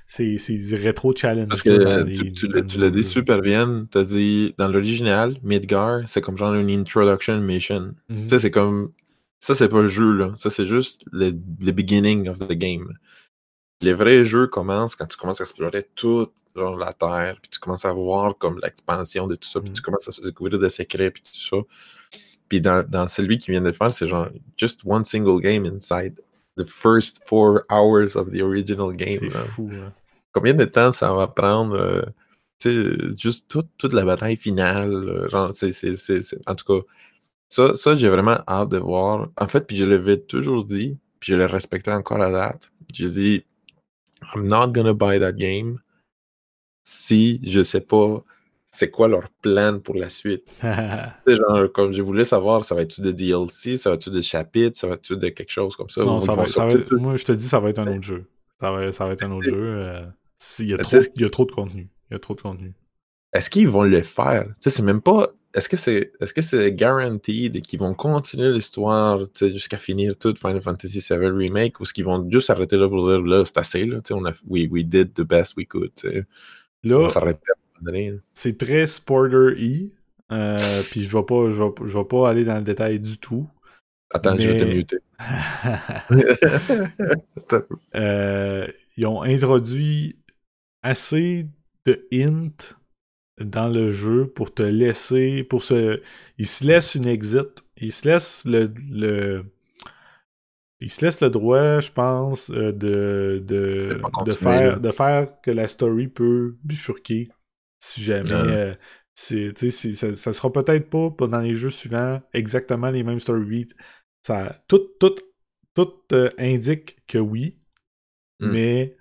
ces, 0.06 0.76
rétro 0.76 1.14
challenges. 1.14 1.48
Parce 1.48 1.62
que 1.62 2.04
tu, 2.62 2.78
l'as 2.78 2.90
dit 2.90 3.04
super 3.04 3.40
bien. 3.40 3.86
Tu 3.90 3.98
as 3.98 4.04
dit 4.04 4.54
dans 4.56 4.68
l'original, 4.68 5.36
Midgar, 5.42 6.02
c'est 6.06 6.20
comme 6.20 6.38
genre 6.38 6.54
une 6.54 6.70
introduction 6.70 7.38
mission. 7.40 7.94
Tu 8.08 8.28
sais, 8.28 8.38
c'est 8.38 8.50
comme 8.50 8.92
ça, 9.44 9.54
c'est 9.54 9.68
pas 9.68 9.82
le 9.82 9.88
jeu, 9.88 10.10
là. 10.10 10.32
Ça, 10.36 10.48
c'est 10.48 10.64
juste 10.64 11.02
le, 11.12 11.30
beginning 11.30 12.30
of 12.30 12.38
the 12.38 12.52
game. 12.52 12.94
Les 13.82 13.92
vrais 13.92 14.24
jeux 14.24 14.46
commencent 14.46 14.96
quand 14.96 15.04
tu 15.04 15.18
commences 15.18 15.42
à 15.42 15.44
explorer 15.44 15.86
toute 15.94 16.32
la 16.56 16.94
Terre, 16.94 17.36
puis 17.42 17.50
tu 17.50 17.58
commences 17.58 17.84
à 17.84 17.92
voir 17.92 18.38
comme 18.38 18.58
l'expansion 18.62 19.26
de 19.26 19.34
tout 19.34 19.46
ça, 19.46 19.60
puis 19.60 19.70
tu 19.70 19.80
mm. 19.80 19.84
commences 19.84 20.08
à 20.08 20.22
découvrir 20.22 20.58
des 20.58 20.70
secrets, 20.70 21.10
puis 21.10 21.22
tout 21.22 21.34
ça. 21.34 21.58
Puis 22.48 22.62
dans, 22.62 22.88
dans, 22.88 23.06
celui 23.06 23.36
qui 23.36 23.50
vient 23.50 23.60
de 23.60 23.70
faire, 23.70 23.92
c'est 23.92 24.08
genre 24.08 24.28
just 24.56 24.80
one 24.86 25.04
single 25.04 25.38
game 25.42 25.66
inside 25.66 26.18
the 26.56 26.64
first 26.64 27.20
four 27.26 27.64
hours 27.68 28.16
of 28.16 28.30
the 28.32 28.40
original 28.40 28.96
game. 28.96 29.18
C'est 29.20 29.30
fou, 29.30 29.68
hein. 29.70 29.92
Combien 30.32 30.54
de 30.54 30.64
temps 30.64 30.92
ça 30.92 31.12
va 31.12 31.26
prendre? 31.26 31.74
Euh, 31.74 32.02
tu 32.58 32.72
sais, 32.72 33.14
juste 33.18 33.50
toute, 33.50 33.68
toute 33.76 33.92
la 33.92 34.06
bataille 34.06 34.36
finale. 34.36 35.28
genre, 35.30 35.52
c'est, 35.52 35.70
en 36.46 36.54
tout 36.54 36.64
cas, 36.64 36.86
ça, 37.48 37.74
ça 37.74 37.94
j'ai 37.94 38.08
vraiment 38.08 38.38
hâte 38.48 38.70
de 38.70 38.78
voir. 38.78 39.28
En 39.36 39.48
fait, 39.48 39.66
puis 39.66 39.76
je 39.76 39.84
l'avais 39.84 40.18
toujours 40.18 40.64
dit, 40.64 40.98
puis 41.20 41.32
je 41.32 41.36
le 41.36 41.46
respectais 41.46 41.92
encore 41.92 42.20
à 42.20 42.30
date. 42.30 42.70
Je 42.92 43.06
dis, 43.06 43.44
I'm 44.34 44.46
not 44.46 44.68
gonna 44.68 44.92
buy 44.92 45.18
that 45.20 45.32
game 45.32 45.78
si 46.82 47.40
je 47.42 47.62
sais 47.62 47.80
pas 47.80 48.22
c'est 48.74 48.90
quoi 48.90 49.06
leur 49.06 49.28
plan 49.40 49.78
pour 49.78 49.94
la 49.94 50.10
suite. 50.10 50.52
genre, 51.26 51.72
comme 51.72 51.92
je 51.92 52.02
voulais 52.02 52.24
savoir, 52.24 52.64
ça 52.64 52.74
va 52.74 52.82
être-tu 52.82 53.02
des 53.02 53.12
DLC, 53.12 53.76
ça 53.76 53.90
va 53.90 53.94
être-tu 53.94 54.10
des 54.10 54.22
chapitres, 54.22 54.76
ça 54.76 54.88
va 54.88 54.94
être-tu 54.94 55.16
de 55.16 55.28
quelque 55.28 55.50
chose 55.50 55.76
comme 55.76 55.90
ça? 55.90 56.02
Non, 56.04 56.20
ça 56.20 56.34
va, 56.34 56.44
ça 56.46 56.66
va 56.66 56.72
être, 56.72 56.92
moi, 56.96 57.14
je 57.14 57.24
te 57.24 57.30
dis, 57.30 57.46
ça 57.46 57.60
va 57.60 57.70
être 57.70 57.78
un 57.78 57.86
autre 57.86 58.02
jeu. 58.02 58.24
Ça 58.60 58.72
va, 58.72 58.90
ça 58.90 59.06
va 59.06 59.12
être 59.12 59.22
un 59.22 59.30
autre 59.30 59.44
jeu. 59.44 59.54
Euh, 59.56 60.04
il, 60.58 60.70
y 60.70 60.74
a 60.74 60.78
trop, 60.78 60.98
il 61.14 61.22
y 61.22 61.24
a 61.24 61.30
trop 61.30 61.44
de 61.44 61.52
contenu. 61.52 61.88
Il 62.10 62.14
y 62.14 62.16
a 62.16 62.18
trop 62.18 62.34
de 62.34 62.40
contenu. 62.40 62.74
Est-ce 63.32 63.48
qu'ils 63.48 63.68
vont 63.68 63.84
le 63.84 64.02
faire? 64.02 64.44
Tu 64.44 64.54
sais, 64.58 64.70
c'est 64.70 64.82
même 64.82 65.00
pas 65.00 65.28
est-ce 65.54 65.68
que 65.68 65.76
c'est 65.76 66.12
est-ce 66.20 66.34
que 66.34 66.42
c'est 66.42 66.72
guaranteed 66.72 67.62
qu'ils 67.62 67.78
vont 67.78 67.94
continuer 67.94 68.52
l'histoire 68.52 69.20
jusqu'à 69.40 69.78
finir 69.78 70.18
tout 70.18 70.34
Final 70.34 70.60
Fantasy 70.60 70.98
VII 70.98 71.28
Remake 71.28 71.78
ou 71.78 71.84
est-ce 71.84 71.94
qu'ils 71.94 72.04
vont 72.04 72.28
juste 72.28 72.50
arrêter 72.50 72.76
là 72.76 72.88
pour 72.88 73.08
dire 73.08 73.22
là 73.22 73.44
c'est 73.44 73.58
assez 73.58 73.86
là, 73.86 74.00
on 74.10 74.24
a 74.26 74.32
we, 74.48 74.66
we 74.70 74.84
did 74.84 75.14
the 75.14 75.22
best 75.22 75.56
we 75.56 75.64
could. 75.66 75.92
Là, 76.82 77.08
c'est 78.34 78.58
très 78.58 78.86
spoiler 78.86 79.54
e 79.56 79.90
euh, 80.32 80.58
puis 80.90 81.04
je 81.04 81.16
vais 81.16 81.24
pas 81.24 81.50
je 81.50 81.62
vais, 81.62 81.70
je 81.86 81.98
vais, 81.98 82.04
pas 82.04 82.28
aller 82.28 82.44
dans 82.44 82.56
le 82.56 82.64
détail 82.64 82.98
du 82.98 83.18
tout. 83.18 83.48
Attends, 84.10 84.36
je 84.38 84.48
vais 84.48 84.56
te 84.56 84.64
muter. 84.64 84.98
euh, 87.94 88.66
ils 88.96 89.06
ont 89.06 89.22
introduit 89.22 90.16
assez 90.82 91.46
de 91.84 92.06
hints 92.12 92.74
dans 93.40 93.68
le 93.68 93.90
jeu 93.90 94.26
pour 94.26 94.54
te 94.54 94.62
laisser, 94.62 95.44
pour 95.44 95.62
se, 95.62 96.00
il 96.38 96.46
se 96.46 96.64
laisse 96.64 96.94
une 96.94 97.06
exit, 97.06 97.64
il 97.76 97.92
se 97.92 98.08
laisse 98.08 98.44
le, 98.44 98.72
le 98.90 99.44
il 100.80 100.90
se 100.90 101.04
laisse 101.04 101.20
le 101.20 101.30
droit, 101.30 101.80
je 101.80 101.90
pense, 101.90 102.50
euh, 102.50 102.72
de, 102.72 103.42
de, 103.44 104.00
de, 104.24 104.32
faire, 104.32 104.80
de 104.80 104.90
faire 104.90 105.40
que 105.40 105.50
la 105.50 105.66
story 105.66 106.08
peut 106.08 106.56
bifurquer 106.62 107.28
si 107.78 108.02
jamais. 108.02 108.30
Euh, 108.32 108.74
c'est, 109.14 109.56
ça, 109.70 110.14
ça 110.14 110.32
sera 110.32 110.52
peut-être 110.52 110.90
pas 110.90 111.26
dans 111.26 111.40
les 111.40 111.54
jeux 111.54 111.70
suivants 111.70 112.20
exactement 112.32 112.90
les 112.90 113.02
mêmes 113.02 113.20
story 113.20 113.44
beats. 113.44 113.74
Ça, 114.26 114.62
tout, 114.68 114.90
tout, 114.98 115.14
tout 115.74 115.94
euh, 116.12 116.28
indique 116.38 116.98
que 117.06 117.18
oui, 117.18 117.58
hmm. 118.40 118.50
mais 118.50 118.96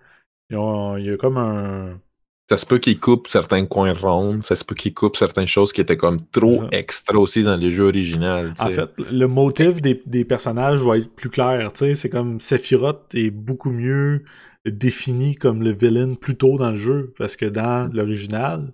il 0.49 0.55
y 0.55 1.09
a 1.09 1.17
comme 1.17 1.37
un 1.37 1.99
ça 2.49 2.57
se 2.57 2.65
peut 2.65 2.77
qu'il 2.77 2.99
coupe 2.99 3.27
certains 3.27 3.65
coins 3.65 3.93
ronds, 3.93 4.41
ça 4.41 4.55
se 4.55 4.65
peut 4.65 4.75
qu'il 4.75 4.93
coupe 4.93 5.15
certaines 5.15 5.47
choses 5.47 5.71
qui 5.71 5.81
étaient 5.81 5.97
comme 5.97 6.19
trop 6.31 6.63
extra 6.71 7.17
aussi 7.17 7.43
dans 7.43 7.55
les 7.55 7.71
jeux 7.71 7.85
originaux. 7.85 8.49
En 8.59 8.67
fait, 8.67 8.89
le 9.11 9.25
motif 9.27 9.81
des, 9.81 10.01
des, 10.05 10.25
personnages 10.25 10.81
va 10.81 10.97
être 10.97 11.09
plus 11.09 11.29
clair. 11.29 11.71
C'est 11.73 12.09
comme 12.09 12.39
Sephiroth 12.39 13.13
est 13.13 13.31
beaucoup 13.31 13.71
mieux 13.71 14.23
défini 14.65 15.35
comme 15.35 15.61
le 15.61 15.71
villain 15.71 16.15
plus 16.15 16.35
tôt 16.35 16.57
dans 16.57 16.71
le 16.71 16.77
jeu, 16.77 17.13
parce 17.17 17.35
que 17.35 17.45
dans 17.45 17.89
l'original, 17.93 18.73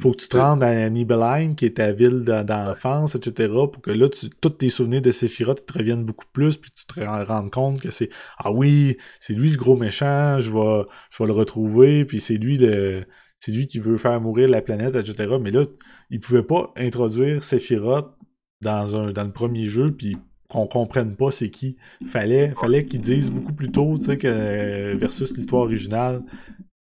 faut 0.00 0.12
que 0.12 0.16
tu 0.16 0.28
te 0.28 0.36
rendes 0.36 0.62
à 0.62 0.90
Nibelheim, 0.90 1.54
qui 1.54 1.64
est 1.64 1.76
ta 1.76 1.92
ville 1.92 2.22
d'enfance, 2.22 3.14
etc., 3.14 3.52
pour 3.52 3.80
que 3.80 3.90
là, 3.90 4.08
tu, 4.08 4.28
tous 4.28 4.50
tes 4.50 4.70
souvenirs 4.70 5.02
de 5.02 5.10
Sephiroth 5.10 5.64
te 5.64 5.78
reviennent 5.78 6.04
beaucoup 6.04 6.26
plus, 6.32 6.56
puis 6.56 6.70
tu 6.72 6.84
te 6.84 7.04
rends 7.04 7.48
compte 7.48 7.80
que 7.80 7.90
c'est 7.90 8.10
Ah 8.38 8.52
oui, 8.52 8.96
c'est 9.20 9.34
lui 9.34 9.50
le 9.50 9.56
gros 9.56 9.76
méchant, 9.76 10.38
je 10.40 10.50
vais, 10.50 10.82
je 11.10 11.22
vais 11.22 11.26
le 11.26 11.32
retrouver, 11.32 12.04
puis 12.04 12.20
c'est 12.20 12.36
lui 12.36 12.58
le. 12.58 13.04
C'est 13.38 13.50
lui 13.50 13.66
qui 13.66 13.80
veut 13.80 13.98
faire 13.98 14.20
mourir 14.20 14.48
la 14.48 14.62
planète, 14.62 14.94
etc. 14.94 15.36
Mais 15.40 15.50
là, 15.50 15.64
il 16.10 16.20
pouvait 16.20 16.44
pas 16.44 16.72
introduire 16.76 17.42
Sephiroth 17.42 18.14
dans, 18.60 18.94
un, 18.94 19.10
dans 19.10 19.24
le 19.24 19.32
premier 19.32 19.66
jeu, 19.66 19.92
puis 19.92 20.16
qu'on 20.48 20.68
comprenne 20.68 21.16
pas 21.16 21.32
c'est 21.32 21.50
qui. 21.50 21.76
Fallait, 22.06 22.52
fallait 22.60 22.84
qu'ils 22.84 23.00
disent 23.00 23.30
beaucoup 23.30 23.54
plus 23.54 23.72
tôt, 23.72 23.96
tu 23.98 24.04
sais, 24.04 24.18
que 24.18 24.94
versus 24.96 25.36
l'histoire 25.36 25.62
originale. 25.62 26.22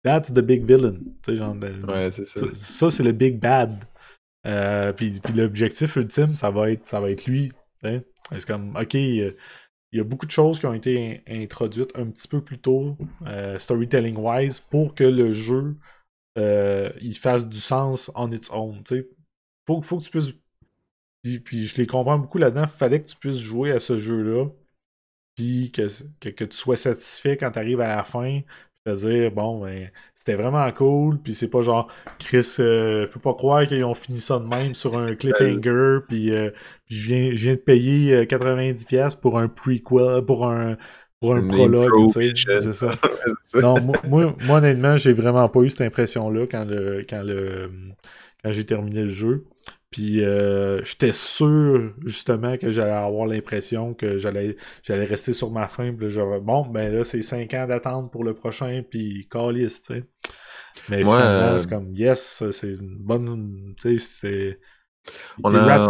That's 0.03 0.33
the 0.33 0.41
big 0.41 0.65
villain. 0.65 0.99
Genre 1.27 1.55
ouais, 1.87 2.11
c'est 2.11 2.25
ça. 2.25 2.41
Ça, 2.53 2.91
c'est 2.91 3.03
le 3.03 3.13
big 3.13 3.39
bad. 3.39 3.85
Euh, 4.45 4.91
puis, 4.91 5.19
puis 5.23 5.33
l'objectif 5.33 5.95
ultime, 5.95 6.35
ça 6.35 6.51
va 6.51 6.71
être, 6.71 6.85
ça 6.85 6.99
va 6.99 7.09
être 7.09 7.25
lui. 7.25 7.51
C'est 7.81 8.45
comme, 8.45 8.75
ok, 8.75 8.93
il 8.93 9.35
y 9.91 9.99
a 9.99 10.03
beaucoup 10.03 10.25
de 10.25 10.31
choses 10.31 10.59
qui 10.59 10.65
ont 10.65 10.73
été 10.73 11.21
introduites 11.27 11.91
un 11.95 12.07
petit 12.07 12.27
peu 12.27 12.41
plus 12.41 12.59
tôt, 12.59 12.97
euh, 13.27 13.57
storytelling-wise, 13.59 14.59
pour 14.59 14.95
que 14.95 15.03
le 15.03 15.31
jeu 15.31 15.75
euh, 16.37 16.91
il 17.01 17.17
fasse 17.17 17.47
du 17.47 17.59
sens 17.59 18.11
on 18.15 18.31
its 18.31 18.49
own. 18.51 18.81
Il 18.91 19.05
Faut, 19.67 19.81
faut 19.81 19.99
que 19.99 20.03
tu 20.03 20.11
puisses. 20.11 20.33
Puis, 21.21 21.39
puis 21.39 21.65
je 21.65 21.77
les 21.77 21.87
comprends 21.87 22.17
beaucoup 22.19 22.37
là-dedans. 22.37 22.67
Fallait 22.67 23.01
que 23.01 23.07
tu 23.07 23.15
puisses 23.15 23.39
jouer 23.39 23.71
à 23.71 23.79
ce 23.79 23.97
jeu-là. 23.97 24.49
Puis 25.35 25.71
que, 25.71 25.87
que, 26.19 26.29
que, 26.29 26.43
tu 26.43 26.55
sois 26.55 26.75
satisfait 26.75 27.37
quand 27.37 27.51
tu 27.51 27.59
arrives 27.59 27.81
à 27.81 27.95
la 27.95 28.03
fin 28.03 28.41
à 28.85 28.93
dire 28.93 29.31
bon 29.31 29.61
ben 29.61 29.89
c'était 30.13 30.35
vraiment 30.35 30.69
cool 30.73 31.17
puis 31.17 31.33
c'est 31.33 31.47
pas 31.47 31.61
genre 31.61 31.87
Chris 32.19 32.55
euh, 32.59 33.05
je 33.05 33.11
peux 33.11 33.19
pas 33.19 33.33
croire 33.33 33.65
qu'ils 33.65 33.83
ont 33.85 33.93
fini 33.93 34.19
ça 34.19 34.39
de 34.39 34.45
même 34.45 34.73
sur 34.73 34.97
un 34.97 35.15
cliffhanger 35.15 35.99
puis, 36.07 36.31
euh, 36.31 36.49
puis 36.85 36.97
je 36.97 37.07
viens 37.07 37.29
je 37.33 37.43
viens 37.43 37.53
de 37.53 37.59
payer 37.59 38.27
90 38.27 38.83
euh, 38.83 38.85
pièces 38.85 39.15
pour 39.15 39.39
un 39.39 39.47
prequel 39.47 40.25
pour 40.25 40.47
un 40.47 40.75
pour 41.21 41.33
un 41.33 41.47
prologue 41.47 42.11
tu 42.11 42.35
sais 42.35 42.59
c'est 42.59 42.73
ça. 42.73 42.95
Non 43.55 43.79
moi, 43.79 44.35
moi, 44.45 44.57
honnêtement 44.57 44.97
j'ai 44.97 45.13
vraiment 45.13 45.47
pas 45.47 45.61
eu 45.61 45.69
cette 45.69 45.81
impression 45.81 46.29
là 46.29 46.45
quand 46.45 46.65
le 46.65 47.05
quand 47.09 47.23
le 47.23 47.71
quand 48.43 48.51
j'ai 48.51 48.65
terminé 48.65 49.03
le 49.03 49.13
jeu 49.13 49.45
puis 49.93 50.23
euh, 50.23 50.83
j'étais 50.83 51.13
sûr 51.13 51.93
justement 52.03 52.57
que 52.57 52.71
j'allais 52.71 52.89
avoir 52.89 53.27
l'impression 53.27 53.93
que 53.93 54.17
j'allais 54.17 54.57
j'allais 54.81 55.03
rester 55.03 55.33
sur 55.33 55.51
ma 55.51 55.67
fin. 55.67 55.93
Puis 55.93 56.07
bon, 56.41 56.65
ben 56.65 56.91
là, 56.91 57.03
c'est 57.03 57.21
5 57.21 57.53
ans 57.53 57.67
d'attente 57.67 58.11
pour 58.11 58.23
le 58.23 58.33
prochain, 58.33 58.81
puis 58.89 59.27
calice, 59.29 59.83
tu 59.83 59.93
sais. 59.93 60.03
Mais 60.89 61.03
finalement, 61.03 61.19
euh, 61.21 61.59
c'est 61.59 61.69
comme 61.69 61.93
yes, 61.93 62.43
c'est 62.49 62.71
une 62.71 62.97
bonne. 62.97 63.71
Tu 63.79 63.99
sais, 63.99 64.19
c'est. 64.19 64.59
On 65.43 65.53
a, 65.53 65.87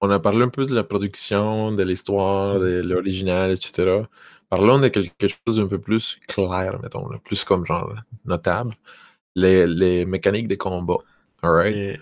on, 0.00 0.10
a, 0.10 0.20
parlé 0.20 0.42
un 0.42 0.48
peu 0.48 0.64
de 0.64 0.74
la 0.74 0.84
production, 0.84 1.72
de 1.72 1.82
l'histoire, 1.82 2.60
de 2.60 2.80
l'original, 2.80 3.50
etc. 3.50 4.02
Parlons 4.50 4.78
de 4.78 4.86
quelque 4.86 5.26
chose 5.26 5.56
d'un 5.56 5.66
peu 5.66 5.80
plus 5.80 6.20
clair, 6.28 6.78
mettons, 6.80 7.08
plus 7.24 7.42
comme 7.42 7.66
genre 7.66 7.92
notable. 8.24 8.76
Les, 9.34 9.66
les 9.66 10.04
mécaniques 10.04 10.46
des 10.46 10.58
combats. 10.58 10.98
Alright? 11.42 11.98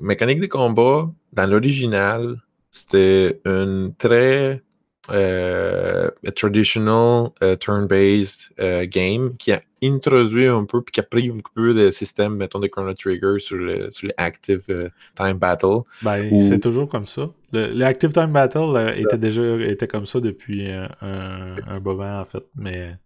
Mécanique 0.00 0.40
de 0.40 0.46
combat, 0.46 1.10
dans 1.32 1.46
l'original, 1.46 2.40
c'était 2.70 3.40
une 3.44 3.94
très 3.96 4.62
euh, 5.10 6.08
traditional 6.34 7.32
uh, 7.42 7.56
turn-based 7.58 8.52
uh, 8.58 8.86
game 8.86 9.36
qui 9.36 9.52
a 9.52 9.60
introduit 9.82 10.46
un 10.46 10.64
peu, 10.64 10.80
puis 10.80 10.92
qui 10.92 11.00
a 11.00 11.02
pris 11.02 11.30
un 11.30 11.40
peu 11.54 11.74
de 11.74 11.90
système, 11.90 12.36
mettons, 12.36 12.58
de 12.58 12.68
Chrono 12.68 12.94
Trigger 12.94 13.38
sur, 13.38 13.56
le, 13.56 13.90
sur 13.90 14.08
les 14.08 14.14
Active 14.16 14.90
Time 15.14 15.34
Battle. 15.34 15.80
Ben, 16.02 16.38
c'est 16.40 16.58
toujours 16.58 16.88
comme 16.88 17.06
ça. 17.06 17.30
Le, 17.52 17.82
Active 17.82 18.12
Time 18.12 18.32
Battle 18.32 18.76
euh, 18.76 18.94
était 18.94 19.18
déjà 19.18 19.42
était 19.60 19.86
comme 19.86 20.06
ça 20.06 20.20
depuis 20.20 20.70
un, 20.70 20.88
un 21.02 21.80
moment, 21.80 22.20
en 22.20 22.24
fait, 22.24 22.44
mais 22.56 22.96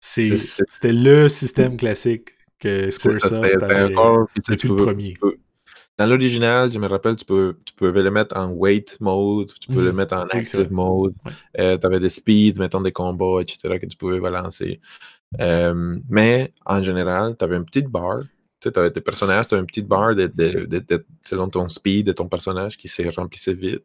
c'était 0.00 0.92
le 0.92 1.28
système 1.28 1.76
classique 1.76 2.34
que 2.58 2.90
Squaresoft 2.90 3.62
avait 3.62 3.94
depuis 4.48 4.68
le 4.68 4.76
premier. 4.76 5.14
Dans 5.96 6.06
l'original, 6.06 6.72
je 6.72 6.78
me 6.78 6.88
rappelle, 6.88 7.14
tu, 7.14 7.24
peux, 7.24 7.56
tu 7.64 7.72
pouvais 7.74 8.02
le 8.02 8.10
mettre 8.10 8.36
en 8.36 8.50
wait 8.50 8.96
mode, 9.00 9.52
tu 9.60 9.68
peux 9.68 9.84
le 9.84 9.92
mhm. 9.92 9.96
mettre 9.96 10.16
en 10.16 10.22
active 10.24 10.72
mode. 10.72 11.14
Euh, 11.58 11.78
tu 11.78 11.86
avais 11.86 12.00
des 12.00 12.10
speeds, 12.10 12.58
mettons 12.58 12.80
des 12.80 12.90
combats, 12.90 13.40
etc., 13.40 13.78
que 13.78 13.86
tu 13.86 13.96
pouvais 13.96 14.18
balancer. 14.18 14.80
Euh, 15.40 15.98
mais 16.10 16.52
en 16.66 16.82
général, 16.82 17.36
tu 17.38 17.44
avais 17.44 17.56
une 17.56 17.64
petite 17.64 17.86
barre. 17.86 18.24
Tu 18.60 18.70
avais 18.74 18.90
tes 18.90 19.00
personnages, 19.00 19.48
tu 19.48 19.54
avais 19.54 19.60
une 19.60 19.66
petite 19.66 19.86
barre 19.86 20.16
de, 20.16 21.06
selon 21.24 21.48
ton 21.48 21.68
speed 21.68 22.06
de 22.06 22.12
ton 22.12 22.28
personnage 22.28 22.76
qui 22.76 22.88
se 22.88 23.02
remplissait 23.14 23.54
vite 23.54 23.84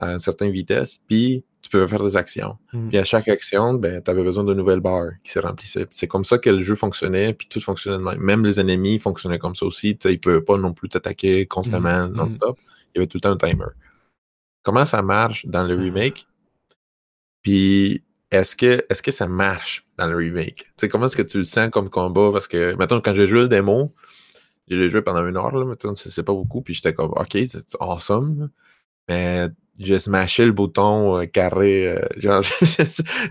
à 0.00 0.12
une 0.12 0.18
certaine 0.18 0.50
vitesse. 0.50 0.98
Puis 1.06 1.44
tu 1.68 1.76
pouvais 1.76 1.88
faire 1.88 2.02
des 2.02 2.16
actions. 2.16 2.56
Mm. 2.72 2.88
Puis 2.88 2.98
à 2.98 3.04
chaque 3.04 3.28
action, 3.28 3.74
ben, 3.74 4.02
tu 4.02 4.10
avais 4.10 4.22
besoin 4.22 4.44
de 4.44 4.54
nouvelles 4.54 4.80
barres 4.80 5.10
qui 5.22 5.32
se 5.32 5.38
remplissaient. 5.38 5.86
C'est 5.90 6.06
comme 6.06 6.24
ça 6.24 6.38
que 6.38 6.48
le 6.48 6.60
jeu 6.60 6.74
fonctionnait, 6.74 7.34
puis 7.34 7.46
tout 7.48 7.60
fonctionnait 7.60 7.98
de 7.98 8.02
même. 8.02 8.18
Même 8.18 8.44
les 8.44 8.58
ennemis 8.58 8.98
fonctionnaient 8.98 9.38
comme 9.38 9.54
ça 9.54 9.66
aussi. 9.66 9.98
Ils 10.04 10.10
ne 10.10 10.16
pouvaient 10.16 10.40
pas 10.40 10.56
non 10.56 10.72
plus 10.72 10.88
t'attaquer 10.88 11.46
constamment, 11.46 12.08
mm. 12.08 12.12
non-stop. 12.12 12.58
Il 12.94 12.98
y 12.98 13.00
avait 13.00 13.06
tout 13.06 13.18
le 13.18 13.20
temps 13.20 13.32
un 13.32 13.36
timer. 13.36 13.66
Comment 14.62 14.86
ça 14.86 15.02
marche 15.02 15.44
dans 15.46 15.64
le 15.64 15.74
remake? 15.74 16.26
Puis 17.42 18.02
est-ce 18.30 18.56
que, 18.56 18.84
est 18.88 19.02
que 19.02 19.12
ça 19.12 19.26
marche 19.26 19.86
dans 19.96 20.06
le 20.06 20.16
remake? 20.16 20.70
comment 20.90 21.06
est-ce 21.06 21.16
que 21.16 21.22
tu 21.22 21.38
le 21.38 21.44
sens 21.44 21.70
comme 21.70 21.90
combat? 21.90 22.30
Parce 22.32 22.48
que, 22.48 22.74
maintenant, 22.76 23.00
quand 23.00 23.14
j'ai 23.14 23.26
joué 23.26 23.40
le 23.40 23.48
démo, 23.48 23.94
j'ai 24.68 24.88
joué 24.88 25.02
pendant 25.02 25.26
une 25.26 25.36
heure, 25.36 25.54
là, 25.54 25.64
mais 25.64 25.92
c'est 25.94 26.22
pas 26.22 26.32
beaucoup, 26.34 26.62
puis 26.62 26.74
j'étais 26.74 26.92
comme, 26.92 27.12
OK, 27.12 27.36
c'est 27.46 27.76
awesome. 27.80 28.50
Mais 29.08 29.48
j'ai 29.78 29.98
smashé 29.98 30.44
le 30.44 30.52
bouton 30.52 31.18
euh, 31.18 31.26
carré. 31.26 31.88
Euh, 31.88 32.00
genre, 32.16 32.42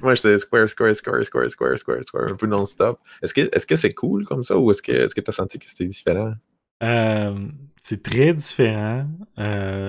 moi, 0.02 0.16
j'étais 0.16 0.38
square, 0.40 0.70
square, 0.70 0.96
square, 0.96 1.24
square, 1.26 1.50
square, 1.50 1.78
square, 1.78 2.04
square, 2.04 2.32
un 2.32 2.36
peu 2.36 2.48
non-stop. 2.48 3.00
Est-ce 3.22 3.34
que 3.34 3.50
c'est 3.54 3.70
-ce 3.70 3.76
c'est 3.76 3.94
cool 3.94 4.26
comme 4.26 4.44
ça 4.44 4.58
ou 4.58 4.72
est-ce 4.72 4.82
que 4.82 4.92
tu 4.92 4.98
est 4.98 5.30
as 5.30 5.32
senti 5.32 5.60
que 5.60 5.66
c'était 5.70 5.86
différent? 5.86 6.34
Euh, 6.84 7.48
c'est 7.82 8.02
très 8.04 8.34
différent. 8.34 9.08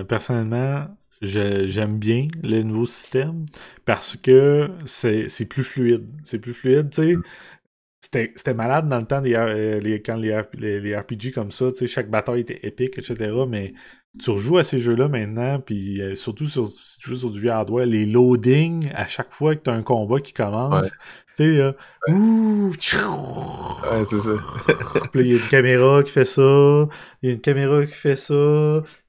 personnellement, 0.08 0.88
j'aime 1.20 1.98
bien 1.98 2.28
le 2.42 2.62
nouveau 2.62 2.86
système 2.86 3.46
parce 3.84 4.16
que 4.16 4.70
c'est 4.84 5.48
plus 5.48 5.64
fluide. 5.64 6.06
C'est 6.24 6.38
plus 6.38 6.54
fluide, 6.54 6.90
tu 6.90 7.02
sais. 7.02 7.16
Mm. 7.16 7.22
C'était 8.00 8.54
malade 8.54 8.88
dans 8.88 9.00
le 9.00 9.06
temps 9.06 9.20
des, 9.20 9.34
les, 9.82 10.00
quand 10.00 10.16
les, 10.16 10.40
les, 10.54 10.96
RPG 10.96 11.32
comme 11.34 11.50
ça, 11.50 11.70
tu 11.72 11.80
sais, 11.80 11.88
chaque 11.88 12.08
bataille 12.08 12.40
était 12.40 12.60
épique, 12.62 12.96
etc. 12.96 13.16
Mais 13.46 13.74
tu 14.18 14.30
rejoues 14.30 14.58
à 14.58 14.64
ces 14.64 14.78
jeux-là 14.78 15.08
maintenant, 15.08 15.60
puis 15.60 16.00
euh, 16.00 16.14
surtout 16.14 16.46
sur, 16.46 16.66
si 16.66 16.98
tu 16.98 17.10
joues 17.10 17.16
sur 17.16 17.30
du 17.30 17.40
vieux 17.40 17.50
hardware, 17.50 17.86
les 17.86 18.06
loadings 18.06 18.90
à 18.94 19.06
chaque 19.06 19.32
fois 19.32 19.56
que 19.56 19.62
tu 19.62 19.70
as 19.70 19.74
un 19.74 19.82
combat 19.82 20.20
qui 20.20 20.32
commence, 20.32 20.90
tu 21.38 21.56
sais, 21.56 21.74
ouh, 22.08 22.70
ouais, 22.70 24.04
c'est 24.10 24.18
ça. 24.18 24.32
puis 25.12 25.20
il 25.20 25.26
y 25.28 25.34
a 25.34 25.36
une 25.36 25.48
caméra 25.48 26.02
qui 26.02 26.10
fait 26.10 26.24
ça, 26.24 26.88
il 27.22 27.28
y 27.28 27.30
a 27.30 27.34
une 27.34 27.40
caméra 27.40 27.86
qui 27.86 27.94
fait 27.94 28.16
ça, 28.16 28.34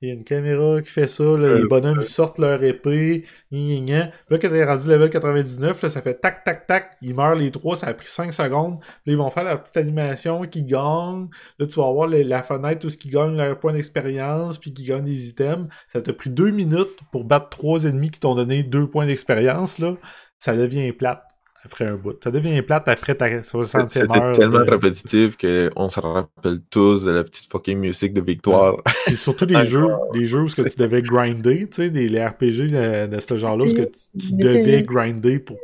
il 0.01 0.09
y 0.09 0.11
a 0.11 0.13
une 0.13 0.23
caméra 0.23 0.79
qui 0.81 0.89
fait 0.89 1.07
ça, 1.07 1.23
là, 1.23 1.57
les 1.57 1.67
bonhommes 1.67 2.03
sortent 2.03 2.37
leur 2.37 2.63
épée, 2.63 3.25
gna, 3.51 3.79
gna. 3.79 4.05
Puis 4.07 4.13
là, 4.29 4.37
quand 4.37 4.49
t'es 4.49 4.63
rendu 4.63 4.87
level 4.87 5.09
99, 5.09 5.81
là, 5.81 5.89
ça 5.89 6.01
fait 6.03 6.15
tac, 6.21 6.43
tac, 6.43 6.67
tac, 6.67 6.97
ils 7.01 7.15
meurent 7.15 7.33
les 7.33 7.49
trois, 7.49 7.75
ça 7.75 7.87
a 7.87 7.93
pris 7.95 8.07
5 8.07 8.31
secondes, 8.31 8.79
puis 9.03 9.13
ils 9.13 9.17
vont 9.17 9.31
faire 9.31 9.45
leur 9.45 9.61
petite 9.63 9.77
animation 9.77 10.43
qui 10.43 10.63
gagne, 10.63 11.29
là, 11.57 11.65
tu 11.65 11.79
vas 11.79 11.91
voir 11.91 12.07
la 12.07 12.43
fenêtre 12.43 12.85
où 12.85 12.89
ils 12.89 13.11
gagnent 13.11 13.37
leur 13.37 13.59
point 13.59 13.73
d'expérience, 13.73 14.59
puis 14.59 14.71
qui 14.71 14.83
des 15.01 15.29
items, 15.29 15.67
ça 15.87 16.01
t'a 16.01 16.13
pris 16.13 16.29
deux 16.29 16.51
minutes 16.51 16.99
pour 17.11 17.23
battre 17.23 17.49
trois 17.49 17.85
ennemis 17.85 18.11
qui 18.11 18.19
t'ont 18.19 18.35
donné 18.35 18.63
deux 18.63 18.87
points 18.87 19.05
d'expérience, 19.05 19.79
là, 19.79 19.95
ça 20.39 20.55
devient 20.55 20.91
plate 20.91 21.23
après 21.63 21.85
un 21.85 21.95
bout. 21.95 22.21
Ça 22.23 22.31
devient 22.31 22.61
plate 22.61 22.87
après 22.87 23.15
ta 23.15 23.27
60e 23.27 24.15
heure. 24.15 24.33
C'est 24.33 24.39
tellement 24.39 24.65
répétitif 24.65 25.37
qu'on 25.37 25.89
se 25.89 25.99
rappelle 25.99 26.59
tous 26.69 27.03
de 27.03 27.11
la 27.11 27.23
petite 27.23 27.51
fucking 27.51 27.77
musique 27.77 28.13
de 28.13 28.21
victoire. 28.21 28.77
Et 29.07 29.15
surtout 29.15 29.45
les 29.45 29.65
jeux, 29.65 29.87
les 30.13 30.25
jeux 30.25 30.41
où 30.41 30.47
tu 30.47 30.63
devais 30.77 31.01
grinder, 31.01 31.67
tu 31.69 31.75
sais, 31.83 31.89
les, 31.89 32.25
RPG 32.25 32.71
de, 33.09 33.19
ce 33.19 33.37
genre-là, 33.37 33.65
où 33.65 33.73
que 33.73 33.91
tu, 34.17 34.33
devais 34.33 34.83
grinder 34.83 35.39
pour. 35.39 35.57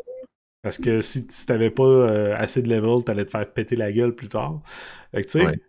Parce 0.62 0.80
que 0.80 1.00
si, 1.00 1.28
si 1.30 1.46
t'avais 1.46 1.70
pas 1.70 1.84
euh, 1.84 2.36
assez 2.38 2.62
de 2.62 2.70
level, 2.70 3.04
t'allais 3.04 3.26
te 3.26 3.32
faire 3.32 3.48
péter 3.52 3.76
la 3.76 3.92
gueule 3.92 4.16
plus 4.16 4.28
tard. 4.28 4.62
Fait 5.14 5.22
que 5.22 5.28
tu 5.28 5.40
sais, 5.40 5.60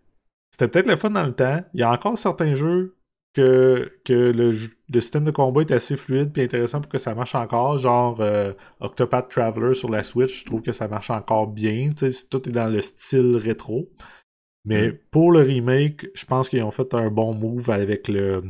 c'était 0.51 0.69
peut-être 0.69 0.89
le 0.89 0.97
fun 0.97 1.11
dans 1.11 1.25
le 1.25 1.33
temps. 1.33 1.62
Il 1.75 1.81
y 1.81 1.83
a 1.83 1.91
encore 1.91 2.19
certains 2.19 2.55
jeux 2.55 2.97
que, 3.37 3.93
que 4.03 4.14
le, 4.14 4.53
système 4.99 5.24
de 5.24 5.30
combat 5.30 5.61
est 5.61 5.70
assez 5.70 5.99
fluide 5.99 6.37
et 6.39 6.45
intéressant 6.45 6.80
pour 6.80 6.91
que 6.91 6.97
ça 6.97 7.14
marche 7.14 7.34
encore. 7.34 7.76
Genre 7.76 8.18
euh, 8.20 8.55
Octopath 8.80 9.28
Traveler 9.28 9.74
sur 9.74 9.91
la 9.91 10.03
Switch, 10.03 10.41
je 10.41 10.47
trouve 10.47 10.62
que 10.62 10.72
ça 10.72 10.89
marche 10.89 11.11
encore 11.11 11.47
bien. 11.47 11.91
Tout 12.30 12.49
est 12.49 12.53
dans 12.53 12.72
le 12.72 12.80
style 12.80 13.37
rétro. 13.37 13.91
Mais 14.64 14.89
mm. 14.89 14.99
pour 15.11 15.32
le 15.32 15.41
remake, 15.41 16.07
je 16.14 16.24
pense 16.24 16.49
qu'ils 16.49 16.62
ont 16.62 16.70
fait 16.70 16.95
un 16.95 17.11
bon 17.11 17.34
move 17.34 17.68
avec 17.68 18.09
le 18.09 18.43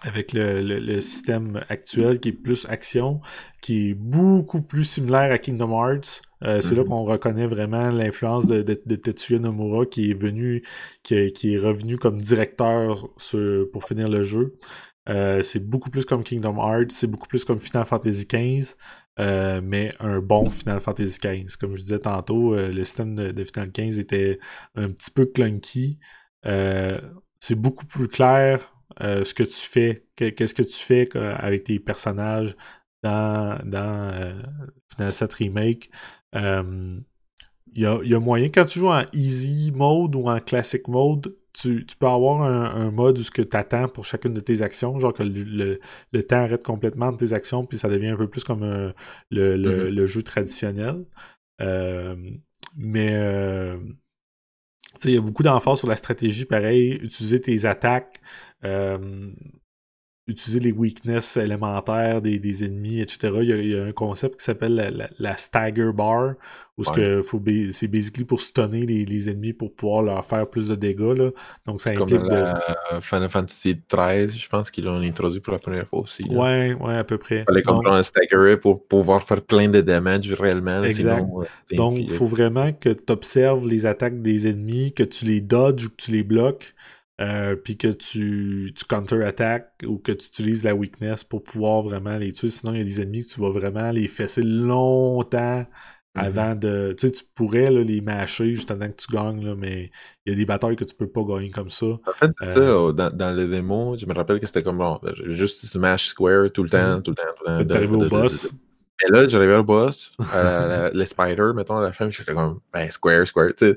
avec 0.00 0.32
le, 0.32 1.00
système 1.02 1.62
actuel 1.68 2.20
qui 2.20 2.30
est 2.30 2.32
plus 2.32 2.66
action, 2.70 3.20
qui 3.60 3.90
est 3.90 3.94
beaucoup 3.94 4.62
plus 4.62 4.84
similaire 4.84 5.30
à 5.30 5.36
Kingdom 5.36 5.72
Hearts. 5.72 6.22
Euh, 6.44 6.60
c'est 6.60 6.74
là 6.74 6.82
mhm. 6.82 6.88
qu'on 6.88 7.02
reconnaît 7.02 7.46
vraiment 7.46 7.90
l'influence 7.90 8.46
de, 8.46 8.62
Tetsuya 8.62 9.38
Nomura 9.38 9.86
qui 9.86 10.10
est 10.10 10.14
venu, 10.14 10.62
qui, 11.02 11.14
est 11.14 11.58
revenu 11.58 11.98
comme 11.98 12.20
directeur 12.20 13.08
pour 13.72 13.84
finir 13.84 14.08
le 14.08 14.24
jeu. 14.24 14.56
Euh, 15.08 15.42
c'est 15.42 15.60
beaucoup 15.60 15.90
plus 15.90 16.04
comme 16.04 16.22
Kingdom 16.22 16.56
Hearts, 16.56 16.92
c'est 16.92 17.06
beaucoup 17.06 17.26
plus 17.26 17.44
comme 17.44 17.58
Final 17.58 17.86
Fantasy 17.86 18.26
XV, 18.26 18.76
euh, 19.18 19.60
mais 19.62 19.92
un 19.98 20.20
bon 20.20 20.44
Final 20.44 20.80
Fantasy 20.80 21.18
XV. 21.18 21.56
Comme 21.58 21.74
je 21.74 21.80
disais 21.80 21.98
tantôt, 21.98 22.54
le 22.54 22.84
système 22.84 23.14
de, 23.14 23.32
de, 23.32 23.44
Final 23.44 23.72
15 23.72 23.98
était 23.98 24.38
un 24.76 24.90
petit 24.90 25.10
peu 25.10 25.26
clunky. 25.26 25.98
c'est 26.44 27.54
beaucoup 27.54 27.86
plus 27.86 28.08
clair 28.08 28.72
euh, 29.02 29.24
ce 29.24 29.34
que 29.34 29.42
tu 29.42 29.52
fais, 29.52 30.04
qu'est-ce 30.16 30.54
que 30.54 30.62
tu 30.62 30.76
fais 30.76 31.08
avec 31.16 31.64
tes 31.64 31.78
personnages 31.78 32.56
dans, 33.02 33.58
dans 33.64 34.10
euh, 34.12 34.42
Final 34.94 35.12
7 35.12 35.32
Remake. 35.34 35.90
Il 36.34 36.40
euh, 36.44 37.00
y, 37.74 38.14
a, 38.14 38.20
moyen, 38.20 38.48
quand 38.48 38.64
tu 38.64 38.80
joues 38.80 38.90
en 38.90 39.04
easy 39.12 39.72
mode 39.72 40.14
ou 40.14 40.28
en 40.28 40.40
classic 40.40 40.88
mode, 40.88 41.34
tu, 41.52 41.84
peux 41.98 42.06
avoir 42.06 42.42
un, 42.42 42.90
mode 42.90 43.18
où 43.18 43.22
ce 43.22 43.30
que 43.30 43.42
tu 43.42 43.56
attends 43.56 43.88
pour 43.88 44.04
chacune 44.04 44.34
de 44.34 44.40
tes 44.40 44.62
actions, 44.62 44.98
genre 44.98 45.12
que 45.12 45.22
le, 45.22 45.78
temps 46.22 46.36
arrête 46.36 46.64
complètement 46.64 47.12
de 47.12 47.16
tes 47.16 47.32
actions, 47.32 47.64
puis 47.64 47.78
ça 47.78 47.88
devient 47.88 48.08
un 48.08 48.16
peu 48.16 48.28
plus 48.28 48.44
comme 48.44 48.62
le, 48.62 48.94
mm-hmm. 49.56 49.88
le, 49.88 50.06
jeu 50.06 50.22
traditionnel. 50.22 51.04
mais 52.76 53.10
il 55.04 55.14
y 55.14 55.16
a 55.16 55.20
beaucoup 55.20 55.42
d'emphase 55.42 55.78
sur 55.78 55.88
la 55.88 55.96
stratégie, 55.96 56.44
pareil, 56.44 56.92
utiliser 57.02 57.40
tes 57.40 57.64
attaques, 57.64 58.20
euh, 58.64 59.30
utiliser 60.30 60.60
les 60.60 60.72
weaknesses 60.72 61.36
élémentaires 61.36 62.22
des, 62.22 62.38
des 62.38 62.64
ennemis, 62.64 63.00
etc. 63.00 63.32
Il 63.42 63.66
y, 63.68 63.76
a, 63.76 63.84
un 63.84 63.92
concept 63.92 64.38
qui 64.38 64.44
s'appelle 64.44 65.08
la, 65.18 65.36
stagger 65.36 65.90
bar, 65.92 66.34
où 66.78 66.84
c'est 66.84 67.88
basically 67.88 68.24
pour 68.24 68.40
stunner 68.40 68.86
les, 68.86 69.04
les, 69.04 69.28
ennemis 69.28 69.52
pour 69.52 69.74
pouvoir 69.74 70.02
leur 70.02 70.24
faire 70.24 70.48
plus 70.48 70.68
de 70.68 70.74
dégâts. 70.74 71.16
Là. 71.16 71.30
Donc 71.66 71.80
ça 71.80 71.90
implique 71.90 72.20
Comme 72.20 72.28
de... 72.28 73.00
Final 73.00 73.28
Fantasy 73.28 73.74
XIII, 73.92 74.30
je 74.30 74.48
pense 74.48 74.70
qu'ils 74.70 74.84
l'ont 74.84 75.00
introduit 75.00 75.40
pour 75.40 75.52
la 75.52 75.58
première 75.58 75.86
fois 75.86 76.00
aussi. 76.00 76.24
Ouais, 76.30 76.74
ouais, 76.74 76.96
à 76.96 77.04
peu 77.04 77.18
près. 77.18 77.40
Il 77.40 77.44
fallait 77.44 77.62
comprendre 77.62 77.96
un 77.96 78.02
stagger 78.02 78.56
pour 78.56 78.86
pouvoir 78.86 79.22
faire 79.22 79.42
plein 79.42 79.68
de 79.68 79.80
damage 79.80 80.32
réellement. 80.32 80.84
Exact. 80.84 81.22
Euh, 81.22 81.76
Donc 81.76 81.98
il 81.98 82.10
faut 82.10 82.28
vraiment 82.28 82.72
que 82.72 82.90
tu 82.90 83.12
observes 83.12 83.66
les 83.66 83.84
attaques 83.84 84.22
des 84.22 84.48
ennemis, 84.48 84.92
que 84.92 85.02
tu 85.02 85.24
les 85.26 85.40
dodges 85.40 85.86
ou 85.86 85.90
que 85.90 85.96
tu 85.96 86.12
les 86.12 86.22
bloques. 86.22 86.74
Euh, 87.20 87.54
puis 87.54 87.76
que 87.76 87.88
tu, 87.88 88.72
tu 88.74 88.84
counter-attaques 88.86 89.84
ou 89.86 89.98
que 89.98 90.12
tu 90.12 90.28
utilises 90.28 90.64
la 90.64 90.74
weakness 90.74 91.22
pour 91.22 91.42
pouvoir 91.42 91.82
vraiment 91.82 92.16
les 92.16 92.32
tuer. 92.32 92.48
Sinon, 92.48 92.72
il 92.72 92.78
y 92.78 92.80
a 92.80 92.84
des 92.84 93.02
ennemis 93.02 93.24
que 93.24 93.34
tu 93.34 93.40
vas 93.42 93.50
vraiment 93.50 93.90
les 93.90 94.08
fesser 94.08 94.42
longtemps 94.42 95.60
mm-hmm. 95.60 95.66
avant 96.14 96.54
de. 96.54 96.94
Tu 96.96 97.08
sais, 97.08 97.12
tu 97.12 97.24
pourrais 97.34 97.70
les 97.70 98.00
mâcher 98.00 98.54
juste 98.54 98.70
avant 98.70 98.88
que 98.88 98.96
tu 98.96 99.14
gagnes, 99.14 99.44
là, 99.44 99.54
mais 99.54 99.90
il 100.24 100.30
y 100.30 100.34
a 100.34 100.38
des 100.38 100.46
batailles 100.46 100.76
que 100.76 100.84
tu 100.84 100.94
peux 100.94 101.10
pas 101.10 101.22
gagner 101.24 101.50
comme 101.50 101.68
ça. 101.68 101.86
En 101.88 102.12
fait, 102.14 102.30
c'est 102.40 102.52
ça, 102.52 102.60
euh, 102.60 102.92
dans, 102.92 103.14
dans 103.14 103.36
les 103.36 103.48
démos, 103.48 104.00
je 104.00 104.06
me 104.06 104.14
rappelle 104.14 104.40
que 104.40 104.46
c'était 104.46 104.62
comme 104.62 104.78
bon, 104.78 104.98
juste 105.26 105.66
smash 105.66 106.06
square 106.06 106.50
tout 106.50 106.62
le 106.62 106.70
temps, 106.70 107.02
tout 107.02 107.10
le 107.10 107.16
temps, 107.16 107.22
tout 107.36 107.44
le 107.46 107.64
temps. 107.64 107.74
T'arrives 107.74 107.92
au 107.92 108.08
boss. 108.08 108.50
Mais 109.02 109.10
là, 109.18 109.28
j'arrivais 109.28 109.56
au 109.56 109.64
boss, 109.64 110.12
à 110.32 110.90
les 110.92 111.06
spiders, 111.06 111.54
mettons, 111.54 111.78
à 111.78 111.82
la 111.82 111.92
fin, 111.92 112.10
j'étais 112.10 112.34
comme, 112.34 112.60
ben, 112.72 112.90
square, 112.90 113.26
square, 113.26 113.50
tu 113.56 113.66
sais. 113.70 113.76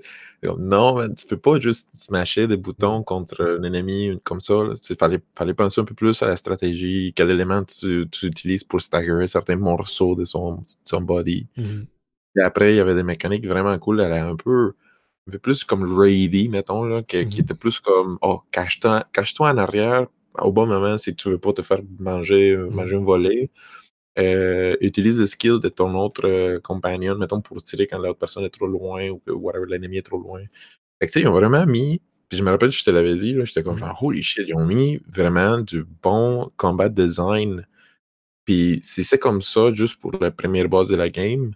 Non, 0.60 0.96
man, 0.96 1.16
tu 1.16 1.26
peux 1.26 1.38
pas 1.38 1.58
juste 1.60 1.96
smasher 1.96 2.48
des 2.48 2.58
boutons 2.58 3.02
contre 3.04 3.42
un 3.42 3.64
ennemi 3.64 4.20
comme 4.26 4.42
ça. 4.42 4.56
Il 4.90 4.96
fallait, 4.98 5.20
fallait 5.36 5.54
penser 5.54 5.80
un 5.80 5.86
peu 5.86 5.94
plus 5.96 6.22
à 6.22 6.28
la 6.28 6.36
stratégie, 6.36 7.14
quel 7.16 7.32
élément 7.32 7.64
tu, 7.64 8.08
tu 8.12 8.26
utilises 8.26 8.66
pour 8.66 8.82
staggerer 8.82 9.28
certains 9.30 9.56
morceaux 9.56 10.16
de 10.16 10.26
son, 10.26 10.64
son 10.84 11.00
body. 11.02 11.48
Mhm. 11.56 11.86
Et 12.38 12.42
après, 12.42 12.74
il 12.74 12.78
y 12.78 12.80
avait 12.82 12.96
des 12.96 13.04
mécaniques 13.04 13.48
vraiment 13.48 13.78
cool. 13.80 14.02
Elle 14.02 14.12
un 14.14 14.36
peu, 14.36 14.74
un 15.30 15.32
peu 15.32 15.40
plus 15.40 15.64
comme 15.64 15.98
Raidy, 15.98 16.50
mettons, 16.50 16.84
là, 16.84 17.04
qui, 17.04 17.26
qui 17.28 17.38
Mhm. 17.38 17.44
était 17.44 17.54
plus 17.54 17.80
comme 17.80 18.18
Oh, 18.22 18.42
cache-toi 18.52 19.06
cache 19.14 19.36
en 19.40 19.58
arrière 19.58 20.08
au 20.40 20.52
bon 20.52 20.66
moment 20.66 20.98
si 20.98 21.16
tu 21.16 21.30
veux 21.30 21.38
pas 21.38 21.54
te 21.54 21.62
faire 21.62 21.80
manger, 22.00 22.58
Mhm. 22.58 22.70
manger 22.76 22.96
un 22.98 23.04
volet. 23.04 23.50
Euh, 24.20 24.76
utilise 24.82 25.20
le 25.20 25.26
skill 25.26 25.60
de 25.60 25.70
ton 25.70 25.96
autre 25.98 26.28
euh, 26.28 26.60
compagnon, 26.60 27.18
mettons, 27.18 27.42
pour 27.42 27.64
tirer 27.64 27.88
quand 27.88 27.98
l'autre 27.98 28.20
personne 28.20 28.44
est 28.44 28.50
trop 28.52 28.68
loin 28.68 29.10
ou 29.10 29.18
que 29.20 29.32
whatever, 29.32 29.66
l'ennemi 29.68 29.98
est 29.98 30.04
trop 30.04 30.20
loin. 30.20 30.42
Fait 31.00 31.08
que, 31.08 31.12
tu 31.12 31.14
sais, 31.14 31.22
ils 31.22 31.28
ont 31.28 31.32
vraiment 31.34 31.66
mis. 31.66 32.00
Puis 32.30 32.38
je 32.38 32.44
me 32.44 32.52
rappelle, 32.52 32.72
je 32.72 32.84
te 32.84 32.92
l'avais 32.92 33.16
dit, 33.16 33.36
j'étais 33.44 33.64
comme 33.64 33.74
Mhm. 33.76 33.80
genre, 33.80 34.04
holy 34.04 34.22
shit, 34.24 34.46
ils 34.48 34.56
ont 34.56 34.66
mis 34.66 35.00
vraiment 35.08 35.60
du 35.62 35.84
bon 36.04 36.52
combat 36.58 36.90
design. 36.90 37.66
Puis 38.46 38.80
si 38.84 39.04
c'est 39.04 39.18
comme 39.20 39.42
ça, 39.42 39.72
juste 39.74 40.00
pour 40.00 40.12
la 40.22 40.32
première 40.32 40.70
base 40.70 40.90
de 40.90 40.96
la 40.96 41.10
game, 41.10 41.52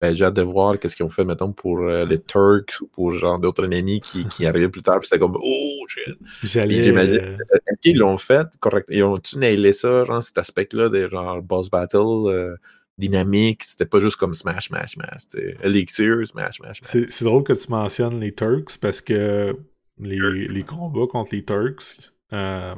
ben, 0.00 0.14
j'ai 0.14 0.24
hâte 0.24 0.34
de 0.34 0.42
voir 0.42 0.78
qu'est-ce 0.78 0.94
qu'ils 0.94 1.04
ont 1.04 1.10
fait, 1.10 1.24
mettons, 1.24 1.52
pour 1.52 1.80
euh, 1.80 2.04
les 2.04 2.20
Turks 2.20 2.80
ou 2.80 2.86
pour 2.86 3.14
genre 3.14 3.38
d'autres 3.38 3.64
ennemis 3.64 4.00
qui, 4.00 4.26
qui 4.26 4.46
arrivaient 4.46 4.68
plus 4.68 4.82
tard. 4.82 5.00
Puis 5.00 5.08
c'était 5.08 5.18
comme, 5.18 5.36
oh 5.40 5.86
shit. 5.88 6.16
J'imagine, 6.42 6.96
euh, 6.96 7.36
qu'ils 7.82 7.98
l'ont 7.98 8.18
fait? 8.18 8.46
Correct? 8.60 8.86
Ils 8.90 9.02
ont-tu 9.02 9.38
nailé 9.38 9.72
ça, 9.72 10.04
genre 10.04 10.22
cet 10.22 10.38
aspect-là 10.38 10.88
de 10.88 11.08
genre 11.08 11.42
boss 11.42 11.68
battle 11.68 11.98
euh, 12.26 12.56
dynamique? 12.96 13.64
C'était 13.64 13.86
pas 13.86 14.00
juste 14.00 14.16
comme 14.16 14.34
smash, 14.34 14.68
smash, 14.68 14.92
smash. 14.92 15.22
Elixir, 15.64 16.26
smash, 16.26 16.58
smash, 16.58 16.78
smash. 16.78 16.78
C'est 16.82 17.10
c'est 17.10 17.24
drôle 17.24 17.42
que 17.42 17.52
tu 17.52 17.68
mentionnes 17.70 18.20
les 18.20 18.32
Turks 18.32 18.78
parce 18.80 19.00
que 19.00 19.56
les, 19.98 20.46
les 20.46 20.62
combats 20.62 21.06
contre 21.08 21.34
les 21.34 21.44
Turks, 21.44 22.12
euh, 22.32 22.74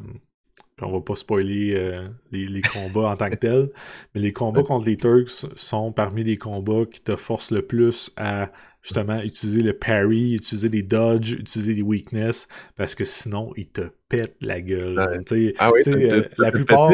puis 0.81 0.89
on 0.89 0.93
va 0.93 1.03
pas 1.03 1.15
spoiler 1.15 1.75
euh, 1.77 2.09
les, 2.33 2.47
les 2.47 2.63
combats 2.63 3.11
en 3.11 3.17
tant 3.17 3.29
que 3.29 3.37
tels, 3.37 3.69
mais 4.15 4.23
les 4.23 4.33
combats 4.33 4.63
contre 4.63 4.87
les 4.87 4.97
Turks 4.97 5.47
sont 5.55 5.93
parmi 5.93 6.25
les 6.25 6.39
combats 6.39 6.87
qui 6.91 7.03
te 7.03 7.17
forcent 7.17 7.51
le 7.51 7.61
plus 7.61 8.11
à 8.17 8.51
justement 8.81 9.21
utiliser 9.21 9.61
le 9.61 9.75
parry, 9.75 10.33
utiliser 10.33 10.71
les 10.71 10.83
dodges, 10.83 11.33
utiliser 11.33 11.75
les 11.75 11.83
weakness, 11.83 12.49
parce 12.77 12.95
que 12.95 13.05
sinon 13.05 13.53
ils 13.57 13.69
te 13.69 13.91
pètent 14.09 14.39
la 14.41 14.63
gueule. 14.63 14.99
Ouais. 14.99 15.55
Ah 15.59 15.71
oui, 15.71 15.83
euh, 15.87 16.23
la 16.39 16.51
plupart, 16.51 16.91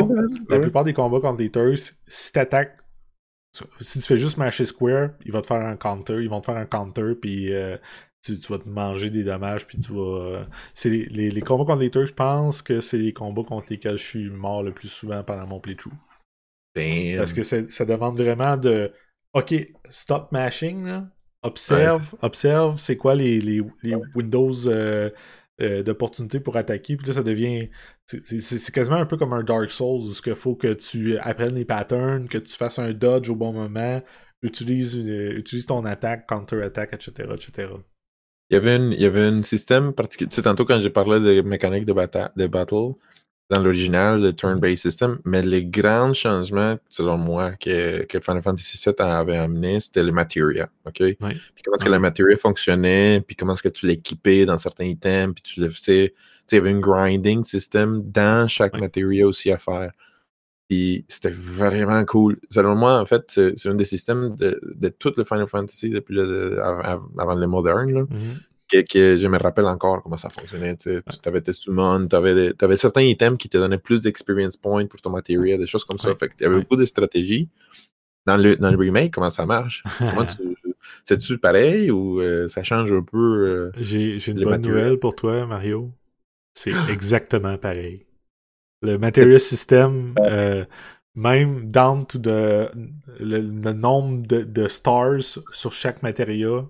la 0.49 0.59
plupart 0.59 0.82
des 0.82 0.93
combats 0.93 1.20
contre 1.20 1.41
les 1.41 1.51
Turks, 1.51 1.95
si 2.09 2.32
t'attaques, 2.32 2.78
si 3.80 4.01
tu 4.01 4.05
fais 4.05 4.16
juste 4.16 4.37
masher 4.37 4.64
square, 4.64 5.11
il 5.24 5.30
va 5.30 5.43
te 5.43 5.47
faire 5.47 5.64
un 5.64 5.76
counter, 5.76 6.20
ils 6.20 6.28
vont 6.28 6.41
te 6.41 6.47
faire 6.47 6.57
un 6.57 6.66
counter, 6.66 7.14
puis 7.14 7.55
euh, 7.55 7.76
tu, 8.35 8.39
tu 8.39 8.53
vas 8.53 8.59
te 8.59 8.68
manger 8.68 9.11
des 9.11 9.24
dommages, 9.24 9.66
puis 9.66 9.79
tu 9.79 9.93
vas. 9.93 10.01
euh, 10.20 10.45
c'est 10.74 10.91
les, 10.91 11.07
les, 11.07 11.31
les 11.31 11.41
combats 11.41 11.64
contre 11.64 11.81
les 11.81 11.91
Turks, 11.91 12.09
je 12.09 12.14
pense 12.14 12.62
que 12.62 12.81
c'est 12.81 12.99
les 12.99 13.12
combats 13.12 13.45
contre 13.45 13.68
lesquels 13.70 13.97
je 13.99 14.05
suis 14.05 14.31
mort 14.31 14.62
le 14.62 14.72
plus 14.72 14.89
souvent 14.89 15.22
pendant 15.22 15.47
mon 15.47 15.61
playthrough. 15.61 15.95
Damn. 16.74 17.16
Parce 17.16 17.33
que 17.33 17.43
ça 17.43 17.85
demande 17.85 18.20
vraiment 18.20 18.57
de. 18.57 18.93
Ok, 19.33 19.55
stop 19.89 20.31
mashing, 20.33 20.85
là. 20.87 21.09
Observe, 21.43 22.14
observe, 22.22 22.79
c'est 22.79 22.97
quoi 22.97 23.14
les, 23.14 23.41
les, 23.41 23.62
les 23.83 23.95
Windows 24.16 24.66
euh, 24.66 25.11
euh, 25.61 25.83
d'opportunité 25.83 26.41
pour 26.41 26.57
attaquer. 26.57 26.97
Puis 26.97 27.07
là, 27.07 27.12
ça 27.12 27.22
devient. 27.22 27.68
c'est- 28.07 28.72
quasiment 28.72 28.97
un 28.97 29.07
peu 29.07 29.16
comme 29.16 29.33
un 29.33 29.43
Dark 29.45 29.70
Souls 29.70 30.03
où 30.03 30.12
il 30.27 30.35
faut 30.35 30.57
que 30.57 30.72
tu 30.74 31.16
apprennes 31.18 31.55
les 31.55 31.64
patterns, 31.64 32.27
que 32.29 32.39
tu 32.39 32.55
fasses 32.57 32.79
un 32.79 32.93
dodge 32.93 33.31
au 33.31 33.37
bon 33.37 33.53
moment, 33.53 34.03
utilise, 34.43 34.95
une- 34.95 35.33
utilise 35.37 35.66
ton 35.66 35.85
attaque, 35.85 36.27
counter-attack, 36.29 36.93
etc., 36.95 37.29
etc. 37.35 37.72
Il 38.51 38.55
y 38.55 38.57
avait, 38.57 38.76
une, 38.76 38.92
il 38.92 39.01
y 39.01 39.07
avait 39.07 39.22
un 39.24 39.42
système 39.42 39.92
particulier. 39.92 40.28
Tu 40.30 40.36
sais, 40.36 40.42
tantôt 40.42 40.64
quand 40.64 40.78
j'ai 40.80 40.90
parlé 40.90 41.18
de 41.20 41.40
mécanique 41.42 41.84
de, 41.84 41.92
bata- 41.92 42.30
de 42.36 42.47
battle, 42.47 42.92
dans 43.51 43.61
l'original, 43.61 44.20
le 44.22 44.32
turn-based 44.32 44.76
system, 44.82 45.18
mais 45.24 45.40
les 45.42 45.64
grands 45.64 46.12
changements, 46.14 46.76
selon 46.88 47.16
moi, 47.16 47.53
que, 47.57 48.05
que 48.05 48.18
Final 48.20 48.42
Fantasy 48.42 48.76
VII 48.84 48.94
avait 48.99 49.36
amené, 49.36 49.78
c'était 49.80 50.03
le 50.03 50.11
materia. 50.12 50.68
OK? 50.84 50.97
Oui. 51.01 51.14
Puis 51.20 51.62
comment 51.64 51.76
est-ce 51.76 51.84
que 51.84 51.88
Ouais. 51.88 51.90
la 51.90 51.99
materia 52.01 52.36
fonctionnait, 52.36 53.20
puis 53.20 53.36
comment 53.36 53.53
est-ce 53.55 53.62
que 53.62 53.68
tu 53.68 53.86
l'équipais 53.86 54.47
dans 54.47 54.59
certains 54.59 54.84
items, 54.86 55.34
puis 55.34 55.42
tu 55.42 55.61
le 55.61 55.70
faisais. 55.70 56.09
Tu 56.11 56.16
sais, 56.47 56.57
il 56.57 56.59
y 56.59 56.61
avait 56.61 56.70
un 56.76 56.80
grinding 56.80 57.42
system 57.44 58.03
dans 58.11 58.49
chaque 58.49 58.74
Ouais. 58.74 58.80
materia 58.80 59.26
aussi 59.26 59.51
à 59.53 59.59
faire. 59.59 59.92
Puis 60.69 61.05
c'était 61.09 61.31
vraiment 61.31 62.05
cool. 62.05 62.39
Selon 62.51 62.75
moi, 62.75 62.99
en 63.01 63.07
fait, 63.07 63.25
c'est 63.57 63.69
un 63.69 63.75
des 63.77 63.85
systèmes 63.85 64.35
de, 64.35 64.61
de 64.75 64.89
tout 64.89 65.12
le 65.17 65.25
Final 65.25 65.47
Fantasy 65.47 65.91
depuis 65.91 66.14
le, 66.17 66.61
avant 66.62 67.35
le 67.35 67.47
moderne, 67.47 67.93
là, 67.93 68.01
Mhm. 68.03 68.35
que, 68.69 68.81
que 68.83 69.17
je 69.17 69.29
me 69.29 69.39
rappelle 69.39 69.67
encore 69.67 70.03
comment 70.03 70.17
ça 70.17 70.29
fonctionnait. 70.29 70.75
Tu 70.77 71.01
avais 71.25 71.41
tes 71.41 71.53
summons, 71.53 72.09
tu 72.09 72.17
avais, 72.17 72.77
certains 72.77 73.03
items 73.03 73.39
qui 73.39 73.49
te 73.49 73.59
donnaient 73.59 73.79
plus 73.79 74.03
d'experience 74.03 74.57
points 74.57 74.87
pour 74.87 75.01
ton 75.01 75.11
matériel, 75.11 75.61
des 75.61 75.69
choses 75.69 75.85
comme 75.85 75.99
ça. 75.99 76.09
Ouais. 76.11 76.17
Fait 76.17 76.29
que 76.29 76.35
il 76.41 76.43
y 76.43 76.47
avait 76.47 76.57
Ouais. 76.57 76.62
beaucoup 76.62 76.77
de 76.77 76.85
stratégies. 76.85 77.49
Dans 78.27 78.37
le, 78.37 78.57
dans 78.57 78.73
le 78.73 78.77
remake, 78.77 79.12
comment 79.14 79.31
ça 79.31 79.47
marche? 79.47 79.85
Comment 80.01 80.27
tu. 80.27 80.37
C'est-tu 81.05 81.39
pareil 81.39 81.93
ou 81.93 82.21
euh, 82.21 82.49
ça 82.49 82.64
change 82.64 82.93
un 82.93 83.03
peu? 83.03 83.17
euh, 83.17 83.71
J'ai 83.81 84.17
une 84.31 84.43
bonne 84.43 84.62
nouvelle 84.62 84.99
pour 84.99 85.14
toi, 85.14 85.47
Mario. 85.47 85.93
C'est 86.55 86.73
exactement 86.91 87.57
pareil. 87.57 88.05
Le 88.83 88.99
Material 88.99 89.41
System, 89.41 90.14
euh, 90.24 90.64
même 91.14 91.70
down 91.70 92.07
to 92.07 92.18
the, 92.18 92.70
le, 93.20 93.41
le 93.41 93.72
nombre 93.72 94.27
de, 94.27 94.43
de 94.45 94.68
stars 94.68 95.39
sur 95.51 95.72
chaque 95.72 96.03
matéria 96.03 96.64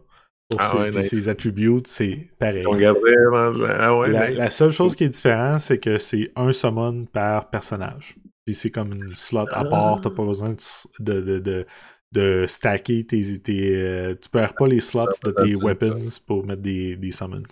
pour 0.49 0.61
Ah 0.61 0.65
ses, 0.65 0.79
ouais, 0.79 0.93
puis 0.93 1.03
nice. 1.03 1.11
ses 1.11 1.29
attributs, 1.29 1.83
c'est 1.87 2.31
pareil. 2.39 2.67
On 2.67 2.77
vraiment. 2.77 3.53
Ah 3.69 3.97
ouais, 3.97 4.09
La, 4.09 4.29
nice. 4.31 4.39
la 4.39 4.51
seule 4.51 4.71
chose 4.71 4.95
qui 4.97 5.05
est 5.05 5.09
différente, 5.09 5.61
c'est 5.61 5.79
que 5.79 5.99
c'est 5.99 6.33
un 6.37 6.53
summon 6.53 7.05
par 7.07 7.51
personnage. 7.51 8.17
Puis 8.45 8.55
c'est 8.55 8.71
comme 8.71 8.93
une 8.93 9.15
slot 9.15 9.49
à 9.53 9.65
part, 9.65 10.01
t'as 10.01 10.11
pas 10.11 10.25
besoin 10.25 10.51
de, 11.01 11.21
de, 11.21 11.39
de, 11.41 11.67
de, 12.13 12.47
stacker 12.47 13.05
tes. 13.07 13.41
tes 13.43 13.75
euh, 13.77 14.15
tu 14.21 14.29
perds 14.31 14.55
pas 14.57 14.67
les 14.69 14.81
slots 14.81 15.09
de 15.25 15.33
tes 15.33 15.57
weapons 15.57 16.01
pour 16.27 16.47
mettre 16.47 16.63
des, 16.63 16.97
des 16.97 17.11
summons. 17.11 17.43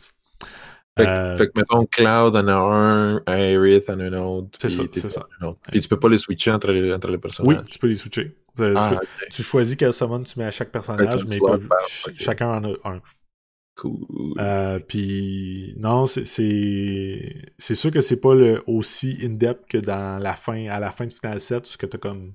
Fait, 0.97 1.05
que- 1.05 1.09
Euh, 1.11 1.37
fait 1.37 1.47
que, 1.49 1.53
mettons, 1.57 1.87
Cloud 1.87 2.37
en 2.37 2.47
a 2.49 2.53
un, 2.55 3.23
Aerith 3.27 3.91
en 3.91 3.99
a 3.99 4.05
un 4.05 4.13
autre. 4.15 4.59
C'est 4.61 4.71
ça, 4.71 4.83
c'est 4.93 5.11
ça. 5.11 5.27
Puis 5.71 5.81
tu 5.81 5.89
peux 5.89 5.99
pas 5.99 6.09
les 6.09 6.19
switcher 6.19 6.53
entre 6.53 6.71
les, 6.71 6.93
entre 6.93 7.09
les 7.09 7.15
oui, 7.15 7.21
personnages. 7.21 7.65
tu 7.69 7.79
peux 7.79 7.89
les 7.89 7.97
switcher. 7.97 8.37
Tu, 8.57 8.63
Ah, 8.77 9.01
tu 9.33 9.43
choisis 9.43 9.75
quel 9.75 9.93
summon 9.93 10.23
tu 10.23 10.39
mets 10.39 10.45
à 10.45 10.51
chaque 10.53 10.71
personnage, 10.71 11.25
mais 11.29 11.39
pas- 11.39 11.59
ch- 11.89 12.17
chacun 12.17 12.49
en 12.49 12.65
a 12.65 12.75
un. 12.85 13.01
Cool. 13.77 14.35
Euh, 14.39 14.79
puis 14.79 15.75
non, 15.79 16.07
c'est 16.07 16.25
c'est 16.25 17.35
c'est 17.59 17.75
sûr 17.75 17.91
que 17.91 18.01
c'est 18.01 18.21
pas 18.21 18.33
le 18.37 18.63
aussi 18.69 19.19
in-depth 19.21 19.67
que 19.69 19.79
dans 19.79 20.23
la 20.23 20.35
fin 20.35 20.69
à 20.69 20.79
la 20.79 20.93
fin 20.93 21.07
de 21.07 21.13
Final 21.13 21.41
7 21.41 21.67
où 21.67 21.71
ce 21.71 21.77
que 21.77 21.87
t'as 21.87 21.99
comme 21.99 22.35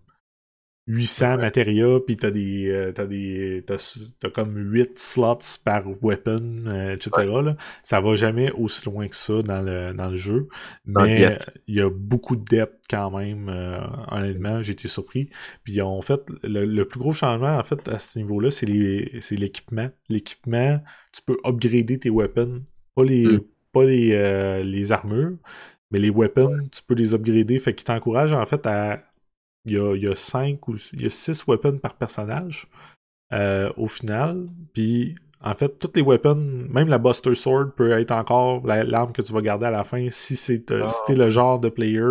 800 0.90 1.38
matérias 1.38 2.00
puis 2.06 2.18
t'as 2.18 2.32
des 2.32 2.68
euh, 2.70 2.92
t'as 2.92 3.06
des 3.06 3.64
t'as, 3.66 3.78
t'as 4.20 4.30
comme 4.30 4.58
8 4.58 5.00
slots 5.00 5.38
par 5.64 5.84
weapon 6.02 6.66
euh, 6.68 6.96
etc 6.96 7.12
là. 7.44 7.56
ça 7.82 8.02
va 8.02 8.16
jamais 8.16 8.52
aussi 8.52 8.86
loin 8.86 9.08
que 9.08 9.16
ça 9.16 9.42
dans 9.42 9.62
le 9.62 9.94
dans 9.94 10.10
le 10.10 10.18
jeu 10.18 10.48
Dans 10.86 11.04
mais 11.04 11.38
il 11.68 11.76
y 11.76 11.82
a 11.82 11.90
beaucoup 11.90 12.36
de 12.36 12.44
depth 12.44 12.74
quand 12.90 13.12
même 13.18 13.48
euh, 13.50 13.80
honnêtement 14.10 14.62
j'ai 14.62 14.74
été 14.74 14.88
surpris 14.88 15.30
puis 15.64 15.82
en 15.82 16.02
fait 16.02 16.22
le, 16.44 16.66
le 16.66 16.86
plus 16.86 17.00
gros 17.00 17.14
changement 17.14 17.58
en 17.58 17.64
fait 17.64 17.88
à 17.88 18.00
ce 18.00 18.20
niveau 18.20 18.40
là 18.40 18.52
c'est 18.52 18.66
les 18.66 19.20
c'est 19.22 19.36
l'équipement 19.36 19.90
l'équipement 20.10 20.82
tu 21.14 21.22
peux 21.26 21.38
upgrader 21.46 22.00
tes 22.00 22.10
weapons. 22.10 22.64
Pas 22.96 23.04
les, 23.04 23.38
Mm. 23.38 23.42
pas 23.72 23.84
les, 23.86 24.12
euh, 24.14 24.64
les 24.64 24.92
armures, 24.92 25.38
mais 25.92 26.00
les 26.00 26.10
weapons, 26.10 26.68
tu 26.72 26.82
peux 26.84 26.94
les 26.96 27.14
upgrader. 27.14 27.60
Fait 27.60 27.74
qu'il 27.74 27.86
t'encourage 27.86 28.34
en 28.34 28.46
fait 28.46 28.66
à. 28.68 29.04
Il 29.66 29.74
y 29.74 29.78
a, 29.78 29.96
il 29.96 30.04
y 30.04 30.08
a 30.08 30.16
cinq 30.16 30.68
ou 30.68 30.76
il 30.94 31.02
y 31.04 31.06
a 31.06 31.10
six 31.10 31.46
weapons 31.48 31.78
par 31.80 31.96
personnage 31.98 32.68
euh, 33.34 33.72
au 33.78 33.88
final. 33.88 34.48
Puis 34.74 35.16
en 35.42 35.56
fait, 35.56 35.80
toutes 35.80 35.96
les 35.96 36.02
weapons, 36.02 36.36
même 36.70 36.88
la 36.90 36.98
Buster 36.98 37.36
Sword 37.36 37.74
peut 37.76 37.92
être 37.92 38.12
encore 38.12 38.66
la- 38.66 38.84
l'arme 38.84 39.14
que 39.14 39.22
tu 39.22 39.34
vas 39.34 39.42
garder 39.42 39.68
à 39.68 39.72
la 39.72 39.84
fin 39.84 40.08
si 40.10 40.36
c'est 40.36 40.72
euh, 40.72 40.84
si 40.86 41.16
le 41.16 41.30
genre 41.30 41.60
de 41.60 41.70
player 41.70 42.02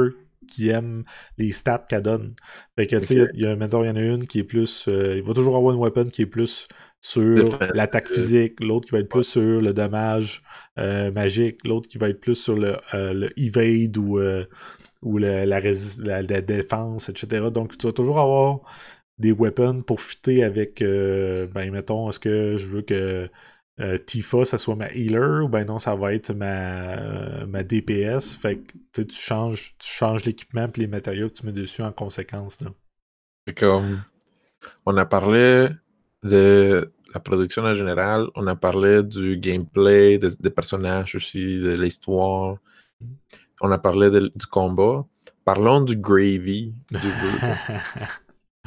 qui 0.49 0.71
aime 0.71 1.05
les 1.37 1.53
stats 1.53 1.85
qu'elle 1.89 2.03
donne. 2.03 2.35
Fait 2.77 2.87
que 2.87 2.97
tu 2.97 3.05
sais, 3.05 3.29
il 3.35 3.41
y 3.41 3.47
a, 3.47 3.55
mettons, 3.57 3.85
il 3.85 3.89
y 3.89 3.91
en 3.91 3.97
a 3.97 4.01
une 4.01 4.27
qui 4.27 4.39
est 4.41 4.45
plus. 4.45 4.87
euh, 4.89 5.17
il 5.19 5.23
va 5.23 5.35
toujours 5.35 5.57
avoir 5.57 5.75
une 5.75 5.81
weapon 5.81 6.07
qui 6.07 6.23
est 6.23 6.27
plus 6.27 6.69
sur 7.01 7.61
l'attaque 7.75 8.09
physique, 8.09 8.61
l'autre 8.61 8.87
qui 8.87 8.93
va 8.93 9.01
être 9.01 9.09
plus 9.09 9.25
sur 9.25 9.61
le 9.61 9.73
dommage 9.73 10.43
euh, 10.79 11.13
magique, 11.13 11.65
l'autre 11.65 11.89
qui 11.89 11.99
va 11.99 12.09
être 12.09 12.21
plus 12.21 12.35
sur 12.35 12.57
le, 12.57 12.77
euh, 12.95 13.13
le 13.13 13.41
evade 13.41 13.97
ou, 13.99 14.19
ou 15.03 15.19
la, 15.19 15.47
la, 15.47 15.61
la 15.61 16.41
défense, 16.43 17.09
etc. 17.09 17.51
Donc 17.51 17.79
tu 17.79 17.87
vas 17.87 17.93
toujours 17.93 18.19
avoir 18.19 18.61
des 19.19 19.33
weapons 19.33 19.83
pour 19.83 20.01
fitter 20.01 20.45
avec, 20.45 20.81
euh, 20.83 21.47
ben 21.49 21.71
mettons, 21.73 22.09
est-ce 22.09 22.21
que 22.21 22.57
je 22.57 22.67
veux 22.67 22.83
que 22.83 23.29
euh, 23.81 23.99
Tifa, 23.99 24.45
ça 24.45 24.59
soit 24.59 24.75
ma 24.75 24.91
healer 24.91 25.45
ou 25.45 25.49
ben 25.49 25.65
non, 25.65 25.79
ça 25.79 25.95
va 25.95 26.15
être 26.15 26.33
ma, 26.33 26.99
euh, 26.99 27.47
ma 27.47 27.63
DPS. 27.63 28.35
Fait 28.35 28.59
que 28.93 29.03
tu 29.03 29.15
changes, 29.15 29.77
tu 29.79 29.89
changes 29.89 30.25
l'équipement 30.25 30.67
et 30.67 30.81
les 30.81 30.87
matériaux 30.87 31.29
que 31.29 31.35
tu 31.35 31.47
mets 31.47 31.53
dessus 31.53 31.83
en 31.83 31.93
conséquence. 31.93 32.63
C'est 33.47 33.59
comme. 33.59 34.03
On 34.85 34.97
a 34.97 35.07
parlé 35.07 35.69
de 36.25 36.93
la 37.15 37.21
production 37.21 37.63
en 37.63 37.75
général, 37.75 38.27
on 38.35 38.47
a 38.49 38.57
parlé 38.57 39.03
du 39.03 39.37
gameplay, 39.37 40.19
des, 40.19 40.51
personnages 40.51 41.15
aussi, 41.15 41.61
de 41.61 41.81
l'histoire. 41.81 42.59
On 43.61 43.71
a 43.71 43.79
parlé 43.79 44.11
du 44.11 44.47
combat. 44.47 45.05
Parlons 45.45 45.81
du 45.81 45.97
gravy. 46.09 46.75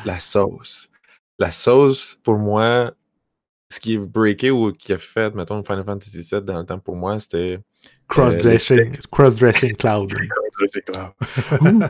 la 0.05 0.19
sauce. 0.19 0.89
La 1.39 1.51
sauce, 1.51 2.19
pour 2.23 2.37
moi, 2.37 2.93
ce 3.71 3.79
qui 3.79 3.93
est 3.93 3.97
breaké 3.97 4.51
ou 4.51 4.71
qui 4.71 4.93
a 4.93 4.97
fait, 4.97 5.33
mettons, 5.33 5.63
Final 5.63 5.83
Fantasy 5.85 6.19
VII 6.19 6.41
dans 6.41 6.59
le 6.59 6.65
temps, 6.65 6.79
pour 6.79 6.95
moi, 6.95 7.19
c'était. 7.19 7.59
Cross-dressing 8.09 8.79
euh, 8.79 8.91
cross 9.09 9.37
cloud. 9.79 10.13
cross 10.51 10.79
cloud. 10.85 11.89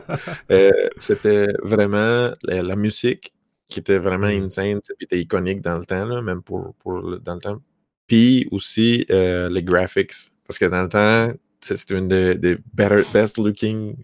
Euh, 0.50 0.70
c'était 0.98 1.48
vraiment 1.62 2.30
la, 2.44 2.76
musique 2.76 3.34
qui 3.68 3.80
était 3.80 3.98
vraiment 3.98 4.28
mm. 4.28 4.44
insane, 4.44 4.80
qui 4.80 5.04
était 5.04 5.20
iconique 5.20 5.60
dans 5.60 5.76
le 5.76 5.84
temps, 5.84 6.04
là, 6.04 6.22
même 6.22 6.42
pour, 6.42 6.74
pour 6.78 7.18
dans 7.20 7.34
le 7.34 7.40
temps. 7.40 7.58
Puis 8.06 8.48
aussi 8.52 9.04
euh, 9.10 9.48
les 9.48 9.62
graphics. 9.62 10.30
Parce 10.46 10.58
que 10.58 10.66
dans 10.66 10.82
le 10.82 10.88
temps, 10.88 11.32
c'était 11.62 11.96
une 11.96 12.08
des, 12.08 12.58
best 12.74 13.38
looking 13.38 13.96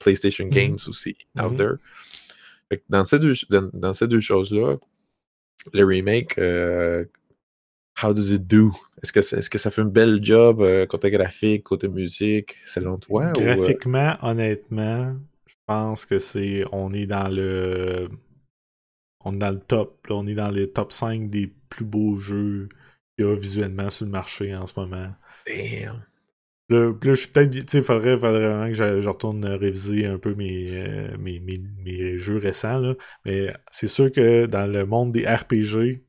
PlayStation 0.00 0.46
mm. 0.46 0.50
games 0.50 0.78
aussi 0.88 1.16
out 1.38 1.52
mm-hmm. 1.52 1.56
there. 1.56 2.80
dans 2.88 3.04
ces 3.04 3.18
deux, 3.18 3.34
dans 3.50 3.92
ces 3.92 4.08
deux 4.08 4.20
choses-là, 4.20 4.76
le 5.72 5.84
remake, 5.84 6.38
euh, 6.38 7.04
how 8.02 8.12
does 8.12 8.32
it 8.32 8.46
do? 8.46 8.72
Est-ce 9.02 9.12
que, 9.12 9.20
est, 9.20 9.48
que 9.48 9.58
ça 9.58 9.70
fait 9.70 9.82
un 9.82 9.86
bel 9.86 10.22
job 10.22 10.60
euh, 10.60 10.86
côté 10.86 11.10
graphique, 11.10 11.64
côté 11.64 11.88
musique, 11.88 12.56
selon 12.64 12.98
toi? 12.98 13.26
Euh? 13.26 13.32
Graphiquement, 13.32 14.16
honnêtement, 14.22 15.16
je 15.46 15.54
pense 15.66 16.04
que 16.04 16.18
c'est. 16.18 16.64
On 16.72 16.92
est 16.92 17.06
dans 17.06 17.28
le. 17.28 18.08
On 19.24 19.34
est 19.34 19.38
dans 19.38 19.50
le 19.50 19.60
top. 19.60 20.06
on 20.10 20.26
est 20.26 20.34
dans 20.34 20.50
les 20.50 20.70
top 20.70 20.92
5 20.92 21.30
des 21.30 21.52
plus 21.68 21.84
beaux 21.84 22.16
jeux 22.16 22.68
qu'il 23.16 23.26
y 23.26 23.28
a 23.28 23.34
visuellement 23.34 23.90
sur 23.90 24.06
le 24.06 24.12
marché 24.12 24.54
en 24.54 24.66
ce 24.66 24.78
moment. 24.78 25.12
Damn. 25.46 26.02
Là, 26.68 26.92
je 27.00 27.14
suis 27.14 27.28
peut-être. 27.28 27.50
Tu 27.50 27.64
sais, 27.66 27.78
il 27.78 27.84
faudrait, 27.84 28.16
vraiment 28.16 28.66
que 28.66 28.74
je, 28.74 29.08
retourne 29.08 29.44
réviser 29.44 30.06
un 30.06 30.18
peu 30.18 30.34
mes, 30.34 31.08
mes, 31.18 31.40
mes, 31.40 32.18
jeux 32.18 32.38
récents. 32.38 32.80
Là. 32.80 32.94
Mais 33.24 33.52
c'est 33.70 33.86
sûr 33.86 34.10
que 34.10 34.46
dans 34.46 34.70
le 34.70 34.84
monde 34.84 35.12
des 35.12 35.26
RPG, 35.26 36.02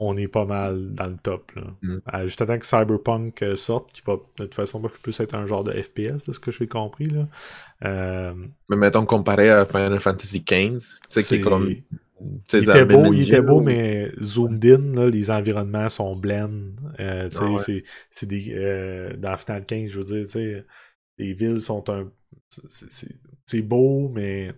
on 0.00 0.16
est 0.16 0.28
pas 0.28 0.44
mal 0.44 0.94
dans 0.94 1.06
le 1.06 1.16
top. 1.16 1.52
Là. 1.56 1.62
Mm. 1.82 1.98
Euh, 2.14 2.26
juste 2.26 2.40
attends 2.40 2.58
que 2.58 2.66
Cyberpunk 2.66 3.42
euh, 3.42 3.56
sorte, 3.56 3.92
qui 3.92 4.02
va 4.06 4.14
de 4.14 4.44
toute 4.44 4.54
façon 4.54 4.80
plus 4.80 5.20
être 5.20 5.34
un 5.34 5.46
genre 5.46 5.64
de 5.64 5.72
FPS, 5.72 6.26
de 6.26 6.32
ce 6.32 6.40
que 6.40 6.50
j'ai 6.50 6.68
compris. 6.68 7.06
Là. 7.06 7.26
Euh, 7.84 8.34
mais 8.68 8.76
mettons 8.76 9.04
comparé 9.06 9.50
à 9.50 9.66
Final 9.66 9.98
Fantasy 9.98 10.44
XV, 10.46 10.78
c'est 11.08 11.22
qui 11.22 11.34
est 11.36 11.40
comme 11.40 11.74
il 12.52 12.62
était 12.62 12.84
beau, 12.84 13.12
il 13.12 13.22
était 13.22 13.42
beau, 13.42 13.60
mais 13.60 14.10
zoomed 14.22 14.64
in, 14.64 14.94
là, 14.94 15.08
les 15.08 15.30
environnements 15.30 15.88
sont 15.88 16.16
blends. 16.16 16.50
Euh, 17.00 17.28
ah 17.34 17.56
c'est 18.10 18.26
des. 18.26 18.54
Euh, 18.54 19.16
dans 19.16 19.36
Final 19.36 19.64
15, 19.64 19.90
je 19.90 20.00
veux 20.00 20.22
dire, 20.22 20.64
les 21.18 21.32
villes 21.32 21.60
sont 21.60 21.88
un. 21.90 22.10
C'est 23.46 23.62
beau, 23.62 24.08
mais. 24.08 24.52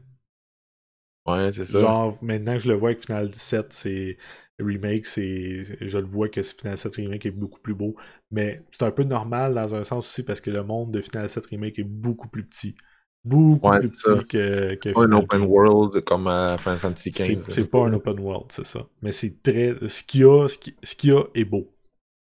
Ouais, 1.26 1.52
c'est 1.52 1.64
ça. 1.64 1.80
Genre, 1.80 2.18
maintenant 2.22 2.54
que 2.54 2.60
je 2.60 2.68
le 2.68 2.74
vois 2.74 2.90
avec 2.90 3.04
Final 3.04 3.30
17, 3.30 3.72
c'est. 3.72 4.18
Remake, 4.58 5.06
c'est. 5.06 5.64
Je 5.80 5.98
le 5.98 6.06
vois 6.06 6.28
que 6.28 6.42
Final 6.42 6.76
7 6.76 6.96
Remake 6.96 7.26
est 7.26 7.30
beaucoup 7.30 7.60
plus 7.60 7.74
beau. 7.74 7.96
Mais 8.30 8.62
c'est 8.72 8.84
un 8.84 8.90
peu 8.90 9.04
normal 9.04 9.54
dans 9.54 9.74
un 9.74 9.84
sens 9.84 10.06
aussi 10.06 10.22
parce 10.22 10.40
que 10.40 10.50
le 10.50 10.62
monde 10.62 10.92
de 10.92 11.00
Final 11.00 11.28
7 11.28 11.46
Remake 11.46 11.78
est 11.78 11.84
beaucoup 11.84 12.28
plus 12.28 12.44
petit 12.44 12.76
beaucoup 13.24 13.70
plus 13.70 13.90
petit 13.90 14.26
que, 14.26 14.74
que 14.74 14.98
Un 14.98 15.12
open 15.12 15.42
world 15.42 16.00
comme 16.04 16.26
à 16.26 16.56
Final 16.58 16.78
Fantasy 16.78 17.10
XV. 17.10 17.40
C'est 17.48 17.70
pas 17.70 17.86
un 17.86 17.92
open 17.92 18.18
world, 18.18 18.46
c'est 18.48 18.64
ça. 18.64 18.86
Mais 19.02 19.12
c'est 19.12 19.42
très. 19.42 19.74
Ce 19.88 20.02
qu'il 20.02 20.22
y 20.22 20.24
a, 20.24 20.48
ce 20.48 20.94
qu'il 20.96 21.10
y 21.10 21.12
a 21.12 21.22
est 21.34 21.44
beau. 21.44 21.70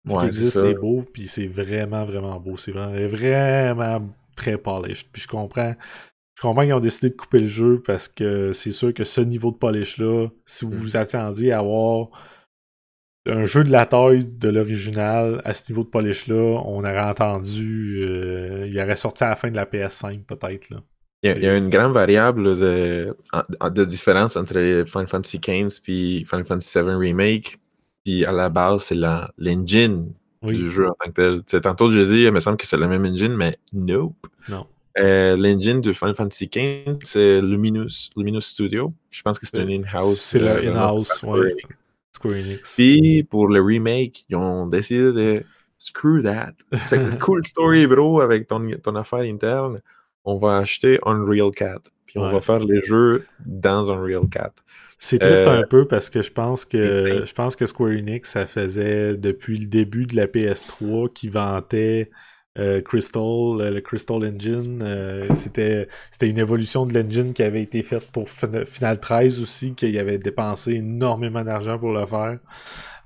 Ce 0.08 0.18
qui 0.20 0.26
existe 0.26 0.56
est, 0.58 0.74
beau, 0.76 1.04
puis 1.12 1.28
c'est 1.28 1.48
vraiment, 1.48 2.06
vraiment 2.06 2.40
beau. 2.40 2.58
C'est 2.58 2.72
vraiment, 2.72 3.08
vraiment 3.08 4.10
très 4.36 4.58
polished. 4.58 5.08
Puis 5.12 5.24
je 5.24 5.28
comprends. 5.28 5.76
Je 6.36 6.44
comprends 6.44 6.62
qu'ils 6.62 6.74
ont 6.74 6.80
décidé 6.80 7.10
de 7.10 7.16
couper 7.16 7.40
le 7.40 7.48
jeu 7.48 7.82
parce 7.84 8.08
que 8.08 8.54
c'est 8.54 8.72
sûr 8.72 8.94
que 8.94 9.04
ce 9.04 9.22
niveau 9.22 9.52
de 9.52 9.58
polish-là, 9.58 10.28
si 10.46 10.66
vous 10.66 10.74
mm. 10.74 10.78
vous 10.78 10.98
attendiez 10.98 11.52
à 11.52 11.60
avoir 11.60 12.10
un 13.26 13.46
jeu 13.46 13.64
de 13.64 13.72
la 13.72 13.86
taille 13.86 14.26
de 14.26 14.50
l'original 14.50 15.42
à 15.44 15.54
ce 15.54 15.72
niveau 15.72 15.84
de 15.84 15.90
polish-là, 15.90 16.62
on 16.66 16.80
aurait 16.80 17.00
entendu. 17.00 18.04
Euh, 18.04 18.68
il 18.68 18.80
aurait 18.80 18.96
sorti 18.96 19.24
à 19.24 19.30
la 19.30 19.36
fin 19.36 19.50
de 19.50 19.56
la 19.56 19.66
PS5, 19.66 20.24
peut-être. 20.24 20.68
Il, 21.24 21.44
y 21.44 21.48
a, 21.48 21.58
une 21.58 21.70
grande 21.70 21.94
variable 21.94 22.44
de, 22.58 23.18
de 23.70 23.86
différence 23.86 24.38
entre 24.38 24.84
Final 24.86 25.08
Fantasy 25.08 25.40
XV 25.40 25.82
et 25.88 26.26
Final 26.26 26.46
Fantasy 26.46 26.80
VII 26.80 26.94
Remake. 26.94 27.60
Puis 28.08 28.24
à 28.24 28.32
la 28.32 28.48
base, 28.48 28.84
c'est 28.84 28.96
l'engine 29.38 30.14
du 30.42 30.72
jeu 30.72 30.88
en 30.88 30.94
tant 30.94 31.12
que 31.12 31.40
tel. 31.42 31.62
tantôt, 31.62 31.92
je 31.92 32.00
dis, 32.00 32.24
il 32.24 32.32
me 32.32 32.40
semble 32.40 32.56
que 32.56 32.66
c'est 32.66 32.78
la 32.78 32.88
même 32.88 33.04
engine, 33.04 33.36
mais 33.36 33.58
nope. 33.74 34.16
Non. 34.48 34.66
Euh, 34.98 35.36
l'engine 35.36 35.82
de 35.82 35.92
Final 35.92 36.16
Fantasy 36.16 36.48
XV, 36.48 37.00
c'est 37.02 37.42
Luminous, 37.42 38.10
Luminous 38.16 38.40
Studio. 38.40 38.94
Je 39.12 39.22
pense 39.24 39.38
que 39.38 39.46
c'est 39.46 39.60
un 39.60 39.68
in-house. 39.68 40.22
C'est 40.22 40.40
le 40.40 40.48
euh, 40.48 40.72
in-house, 40.72 41.22
oui. 41.28 41.52
Puis 42.64 43.24
pour 43.24 43.50
le 43.50 43.60
remake, 43.60 44.24
ils 44.30 44.38
ont 44.38 44.68
décidé 44.68 45.12
de 45.12 45.44
screw 45.78 46.24
that. 46.24 46.54
C'est 46.86 46.96
une 46.96 47.20
cool 47.20 47.46
story, 47.46 47.88
bro, 47.88 48.22
avec 48.22 48.48
ton, 48.48 48.66
ton 48.82 48.96
affaire 48.96 49.20
interne. 49.20 49.82
On 50.24 50.38
va 50.38 50.60
acheter 50.60 50.98
Unreal 51.06 51.52
4. 51.52 51.92
Puis 52.06 52.20
on 52.20 52.30
va 52.30 52.40
faire 52.40 52.60
les 52.60 52.82
jeux 52.84 53.26
dans 53.46 53.92
Unreal 53.92 54.30
4. 54.32 54.64
C'est 55.00 55.20
triste 55.20 55.44
euh, 55.44 55.62
un 55.62 55.64
peu 55.64 55.88
parce 55.88 56.10
que 56.10 56.22
je 56.24 56.32
pense 56.32 56.66
que 56.66 57.24
je 57.26 57.34
pense 57.34 57.56
que 57.56 57.66
Square 57.66 57.92
Enix, 57.92 58.30
ça 58.30 58.48
faisait 58.48 59.16
depuis 59.16 59.60
le 59.60 59.68
début 59.68 60.06
de 60.06 60.16
la 60.16 60.26
PS3 60.26 61.14
qui 61.14 61.30
vantait 61.30 62.10
euh, 62.58 62.82
Crystal, 62.82 63.22
le 63.22 63.80
Crystal 63.82 64.18
Engine, 64.18 64.82
euh, 64.84 65.32
c'était 65.34 65.88
c'était 66.10 66.28
une 66.28 66.40
évolution 66.40 66.88
de 66.88 66.94
l'engine 66.94 67.34
qui 67.34 67.44
avait 67.44 67.62
été 67.62 67.84
faite 67.84 68.10
pour 68.12 68.30
Final 68.30 69.00
13 69.00 69.42
aussi, 69.42 69.76
qu'il 69.76 69.98
avait 70.00 70.18
dépensé 70.18 70.74
énormément 70.74 71.44
d'argent 71.44 71.78
pour 71.78 71.92
le 71.92 72.06
faire. 72.08 72.40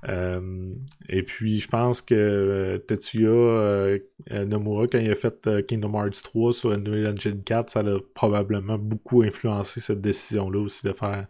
Euh, 0.08 0.74
et 1.10 1.22
puis 1.24 1.60
je 1.60 1.68
pense 1.68 2.02
que 2.02 2.78
Tetsuya 2.88 4.00
Nomura, 4.46 4.88
quand 4.88 5.00
il 5.00 5.12
a 5.12 5.16
fait 5.16 5.68
Kingdom 5.68 5.94
Hearts 5.96 6.24
3 6.24 6.54
sur 6.54 6.72
Unreal 6.72 7.14
Engine 7.14 7.44
4, 7.44 7.70
ça 7.70 7.82
a 7.82 8.00
probablement 8.16 8.78
beaucoup 8.78 9.22
influencé 9.22 9.82
cette 9.82 10.02
décision-là 10.02 10.60
aussi 10.60 10.88
de 10.88 10.94
faire. 10.94 11.28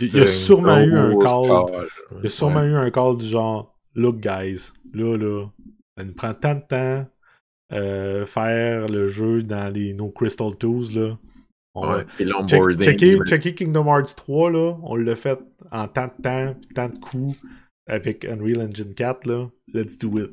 Il 0.00 0.16
y 0.16 0.20
a 0.20 0.26
sûrement 0.26 0.78
eu 0.78 0.96
un 0.96 1.18
call. 1.18 1.88
Il 2.18 2.24
y 2.24 2.26
a 2.26 2.30
sûrement 2.30 2.62
eu 2.62 2.74
un 2.74 2.90
call 2.90 3.18
du 3.18 3.26
genre 3.26 3.76
Look 3.94 4.20
guys, 4.20 4.72
là 4.94 5.16
là, 5.16 5.46
ça 5.96 6.04
nous 6.04 6.12
prend 6.12 6.32
tant 6.32 6.54
de 6.54 6.60
temps 6.60 7.06
euh, 7.72 8.26
faire 8.26 8.86
le 8.88 9.08
jeu 9.08 9.42
dans 9.42 9.72
les, 9.72 9.94
nos 9.94 10.10
Crystal 10.10 10.56
Tools. 10.56 10.94
Là. 10.94 11.18
On 11.74 11.88
ouais, 11.88 12.04
checker, 13.26 13.54
Kingdom 13.54 13.86
Hearts 13.86 14.16
3, 14.16 14.50
là, 14.50 14.76
on 14.82 14.96
l'a 14.96 15.14
fait 15.14 15.38
en 15.70 15.86
tant 15.86 16.06
de 16.06 16.22
temps, 16.22 16.56
tant 16.74 16.88
de 16.88 16.98
coups 16.98 17.38
avec 17.86 18.24
Unreal 18.24 18.62
Engine 18.62 18.94
4. 18.94 19.26
Là. 19.26 19.50
Let's 19.72 19.96
do 19.98 20.18
it. 20.18 20.30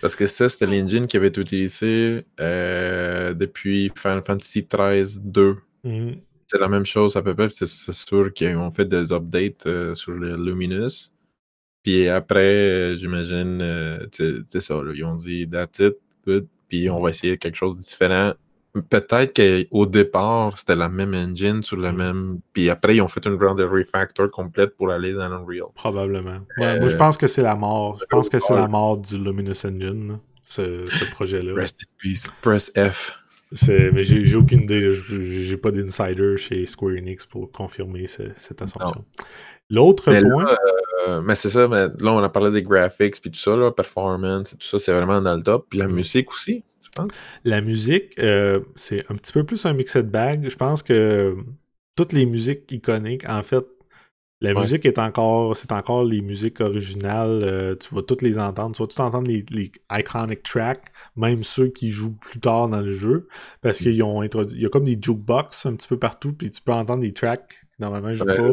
Parce 0.00 0.16
que 0.16 0.26
ça, 0.26 0.48
c'était 0.48 0.66
l'engine 0.66 1.06
qui 1.06 1.16
avait 1.16 1.28
été 1.28 1.40
utilisé 1.40 2.26
euh, 2.40 3.32
depuis 3.32 3.90
Final 3.96 4.22
Fantasy 4.24 4.66
13 4.66 5.22
2. 5.24 5.56
Mm-hmm. 5.84 6.18
C'est 6.46 6.60
la 6.60 6.68
même 6.68 6.86
chose 6.86 7.16
à 7.16 7.22
peu 7.22 7.34
près. 7.34 7.48
C'est 7.50 7.66
sûr 7.66 8.32
qu'ils 8.32 8.56
ont 8.56 8.70
fait 8.70 8.84
des 8.84 9.12
updates 9.12 9.66
euh, 9.66 9.94
sur 9.94 10.12
le 10.12 10.36
Luminous. 10.36 11.10
Puis 11.82 12.08
après, 12.08 12.96
j'imagine, 12.98 13.60
euh, 13.62 14.06
c'est 14.10 14.60
ça, 14.60 14.82
ils 14.92 15.04
ont 15.04 15.14
dit 15.14 15.48
that's 15.48 15.78
it, 15.78 15.96
good, 16.26 16.48
puis 16.68 16.90
on 16.90 17.00
va 17.00 17.10
essayer 17.10 17.38
quelque 17.38 17.54
chose 17.54 17.76
de 17.76 17.80
différent. 17.80 18.32
Peut-être 18.90 19.32
qu'au 19.32 19.86
départ, 19.86 20.58
c'était 20.58 20.74
la 20.74 20.88
même 20.88 21.14
engine 21.14 21.62
sur 21.62 21.76
la 21.76 21.92
mm. 21.92 21.96
même. 21.96 22.40
Puis 22.52 22.70
après, 22.70 22.96
ils 22.96 23.02
ont 23.02 23.08
fait 23.08 23.24
une 23.24 23.36
grande 23.36 23.60
refactor 23.60 24.30
complète 24.32 24.76
pour 24.76 24.90
aller 24.90 25.12
dans 25.12 25.30
Unreal. 25.32 25.68
Probablement. 25.74 26.40
moi, 26.58 26.88
je 26.88 26.96
pense 26.96 27.16
que 27.16 27.28
c'est 27.28 27.42
la 27.42 27.54
mort. 27.54 27.98
Je 28.00 28.06
pense 28.06 28.28
que 28.28 28.40
c'est 28.40 28.54
la 28.54 28.66
mort 28.66 28.98
du 28.98 29.16
Luminous 29.16 29.64
Engine, 29.64 30.18
ce, 30.42 31.10
projet-là. 31.12 31.54
Rest 31.54 31.82
in 31.82 31.86
peace. 32.02 32.26
Press 32.42 32.72
F. 32.76 33.16
Mais 33.68 34.04
j'ai 34.04 34.36
aucune 34.36 34.62
idée. 34.62 34.92
J'ai 34.92 35.56
pas 35.56 35.70
d'insider 35.70 36.36
chez 36.36 36.66
Square 36.66 36.92
Enix 36.92 37.26
pour 37.26 37.50
confirmer 37.50 38.06
cette 38.06 38.62
assumption. 38.62 39.04
L'autre 39.70 40.04
point. 40.04 40.56
Euh, 41.08 41.20
mais 41.20 41.34
c'est 41.34 41.50
ça, 41.50 41.68
mais 41.68 41.86
là, 42.00 42.12
on 42.12 42.18
a 42.18 42.28
parlé 42.28 42.50
des 42.50 42.62
graphics 42.62 43.20
puis 43.20 43.30
tout 43.30 43.38
ça, 43.38 43.56
là, 43.56 43.70
performance 43.70 44.52
et 44.52 44.56
tout 44.56 44.66
ça, 44.66 44.78
c'est 44.78 44.92
vraiment 44.92 45.20
dans 45.20 45.36
le 45.36 45.42
top. 45.42 45.66
Puis 45.70 45.78
la 45.78 45.88
mm. 45.88 45.92
musique 45.92 46.32
aussi, 46.32 46.64
tu 46.82 46.90
penses? 46.90 47.22
La 47.44 47.60
musique, 47.60 48.18
euh, 48.18 48.60
c'est 48.74 49.04
un 49.08 49.14
petit 49.14 49.32
peu 49.32 49.44
plus 49.44 49.64
un 49.66 49.72
mixed 49.72 50.10
bag. 50.10 50.48
Je 50.48 50.56
pense 50.56 50.82
que 50.82 51.36
toutes 51.94 52.12
les 52.12 52.26
musiques 52.26 52.70
iconiques, 52.72 53.28
en 53.28 53.42
fait, 53.42 53.64
la 54.40 54.54
musique 54.54 54.84
est 54.84 54.98
encore, 54.98 55.56
c'est 55.56 55.72
encore 55.72 56.04
les 56.04 56.20
musiques 56.20 56.60
originales. 56.60 57.42
Euh, 57.42 57.74
tu 57.74 57.94
vas 57.94 58.02
toutes 58.02 58.22
les 58.22 58.38
entendre. 58.38 58.74
Tu 58.74 58.82
vas 58.82 58.86
tout 58.86 59.00
entendre 59.00 59.28
les, 59.28 59.44
les, 59.50 59.72
iconic 59.90 60.42
tracks, 60.42 60.84
même 61.16 61.42
ceux 61.42 61.68
qui 61.68 61.90
jouent 61.90 62.16
plus 62.16 62.40
tard 62.40 62.68
dans 62.68 62.80
le 62.80 62.92
jeu, 62.92 63.28
parce 63.62 63.80
mm. 63.80 63.84
qu'ils 63.84 64.02
ont 64.02 64.20
introduit, 64.20 64.58
il 64.58 64.62
y 64.62 64.66
a 64.66 64.68
comme 64.68 64.84
des 64.84 64.98
jukebox 65.00 65.66
un 65.66 65.74
petit 65.74 65.88
peu 65.88 65.98
partout, 65.98 66.32
puis 66.32 66.50
tu 66.50 66.60
peux 66.60 66.72
entendre 66.72 67.00
des 67.00 67.12
tracks 67.12 67.66
Normalement, 67.78 68.14
je 68.14 68.14
joue 68.14 68.24
Ouais. 68.24 68.36
pas. 68.36 68.48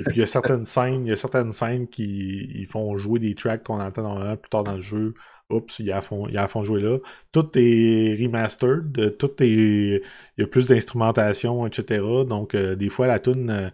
Et 0.00 0.04
puis, 0.04 0.16
il 0.16 0.18
y 0.18 0.22
a 0.22 0.26
certaines 0.26 0.64
scènes, 0.64 1.06
il 1.06 1.08
y 1.08 1.12
a 1.12 1.16
certaines 1.16 1.50
scènes 1.50 1.88
qui 1.88 2.50
ils 2.54 2.66
font 2.66 2.96
jouer 2.96 3.18
des 3.18 3.34
tracks 3.34 3.62
qu'on 3.62 3.80
entend 3.80 4.02
normalement 4.02 4.36
plus 4.36 4.50
tard 4.50 4.64
dans 4.64 4.74
le 4.74 4.80
jeu. 4.80 5.14
Oups, 5.48 5.78
ils 5.78 5.86
la 5.86 6.00
font, 6.00 6.26
ils 6.26 6.34
la 6.34 6.48
font 6.48 6.64
jouer 6.64 6.82
là. 6.82 6.98
Tout 7.32 7.48
est 7.54 8.16
remastered, 8.20 9.16
tout 9.16 9.30
est, 9.42 9.46
il 9.48 10.02
y 10.38 10.42
a 10.42 10.46
plus 10.46 10.66
d'instrumentation, 10.68 11.66
etc. 11.66 12.02
Donc, 12.28 12.54
euh, 12.54 12.74
des 12.74 12.88
fois, 12.88 13.06
la 13.06 13.20
tune, 13.20 13.50
euh, 13.50 13.70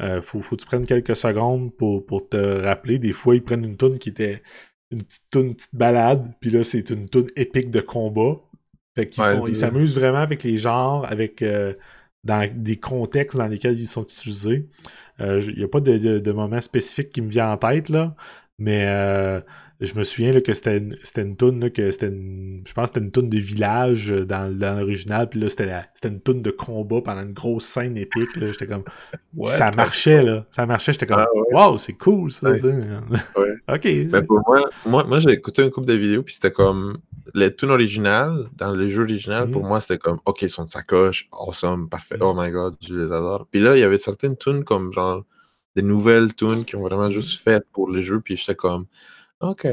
euh, 0.00 0.22
faut, 0.22 0.40
faut 0.42 0.56
que 0.56 0.60
tu 0.62 0.66
prennes 0.66 0.86
quelques 0.86 1.16
secondes 1.16 1.74
pour, 1.76 2.04
pour 2.06 2.28
te 2.28 2.36
rappeler. 2.62 2.98
Des 2.98 3.12
fois, 3.12 3.34
ils 3.36 3.42
prennent 3.44 3.64
une 3.64 3.76
tune 3.76 3.98
qui 3.98 4.10
était 4.10 4.42
une 4.90 5.02
petite 5.02 5.24
tune, 5.30 5.46
une 5.48 5.54
petite 5.54 5.74
balade, 5.76 6.32
puis 6.40 6.50
là, 6.50 6.64
c'est 6.64 6.90
une 6.90 7.08
tune 7.08 7.28
épique 7.36 7.70
de 7.70 7.80
combat. 7.80 8.40
Fait 8.96 9.08
qu'ils 9.08 9.22
Ouais, 9.22 9.54
s'amusent 9.54 9.94
vraiment 9.94 10.18
avec 10.18 10.42
les 10.42 10.58
genres, 10.58 11.04
avec 11.10 11.42
euh, 11.42 11.74
dans 12.24 12.48
des 12.54 12.76
contextes 12.78 13.36
dans 13.38 13.46
lesquels 13.46 13.78
ils 13.78 13.86
sont 13.86 14.04
utilisés. 14.04 14.68
Euh, 15.20 15.40
Il 15.48 15.56
n'y 15.58 15.64
a 15.64 15.68
pas 15.68 15.80
de, 15.80 15.96
de, 15.98 16.18
de 16.18 16.32
moment 16.32 16.60
spécifique 16.60 17.10
qui 17.12 17.22
me 17.22 17.28
vient 17.30 17.52
en 17.52 17.56
tête, 17.56 17.88
là, 17.88 18.16
mais 18.58 18.84
euh, 18.86 19.40
je 19.86 19.94
me 19.98 20.02
souviens 20.04 20.32
là, 20.32 20.40
que 20.40 20.52
c'était 20.52 20.76
une, 20.78 20.96
une 21.16 21.36
toune, 21.36 21.60
là, 21.60 21.70
que 21.70 21.90
c'était 21.90 22.08
une, 22.08 22.62
je 22.66 22.72
pense 22.74 22.88
que 22.90 22.94
c'était 22.94 23.04
une 23.06 23.10
toune 23.12 23.30
de 23.30 23.38
village 23.38 24.10
euh, 24.12 24.24
dans, 24.26 24.54
dans 24.56 24.78
l'original, 24.78 25.28
puis 25.28 25.40
là, 25.40 25.48
c'était, 25.48 25.72
une 26.04 26.20
toune 26.20 26.42
de 26.42 26.50
combat 26.50 27.00
pendant 27.02 27.22
une 27.22 27.32
grosse 27.32 27.64
scène 27.64 27.96
épique, 27.96 28.36
là, 28.36 28.46
j'étais 28.52 28.66
comme, 28.66 28.84
What? 29.34 29.48
ça 29.50 29.70
marchait, 29.70 30.22
là, 30.22 30.44
ça 30.50 30.66
marchait, 30.66 30.92
j'étais 30.92 31.06
comme, 31.06 31.20
Ah 31.20 31.26
ouais. 31.34 31.42
wow, 31.54 31.78
c'est 31.78 31.94
cool, 31.94 32.30
ça, 32.30 32.50
Ouais. 32.50 32.60
Ouais. 33.36 33.54
ok. 33.68 33.84
Mais 34.12 34.22
pour 34.22 34.40
moi, 34.46 34.68
moi, 34.84 35.04
moi 35.04 35.18
j'ai 35.18 35.30
écouté 35.30 35.62
une 35.62 35.70
couple 35.70 35.86
de 35.88 35.94
vidéos, 35.94 36.22
puis 36.22 36.34
c'était 36.34 36.52
comme. 36.52 36.98
Les 37.32 37.54
tunes 37.54 37.70
originales, 37.70 38.48
dans 38.56 38.72
les 38.72 38.88
jeux 38.88 39.02
originaux, 39.02 39.46
Mhm. 39.46 39.52
pour 39.52 39.62
moi, 39.64 39.80
c'était 39.80 39.98
comme, 39.98 40.18
OK, 40.26 40.42
ils 40.42 40.48
sont 40.50 40.64
de 40.64 40.68
sacoche, 40.68 41.28
awesome, 41.30 41.88
parfait, 41.88 42.16
Mhm. 42.16 42.22
oh 42.24 42.34
my 42.36 42.50
god, 42.50 42.74
je 42.80 42.92
les 42.92 43.04
adore. 43.04 43.46
Puis 43.52 43.60
là, 43.60 43.76
il 43.76 43.80
y 43.80 43.84
avait 43.84 43.98
certaines 43.98 44.36
tunes 44.36 44.64
comme, 44.64 44.92
genre, 44.92 45.24
des 45.76 45.82
nouvelles 45.82 46.34
tunes 46.34 46.64
qui 46.64 46.74
ont 46.74 46.82
vraiment 46.82 47.08
juste 47.08 47.40
fait 47.40 47.64
pour 47.72 47.88
les 47.88 48.02
jeux, 48.02 48.18
puis 48.20 48.34
j'étais 48.34 48.56
comme, 48.56 48.86
OK. 49.40 49.64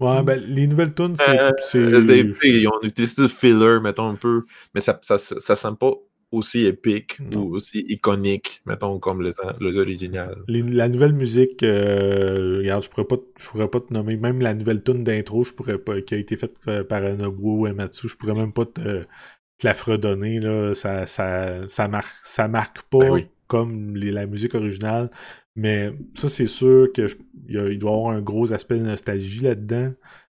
Ouais, 0.00 0.22
ben, 0.22 0.40
les 0.46 0.66
nouvelles 0.68 0.94
tunes, 0.94 1.16
c'est, 1.16 1.40
Euh, 1.40 1.50
c'est- 1.58 2.02
des- 2.04 2.32
ils 2.44 2.68
ont 2.68 2.80
utilisé 2.82 3.22
du 3.22 3.28
filler, 3.28 3.80
mettons 3.82 4.08
un 4.10 4.14
peu, 4.14 4.44
mais 4.74 4.80
ça, 4.80 4.98
ça, 5.02 5.18
ça, 5.18 5.40
ça 5.40 5.56
sent 5.56 5.74
pas 5.78 5.92
aussi 6.30 6.66
épique 6.66 7.18
Non. 7.20 7.40
ou 7.42 7.56
aussi 7.56 7.80
iconique, 7.88 8.62
mettons, 8.64 8.98
comme 9.00 9.22
les, 9.22 9.32
les 9.60 9.76
originales. 9.76 10.36
Les- 10.46 10.62
la 10.62 10.88
nouvelle 10.88 11.14
musique, 11.14 11.62
euh, 11.64 12.58
regarde, 12.58 12.84
je 12.84 12.90
pourrais 12.90 13.06
pas, 13.06 13.16
te- 13.16 13.24
je 13.40 13.48
pourrais 13.48 13.68
pas 13.68 13.80
te 13.80 13.92
nommer, 13.92 14.16
même 14.16 14.40
la 14.40 14.54
nouvelle 14.54 14.84
tune 14.84 15.02
d'intro, 15.02 15.42
je 15.42 15.52
pourrais 15.52 15.78
pas, 15.78 16.00
qui 16.00 16.14
a 16.14 16.18
été 16.18 16.36
faite 16.36 16.54
euh, 16.68 16.84
par 16.84 17.00
Nobuo 17.02 17.66
Uematsu, 17.66 18.08
je 18.08 18.16
pourrais 18.16 18.34
même 18.34 18.52
pas 18.52 18.66
te, 18.66 19.02
te 19.02 19.66
la 19.66 19.74
fredonner, 19.74 20.38
là, 20.38 20.74
ça, 20.74 21.06
ça, 21.06 21.68
ça 21.68 21.88
marque, 21.88 22.14
ça 22.24 22.46
marque 22.46 22.82
pas 22.84 22.98
Ben 23.00 23.10
oui. 23.10 23.26
comme 23.48 23.96
les- 23.96 24.12
la 24.12 24.26
musique 24.26 24.54
originale, 24.54 25.10
mais 25.58 25.92
ça, 26.14 26.28
c'est 26.28 26.46
sûr 26.46 26.88
que 26.94 27.06
je- 27.08 27.16
il, 27.48 27.54
y 27.54 27.58
a- 27.58 27.68
il 27.68 27.78
doit 27.78 27.90
y 27.92 27.94
avoir 27.94 28.10
un 28.16 28.22
gros 28.22 28.52
aspect 28.52 28.78
de 28.78 28.84
nostalgie 28.84 29.40
là-dedans. 29.42 29.92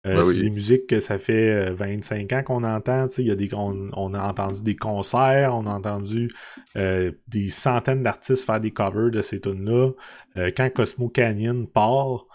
Euh, 0.08 0.16
Ben 0.16 0.24
c'est 0.24 0.36
oui. 0.36 0.40
des 0.40 0.50
musiques 0.50 0.88
que 0.88 1.02
ça 1.02 1.20
fait 1.20 1.70
euh, 1.72 1.74
25 1.74 2.32
ans 2.34 2.44
qu'on 2.44 2.64
entend, 2.64 3.08
tu 3.08 3.16
sais, 3.16 3.22
il 3.24 3.28
y 3.28 3.32
a 3.32 3.36
des, 3.36 3.50
on, 3.54 3.90
on 3.94 4.14
a 4.14 4.22
entendu 4.22 4.62
des 4.64 4.78
concerts, 4.78 5.54
on 5.56 5.66
a 5.68 5.72
entendu 5.72 6.32
euh, 6.78 7.12
des 7.28 7.50
centaines 7.50 8.02
d'artistes 8.04 8.46
faire 8.46 8.62
des 8.62 8.72
covers 8.72 9.12
de 9.12 9.22
ces 9.22 9.42
tunes-là. 9.42 9.92
Euh, 10.38 10.52
quand 10.56 10.70
Cosmo 10.74 11.10
Canyon 11.10 11.68
part, 11.68 12.26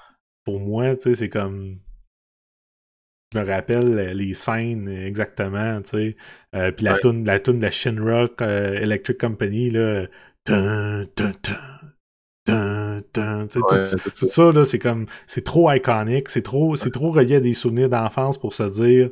pour 0.45 0.61
moi, 0.61 0.95
tu 0.97 1.05
sais, 1.05 1.15
c'est 1.15 1.29
comme. 1.31 1.79
Je 3.33 3.39
me 3.41 3.45
rappelle 3.47 3.99
euh, 3.99 4.15
les 4.15 4.33
scènes 4.35 4.89
exactement, 4.89 5.81
tu 5.83 5.91
sais. 5.91 6.17
Euh, 6.55 6.71
Puis 6.71 6.85
la 6.85 6.93
Ouais. 6.95 7.01
tune 7.01 7.25
la 7.25 7.41
tune 7.41 7.59
de 7.59 7.63
la 7.63 7.71
Shinrock 7.71 8.41
euh, 8.43 8.75
Electric 8.75 9.19
Company, 9.19 9.71
là. 9.71 10.07
Dun, 10.47 11.05
dun, 11.17 11.33
dun, 11.43 11.74
dun, 12.47 13.03
dun, 13.15 13.47
tout 13.47 13.61
ça- 13.69 13.83
c'est 13.83 14.11
tout 14.11 14.29
ça, 14.29 14.53
là, 14.53 14.65
c'est 14.65 14.79
comme. 14.79 15.07
C'est 15.27 15.45
trop 15.45 15.71
iconique, 15.73 16.29
c'est 16.29 16.43
trop, 16.43 16.77
c'est 16.77 16.91
trop 16.91 17.11
relié 17.11 17.37
à 17.37 17.41
des 17.41 17.55
souvenirs 17.55 17.89
d'enfance 17.89 18.39
pour 18.39 18.53
se 18.55 18.65
dire 18.65 19.11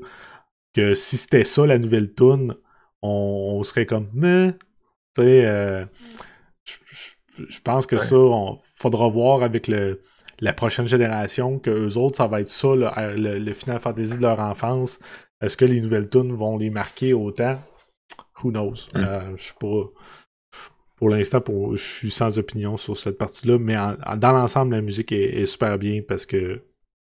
que 0.75 0.95
si 0.95 1.17
c'était 1.17 1.45
ça 1.45 1.67
la 1.67 1.79
nouvelle 1.79 2.13
tune, 2.15 2.55
on, 3.03 3.57
on 3.59 3.63
serait 3.65 3.87
comme. 3.87 4.09
Mais. 4.15 4.53
Tu 5.15 5.23
sais, 5.23 5.45
euh, 5.47 5.85
je, 7.49 7.61
pense 7.61 7.87
que 7.87 7.97
Ouais. 7.97 8.03
ça, 8.03 8.17
on 8.17 8.59
faudra 8.75 9.09
voir 9.09 9.43
avec 9.43 9.69
le, 9.69 10.03
la 10.41 10.53
prochaine 10.53 10.89
génération 10.89 11.59
que 11.59 11.71
eux 11.71 11.97
autres, 11.99 12.17
ça 12.17 12.27
va 12.27 12.41
être 12.41 12.49
ça, 12.49 12.69
le, 12.75 13.17
le- 13.17 13.39
le 13.39 13.53
Final 13.53 13.81
Fantasy 13.81 14.17
de 14.17 14.23
leur 14.23 14.41
enfance. 14.41 14.99
Est-ce 15.41 15.57
que 15.57 15.65
les 15.65 15.81
nouvelles 15.81 16.09
tunes 16.09 16.33
vont 16.33 16.57
les 16.57 16.71
marquer 16.71 17.15
autant? 17.15 17.59
Who 18.43 18.51
knows? 18.51 18.89
Mm. 18.95 18.99
Euh, 18.99 19.37
je 19.37 19.43
suis 19.43 19.55
pas. 19.59 19.85
Pour 21.03 21.11
l'instant, 21.11 21.41
pour, 21.41 21.75
je 21.75 21.83
suis 21.83 22.11
sans 22.13 22.39
opinion 22.39 22.77
sur 22.77 22.97
cette 22.97 23.19
partie-là, 23.19 23.59
mais 23.59 23.77
en- 23.77 23.97
en- 24.07 24.17
dans 24.17 24.31
l'ensemble, 24.31 24.77
la 24.77 24.83
musique 24.83 25.11
est, 25.11 25.41
est 25.43 25.47
super 25.47 25.77
bien 25.77 26.01
parce 26.07 26.27
que 26.27 26.63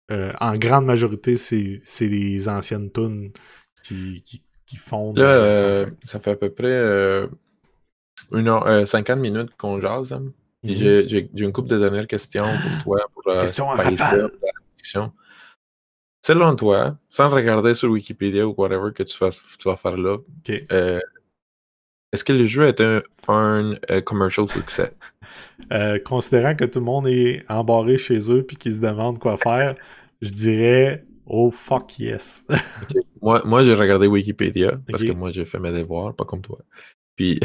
euh, 0.10 0.32
en 0.40 0.56
grande 0.56 0.86
majorité, 0.86 1.36
c'est 1.36 2.08
les 2.08 2.48
anciennes 2.48 2.90
tunes 2.90 3.34
qui, 3.84 4.22
qui, 4.26 4.42
qui 4.66 4.78
font. 4.78 5.12
Là, 5.16 5.26
euh, 5.26 5.86
ça 6.04 6.22
fait 6.22 6.32
à 6.32 6.36
peu 6.38 6.50
près 6.50 6.68
euh, 6.72 7.28
une 8.32 8.48
heure, 8.48 8.66
euh, 8.68 8.86
50 8.86 9.20
minutes 9.20 9.50
qu'on 9.58 9.82
jase. 9.82 10.14
hein. 10.14 10.32
Mhm. 10.64 10.72
j'ai- 11.10 11.30
une 11.36 11.52
couple 11.52 11.68
de 11.72 11.78
dernières 11.78 12.08
questions 12.08 12.46
pour 12.46 12.84
toi. 12.84 13.06
Pour, 13.14 13.24
euh, 13.34 13.42
Questions 13.42 13.74
la 13.74 13.84
discussion. 14.72 15.12
Selon 16.26 16.56
toi, 16.56 16.98
sans 17.10 17.30
regarder 17.30 17.76
sur 17.76 17.90
Wikipédia 17.92 18.48
ou 18.48 18.54
whatever 18.58 18.94
que 18.94 19.04
tu, 19.04 19.18
fasses, 19.18 19.42
tu 19.60 19.68
vas 19.68 19.76
faire 19.76 19.98
là. 19.98 20.20
Est-ce 22.14 22.24
que 22.24 22.32
le 22.32 22.46
jeu 22.46 22.68
est 22.68 22.80
un, 22.80 23.02
un 23.28 23.76
euh, 23.92 24.02
commercial 24.02 24.48
succès? 24.48 24.92
Euh, 25.72 25.98
considérant 25.98 26.56
que 26.56 26.66
tout 26.66 26.80
le 26.80 26.86
monde 26.86 27.08
est 27.08 27.46
embarré 27.50 27.98
chez 27.98 28.32
eux 28.32 28.44
puis 28.44 28.58
qu'ils 28.58 28.74
se 28.74 28.80
demandent 28.80 29.18
quoi 29.18 29.38
faire, 29.38 29.76
je 30.22 30.30
dirais 30.30 31.06
oh 31.26 31.52
fuck 31.52 31.98
yes. 32.00 32.46
Moi, 33.22 33.42
moi 33.46 33.64
j'ai 33.64 33.74
regardé 33.74 34.08
Wikipédia 34.08 34.80
parce 34.90 35.04
que 35.04 35.12
moi, 35.12 35.32
j'ai 35.32 35.46
fait 35.46 35.60
mes 35.60 35.72
devoirs, 35.72 36.14
pas 36.16 36.26
comme 36.26 36.42
toi. 36.42 36.60
Puis, 37.16 37.40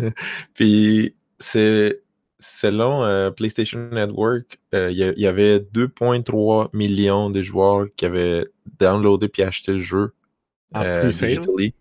puis 0.54 1.16
c'est 1.38 2.02
selon 2.38 3.04
euh, 3.04 3.30
PlayStation 3.30 3.88
Network, 3.90 4.58
euh, 4.74 4.90
il 4.90 4.98
y, 4.98 5.26
avait 5.26 5.58
2,3 5.58 6.68
millions 6.72 7.30
de 7.30 7.40
joueurs 7.40 7.86
qui 7.96 8.04
avaient 8.04 8.46
downloadé 8.78 9.28
puis 9.28 9.42
acheté 9.42 9.72
le 9.72 9.80
jeu 9.80 10.12
digitally. 10.74 11.72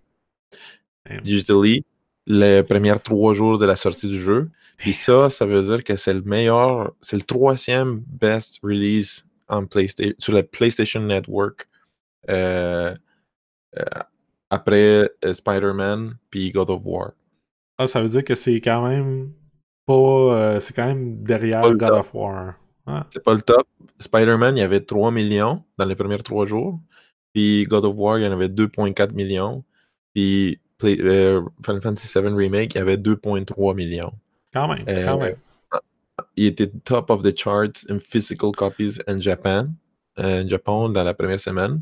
Damn. 1.05 1.21
Digitally, 1.21 1.83
les 2.25 2.63
premiers 2.63 2.97
trois 3.03 3.33
jours 3.33 3.57
de 3.57 3.65
la 3.65 3.75
sortie 3.75 4.07
du 4.07 4.19
jeu. 4.19 4.49
Puis 4.77 4.93
ça, 4.93 5.29
ça 5.29 5.45
veut 5.45 5.61
dire 5.61 5.83
que 5.83 5.95
c'est 5.95 6.13
le 6.13 6.21
meilleur, 6.21 6.93
c'est 7.01 7.15
le 7.17 7.21
troisième 7.23 7.99
best 8.07 8.59
release 8.63 9.27
en 9.47 9.65
PlayStation, 9.65 10.15
sur 10.19 10.33
la 10.33 10.43
PlayStation 10.43 11.01
Network. 11.01 11.67
euh, 12.29 12.95
euh, 13.77 13.83
après 14.49 15.09
euh, 15.25 15.33
Spider-Man 15.33 16.15
puis 16.29 16.51
God 16.51 16.69
of 16.69 16.81
War. 16.85 17.11
Ah, 17.77 17.87
ça 17.87 18.01
veut 18.01 18.07
dire 18.09 18.23
que 18.23 18.35
c'est 18.35 18.61
quand 18.61 18.87
même 18.87 19.33
pas. 19.85 19.93
euh, 19.93 20.59
c'est 20.59 20.75
quand 20.75 20.85
même 20.85 21.23
derrière 21.23 21.67
le 21.67 21.75
God 21.77 21.89
top. 21.89 21.99
of 21.99 22.13
War. 22.13 22.53
Ah, 22.85 23.07
C'est 23.11 23.23
pas 23.23 23.33
le 23.33 23.41
top. 23.41 23.67
Spider-Man, 23.99 24.55
il 24.57 24.59
y 24.59 24.63
avait 24.63 24.81
3 24.81 25.11
millions 25.11 25.63
dans 25.77 25.85
les 25.85 25.95
premiers 25.95 26.17
trois 26.17 26.45
jours. 26.45 26.79
Puis 27.33 27.63
God 27.63 27.85
of 27.85 27.95
War, 27.97 28.19
il 28.19 28.25
y 28.25 28.27
en 28.27 28.31
avait 28.31 28.47
2,4 28.49 29.13
millions. 29.13 29.63
Puis 30.13 30.59
Play- 30.83 31.01
euh, 31.01 31.41
Final 31.65 31.81
Fantasy 31.81 32.19
VII 32.19 32.33
Remake, 32.33 32.75
il 32.75 32.79
avait 32.79 32.97
2,3 32.97 33.73
millions. 33.73 34.11
quand 34.53 34.67
même, 34.67 34.85
Euh, 34.87 35.05
quand 35.05 35.17
même. 35.17 35.35
Il 36.37 36.45
était 36.45 36.67
top 36.83 37.09
of 37.09 37.23
the 37.23 37.35
charts 37.35 37.85
in 37.89 37.97
physical 37.99 38.51
copies 38.51 38.99
in 39.07 39.19
Japan. 39.19 39.67
euh, 40.19 40.47
Japon 40.47 40.89
dans 40.89 41.03
la 41.03 41.15
première 41.15 41.39
semaine. 41.39 41.81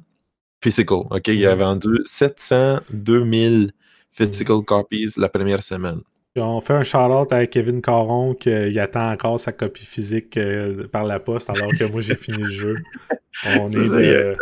Physical, 0.63 0.99
OK? 1.09 1.27
Il 1.27 1.45
a 1.47 1.53
Mhm. 1.55 1.59
vendu 1.59 1.89
702 2.05 3.25
000 3.25 3.71
physical 4.09 4.61
copies 4.63 5.09
la 5.17 5.27
première 5.27 5.61
semaine. 5.61 5.99
On 6.37 6.61
fait 6.61 6.75
un 6.75 6.83
shout-out 6.83 7.29
à 7.33 7.45
Kevin 7.47 7.81
Caron 7.81 8.33
qu'il 8.35 8.79
attend 8.79 9.11
encore 9.11 9.37
sa 9.37 9.51
copie 9.51 9.83
physique 9.85 10.37
euh, 10.37 10.87
par 10.87 11.03
la 11.03 11.19
poste 11.19 11.49
alors 11.49 11.71
que 11.77 11.83
moi 11.91 11.99
j'ai 11.99 12.15
fini 12.15 12.37
le 12.43 12.49
jeu. 12.49 12.75
On 13.57 13.69
est, 13.69 13.73
de- 13.89 14.35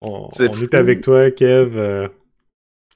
on, 0.00 0.28
C'est 0.32 0.48
on 0.48 0.60
est 0.60 0.74
avec 0.74 1.00
toi, 1.00 1.30
Kev. 1.30 2.08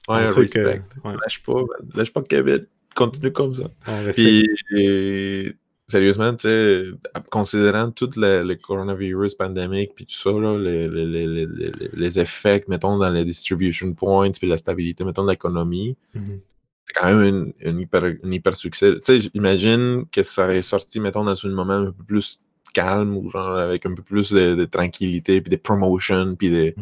Ouais, 0.09 0.25
on 0.27 0.39
respect. 0.41 0.81
que. 1.03 1.07
ouais, 1.07 1.13
Lâche 1.23 1.43
pas, 1.43 1.53
man. 1.53 1.89
lâche 1.95 2.11
pas 2.11 2.21
Kevin. 2.23 2.65
Continue 2.95 3.31
comme 3.31 3.55
ça. 3.55 3.65
Puis, 4.13 4.47
et, 4.75 5.53
sérieusement, 5.87 6.31
tu 6.35 6.47
sais, 6.47 6.85
considérant 7.29 7.91
tout 7.91 8.09
le, 8.17 8.43
le 8.43 8.55
coronavirus 8.55 9.35
pandémique, 9.35 9.91
puis 9.95 10.05
tout 10.05 10.15
ça, 10.15 10.31
là, 10.31 10.57
les, 10.57 10.87
les, 10.87 11.47
les, 11.93 12.19
effets, 12.19 12.63
mettons, 12.67 12.97
dans 12.97 13.09
les 13.09 13.23
distribution 13.23 13.93
points, 13.93 14.31
puis 14.31 14.47
la 14.47 14.57
stabilité, 14.57 15.03
mettons, 15.03 15.23
de 15.23 15.29
l'économie, 15.31 15.95
Mhm. 16.15 16.39
c'est 16.85 16.93
quand 16.99 17.07
même 17.15 17.23
une, 17.23 17.53
une 17.71 17.79
hyper, 17.79 18.03
une 18.23 18.33
hyper 18.33 18.55
succès. 18.55 18.93
Tu 18.95 18.99
sais, 19.01 19.21
j'imagine 19.21 20.05
que 20.11 20.23
ça 20.23 20.45
aurait 20.45 20.61
sorti, 20.63 20.99
mettons, 20.99 21.23
dans 21.23 21.45
un 21.45 21.49
moment 21.49 21.73
un 21.73 21.91
peu 21.91 22.03
plus 22.03 22.39
calme, 22.73 23.15
ou 23.17 23.29
genre 23.29 23.55
avec 23.57 23.85
un 23.85 23.93
peu 23.93 24.03
plus 24.03 24.31
de, 24.31 24.55
de 24.55 24.65
tranquillité, 24.65 25.41
puis 25.41 25.49
des 25.49 25.57
promotions, 25.57 26.35
puis 26.35 26.49
des... 26.49 26.73
Mm. 26.75 26.81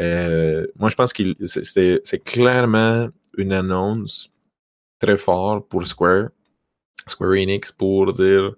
Euh, 0.00 0.66
moi, 0.76 0.90
je 0.90 0.94
pense 0.96 1.12
que 1.12 1.22
c'est 1.46 2.00
c'est 2.04 2.18
clairement 2.22 3.08
une 3.38 3.52
annonce 3.52 4.30
très 4.98 5.16
forte 5.16 5.68
pour 5.68 5.86
Square 5.86 6.28
Square 7.06 7.32
Enix 7.32 7.72
pour 7.72 8.12
dire 8.12 8.54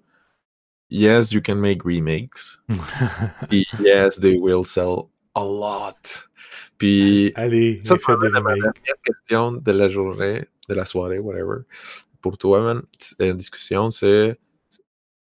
yes, 0.89 1.31
you 1.31 1.41
can 1.41 1.55
make 1.55 1.83
remakes. 1.83 2.59
Puis 3.49 3.65
yes, 3.79 4.19
they 4.19 4.37
will 4.37 4.65
sell 4.65 5.03
a 5.35 5.43
lot. 5.43 6.27
Puis 6.77 7.31
Allez, 7.35 7.81
ça, 7.83 7.95
il 7.95 7.99
fait 8.01 8.13
des 8.17 8.29
c'est 8.31 8.37
remakes. 8.37 8.61
dernière 8.63 9.01
question 9.05 9.51
de 9.51 9.71
la 9.71 9.89
journée, 9.89 10.45
de 10.69 10.73
la 10.73 10.85
soirée, 10.85 11.19
whatever. 11.19 11.63
Pour 12.21 12.37
toi, 12.37 12.61
man, 12.61 12.81
la 13.19 13.33
discussion, 13.33 13.89
c'est 13.91 14.37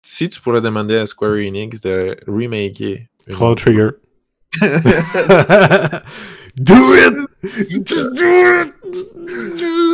si 0.02 0.30
tu 0.30 0.40
pourrais 0.40 0.62
demander 0.62 0.96
à 0.98 1.06
Square 1.08 1.34
Enix 1.38 1.82
de 1.82 2.16
remaker. 2.28 3.08
autre- 3.42 3.64
Trigger. 3.64 3.90
do 6.56 6.76
it! 6.96 7.14
Just 7.86 8.16
do 8.16 8.62
it! 8.62 8.74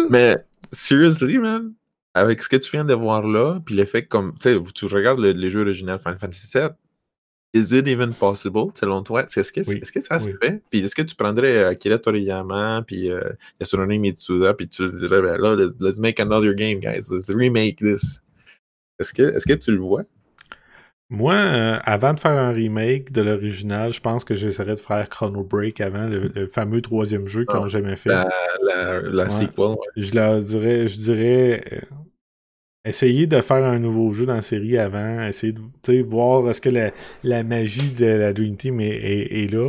Mais, 0.10 0.38
seriously, 0.72 1.38
man, 1.38 1.74
avec 2.14 2.44
ce 2.44 2.50
que 2.50 2.58
tu 2.58 2.72
viens 2.72 2.86
de 2.86 2.94
voir 2.94 3.26
là, 3.26 3.60
puis 3.66 3.76
l'effet 3.76 4.06
comme, 4.06 4.34
tu 4.40 4.50
sais, 4.54 4.60
tu 4.74 4.86
regardes 4.86 5.20
le- 5.20 5.32
les 5.32 5.50
jeux 5.50 5.62
originaux 5.62 5.98
Final 5.98 6.20
Fantasy 6.20 6.58
VII, 6.58 6.70
is 7.54 7.74
it 7.76 7.88
even 7.88 8.14
possible, 8.14 8.72
selon 8.76 9.04
toi? 9.04 9.24
Est-ce 9.24 9.52
que, 9.52 9.62
Oui, 9.68 9.80
est-ce 9.82 9.92
que 9.92 10.02
ça 10.02 10.20
se 10.20 10.28
oui. 10.28 10.34
fait? 10.42 10.62
Puis 10.70 10.80
est-ce 10.80 10.96
que 10.96 11.02
tu 11.02 11.16
prendrais 11.16 11.58
euh, 11.58 11.70
Akira 11.70 11.98
Toriyama, 11.98 12.84
puis 12.86 13.10
euh, 13.12 13.22
Yasunori 13.60 14.00
Mitsuda, 14.00 14.54
puis 14.54 14.68
tu 14.68 14.88
dirais, 14.90 15.22
ben 15.22 15.38
là, 15.38 15.56
let's, 15.56 15.74
let's 15.80 16.00
make 16.00 16.20
another 16.20 16.54
game, 16.54 16.80
guys. 16.80 17.10
Let's 17.12 17.30
remake 17.30 17.78
this. 17.78 18.22
Est-ce 19.00 19.14
que, 19.14 19.24
est-ce 19.24 19.46
que 19.48 19.54
tu 19.54 19.72
le 19.72 19.80
vois? 19.80 20.04
Moi, 21.12 21.36
euh, 21.36 21.78
avant 21.84 22.14
de 22.14 22.20
faire 22.22 22.32
un 22.32 22.52
remake 22.52 23.12
de 23.12 23.22
l'original, 23.22 23.92
je 23.92 24.00
pense 24.00 24.24
que 24.24 24.34
j'essaierais 24.34 24.76
de 24.76 24.80
faire 24.80 25.10
Chrono 25.10 25.44
Break 25.44 25.82
avant, 25.82 26.08
le, 26.08 26.32
le 26.34 26.48
fameux 26.48 26.82
troisième 26.82 27.28
jeu 27.28 27.44
qu'ils 27.46 27.58
Ah, 27.58 27.60
n'ont 27.60 27.68
jamais 27.68 27.98
fait. 27.98 28.10
La, 28.10 28.30
la, 28.64 29.02
la 29.02 29.24
Ouais. 29.26 29.30
sequel, 29.30 29.66
ouais. 29.66 29.76
Je 29.98 30.16
leur 30.16 30.40
dirais, 30.42 30.88
je 30.88 30.96
dirais, 30.98 31.64
euh, 31.74 31.80
essayer 32.86 33.28
de 33.28 33.42
faire 33.42 33.64
un 33.64 33.78
nouveau 33.80 34.12
jeu 34.14 34.26
dans 34.26 34.36
la 34.36 34.42
série 34.42 34.78
avant, 34.78 35.22
essayer 35.24 35.54
de 35.54 36.04
voir 36.04 36.50
est-ce 36.50 36.62
que 36.62 36.70
la, 36.70 36.92
la 37.24 37.44
magie 37.44 37.92
de 37.92 38.06
la 38.06 38.32
Dream 38.34 38.56
Team 38.56 38.80
est, 38.80 38.88
est- 38.88 39.44
est 39.44 39.52
là. 39.52 39.68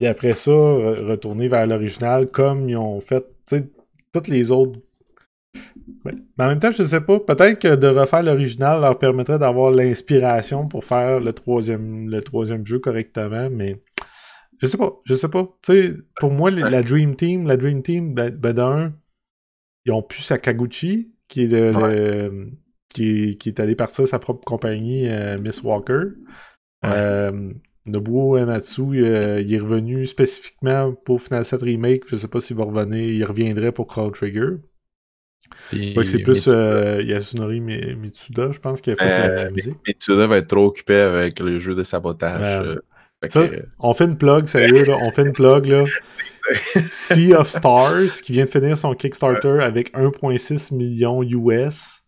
Et 0.00 0.06
après 0.08 0.34
ça, 0.34 0.50
re- 0.50 1.04
retourner 1.04 1.48
vers 1.48 1.66
l'original 1.66 2.28
comme 2.30 2.68
ils 2.68 2.76
ont 2.76 3.00
fait, 3.00 3.24
toutes 4.12 4.28
les 4.28 4.50
autres. 4.50 4.80
Mais 6.04 6.44
en 6.44 6.48
même 6.48 6.60
temps, 6.60 6.70
je 6.70 6.82
sais 6.82 7.00
pas, 7.00 7.18
peut-être 7.20 7.58
que 7.60 7.74
de 7.76 7.86
refaire 7.86 8.22
l'original 8.22 8.80
leur 8.80 8.98
permettrait 8.98 9.38
d'avoir 9.38 9.70
l'inspiration 9.70 10.68
pour 10.68 10.84
faire 10.84 11.20
le 11.20 11.32
troisième, 11.32 12.08
le 12.10 12.22
troisième 12.22 12.66
jeu 12.66 12.78
correctement, 12.78 13.48
mais 13.50 13.82
je 14.60 14.66
sais 14.66 14.76
pas, 14.76 14.92
je 15.04 15.14
sais 15.14 15.28
pas. 15.28 15.48
Tu 15.62 15.72
sais, 15.72 15.94
pour 16.20 16.30
moi, 16.30 16.50
les- 16.50 16.62
la 16.62 16.82
Dream 16.82 17.16
Team, 17.16 17.46
la 17.46 17.56
Dream 17.56 17.82
Team, 17.82 18.14
ben, 18.14 18.30
ben 18.30 18.52
d'un, 18.52 18.92
ils 19.86 19.92
ont 19.92 20.02
pu 20.02 20.20
Sakaguchi, 20.22 21.12
qui 21.28 21.44
est 21.44 21.46
le, 21.48 21.72
le- 21.90 22.50
qui, 22.90 23.30
est, 23.30 23.34
qui 23.36 23.48
est 23.48 23.60
allé 23.60 23.74
partir 23.74 24.06
sa 24.06 24.18
propre 24.18 24.44
compagnie, 24.44 25.08
euh, 25.08 25.38
Miss 25.38 25.62
Walker. 25.62 26.02
Euh, 26.84 27.52
Nobuo 27.86 28.36
Ematsu, 28.36 28.82
euh, 29.04 29.40
il 29.40 29.52
est 29.52 29.58
revenu 29.58 30.06
spécifiquement 30.06 30.92
pour 30.92 31.20
Final 31.22 31.44
7 31.44 31.62
Remake. 31.62 32.04
Je 32.08 32.16
sais 32.16 32.28
pas 32.28 32.40
s'il 32.40 32.56
va 32.56 32.64
revenir, 32.64 33.00
il 33.08 33.24
reviendrait 33.24 33.72
pour 33.72 33.86
Chrono 33.86 34.10
Trigger. 34.10 34.56
Puis 35.70 35.94
Ouais, 35.96 36.04
que 36.04 36.10
c'est 36.10 36.18
plus 36.20 36.46
Mitsuda- 36.46 36.54
euh, 36.54 37.02
Yasunori 37.02 37.60
Mi- 37.60 37.94
Mitsuda, 37.96 38.50
je 38.52 38.58
pense, 38.58 38.80
qui 38.80 38.90
a 38.90 38.96
fait 38.96 39.04
la, 39.04 39.24
Euh, 39.30 39.44
la 39.44 39.50
musique. 39.50 39.76
Mitsuda 39.86 40.26
va 40.26 40.36
être 40.38 40.48
trop 40.48 40.66
occupé 40.66 40.94
avec 40.96 41.38
le 41.40 41.58
jeu 41.58 41.74
de 41.74 41.84
sabotage. 41.84 42.40
Ouais. 42.62 42.68
euh, 42.68 42.76
Ça, 43.28 43.48
que- 43.48 43.64
on 43.78 43.94
fait 43.94 44.04
une 44.04 44.18
plug, 44.18 44.46
sérieux, 44.46 44.84
là, 44.84 44.98
on 45.00 45.10
fait 45.10 45.22
une 45.22 45.32
plug, 45.32 45.66
là. 45.66 45.84
Sea 46.90 47.34
of 47.34 47.48
Stars, 47.48 48.20
qui 48.22 48.32
vient 48.32 48.44
de 48.44 48.50
finir 48.50 48.76
son 48.76 48.92
Kickstarter 48.94 49.60
avec 49.62 49.94
1,6 49.96 50.72
million 50.72 51.22
US. 51.22 52.02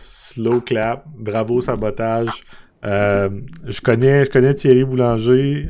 Slow 0.00 0.60
clap, 0.60 1.04
bravo 1.18 1.60
sabotage. 1.60 2.44
Euh, 2.84 3.30
je 3.66 3.80
connais, 3.80 4.24
je 4.24 4.30
connais 4.30 4.54
Thierry 4.54 4.84
Boulanger. 4.84 5.68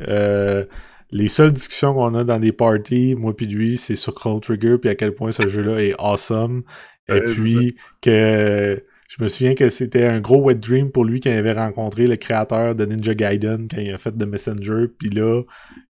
Les 1.11 1.27
seules 1.29 1.51
discussions 1.51 1.93
qu'on 1.93 2.13
a 2.15 2.23
dans 2.23 2.39
des 2.39 2.51
parties, 2.51 3.15
moi 3.15 3.35
puis 3.35 3.45
lui, 3.45 3.77
c'est 3.77 3.95
sur 3.95 4.13
Chrono 4.13 4.39
Trigger, 4.39 4.77
puis 4.79 4.89
à 4.89 4.95
quel 4.95 5.13
point 5.13 5.31
ce 5.31 5.47
jeu-là 5.47 5.81
est 5.83 5.93
awesome. 5.99 6.63
Et 7.07 7.19
puis 7.33 7.75
que 8.01 8.83
je 9.07 9.23
me 9.23 9.27
souviens 9.27 9.53
que 9.53 9.69
c'était 9.69 10.05
un 10.05 10.19
gros 10.19 10.41
wet 10.41 10.55
dream 10.55 10.91
pour 10.91 11.05
lui 11.05 11.19
quand 11.19 11.29
il 11.29 11.37
avait 11.37 11.53
rencontré 11.53 12.07
le 12.07 12.15
créateur 12.15 12.73
de 12.75 12.85
Ninja 12.85 13.13
Gaiden 13.13 13.67
quand 13.69 13.79
il 13.79 13.91
a 13.93 13.97
fait 13.99 14.11
The 14.11 14.25
Messenger. 14.25 14.87
Puis 14.97 15.09
là, 15.09 15.43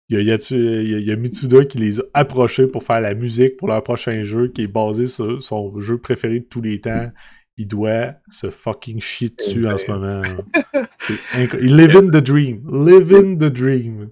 il 0.09 0.17
y, 0.17 0.19
a, 0.31 0.35
Yatsu- 0.35 0.55
il 0.55 0.89
y 0.91 0.95
a- 0.95 0.97
il 0.99 1.05
y 1.05 1.11
a 1.11 1.15
Mitsuda 1.15 1.63
qui 1.65 1.77
les 1.77 1.99
a 1.99 2.03
approchés 2.13 2.67
pour 2.67 2.83
faire 2.83 2.99
la 3.01 3.13
musique 3.15 3.55
pour 3.57 3.69
leur 3.69 3.81
prochain 3.81 4.21
jeu 4.23 4.49
qui 4.49 4.63
est 4.63 4.67
basé 4.67 5.07
sur 5.07 5.41
son 5.41 5.79
jeu 5.79 5.97
préféré 5.97 6.41
de 6.41 6.45
tous 6.45 6.61
les 6.61 6.79
temps. 6.81 7.09
Il 7.57 7.69
doit 7.69 8.15
se 8.29 8.49
fucking 8.49 8.99
chier 8.99 9.29
dessus 9.29 9.65
en 9.65 9.77
ce 9.77 9.89
moment. 9.89 10.21
Inc- 11.35 11.57
Live 11.59 11.95
in 11.95 12.07
the 12.09 12.21
dream. 12.21 12.61
Live 12.69 13.13
in 13.13 13.35
the 13.37 13.49
dream. 13.51 14.09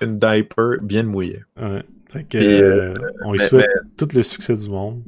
Une- 0.00 0.16
diaper 0.16 0.78
bien 0.82 1.02
mouillée. 1.04 1.42
Ouais. 1.60 1.82
Fait 2.10 2.24
que, 2.24 2.38
Puis, 2.38 2.62
euh, 2.62 2.94
on 3.24 3.32
lui 3.32 3.38
mais- 3.38 3.44
souhaite 3.48 3.70
tout 3.96 4.08
le 4.14 4.22
succès 4.22 4.54
du 4.54 4.68
monde. 4.70 5.02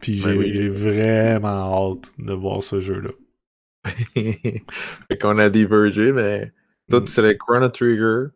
Puis 0.00 0.20
Ben 0.24 0.32
j'ai 0.42 0.68
oui. 0.68 0.68
vraiment 0.68 1.92
hâte 1.92 2.12
de 2.18 2.32
voir 2.32 2.62
ce 2.62 2.78
jeu-là. 2.80 3.10
fait 4.14 5.18
qu'on 5.20 5.38
a 5.38 5.48
divergé, 5.50 6.12
mais 6.12 6.52
toi, 6.90 7.00
Mm. 7.00 7.04
tu 7.04 7.12
serais 7.12 7.36
Chrono 7.36 7.68
Trigger, 7.68 8.26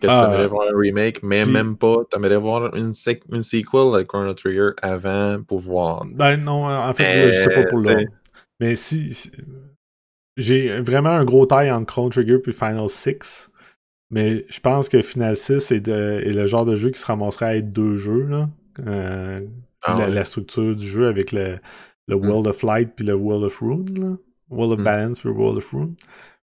que 0.00 0.06
tu 0.06 0.08
Ah. 0.08 0.24
aimerais 0.28 0.48
voir 0.48 0.68
un 0.72 0.76
remake, 0.78 1.22
mais 1.22 1.42
Puis- 1.44 1.52
même 1.52 1.76
pas. 1.76 1.96
Tu 2.10 2.16
aimerais 2.16 2.36
voir 2.36 2.74
une, 2.74 2.94
sequel 2.94 3.22
de 3.30 4.02
Chrono 4.02 4.34
Trigger 4.34 4.70
avant 4.82 5.42
pour 5.42 5.60
voir. 5.60 6.04
Ben 6.06 6.36
non, 6.36 6.64
en 6.66 6.92
fait, 6.94 7.30
je 7.30 7.38
sais 7.40 7.54
pas 7.54 7.64
pour 7.64 7.78
Euh, 7.80 7.94
l'autre. 7.94 8.10
Mais 8.60 8.74
si, 8.76 9.14
si- 9.14 9.30
j'ai 10.36 10.80
vraiment 10.80 11.10
un 11.10 11.24
gros 11.24 11.46
taille 11.46 11.70
entre 11.70 11.92
Chrono 11.92 12.10
Trigger 12.10 12.38
puis 12.38 12.52
Final 12.52 12.88
6. 12.88 13.47
Mais 14.10 14.46
je 14.48 14.60
pense 14.60 14.88
que 14.88 15.02
Final 15.02 15.36
6 15.36 15.70
est, 15.72 15.80
de- 15.80 16.20
est 16.24 16.32
le 16.32 16.46
genre 16.46 16.64
de 16.64 16.76
jeu 16.76 16.90
qui 16.90 16.98
se 17.00 17.06
ramasserait 17.06 17.46
à 17.46 17.56
être 17.56 17.72
deux 17.72 17.96
jeux. 17.96 18.22
Là. 18.26 18.48
Euh, 18.86 19.40
Ah 19.84 19.96
la, 19.98 20.06
ouais. 20.06 20.14
la 20.14 20.24
structure 20.24 20.74
du 20.74 20.86
jeu 20.86 21.08
avec 21.08 21.32
le, 21.32 21.58
le 22.06 22.14
World 22.16 22.46
of 22.46 22.62
Light 22.62 22.92
puis 22.96 23.04
le 23.04 23.14
World 23.14 23.44
of 23.44 23.58
Rune. 23.60 23.86
Là. 24.00 24.16
World 24.50 24.72
of 24.72 24.78
Mm. 24.80 24.84
Balance 24.84 25.18
puis 25.20 25.28
World 25.28 25.58
of 25.58 25.70
Rune. 25.72 25.94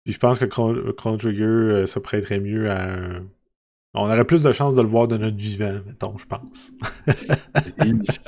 Puis 0.05 0.15
je 0.15 0.19
pense 0.19 0.39
que 0.39 0.47
Chrono, 0.47 0.93
Chrono 0.95 1.17
Trigger 1.19 1.45
euh, 1.45 1.87
se 1.87 1.99
prêterait 1.99 2.41
mieux 2.41 2.71
à 2.71 2.95
un... 2.95 3.23
On 3.93 4.05
aurait 4.05 4.25
plus 4.25 4.43
de 4.45 4.53
chances 4.53 4.77
de 4.77 4.83
le 4.83 4.89
voir 4.89 5.09
de 5.09 5.17
notre 5.17 5.37
vivant, 5.37 5.81
mettons, 5.85 6.17
je 6.17 6.25
pense. 6.25 6.71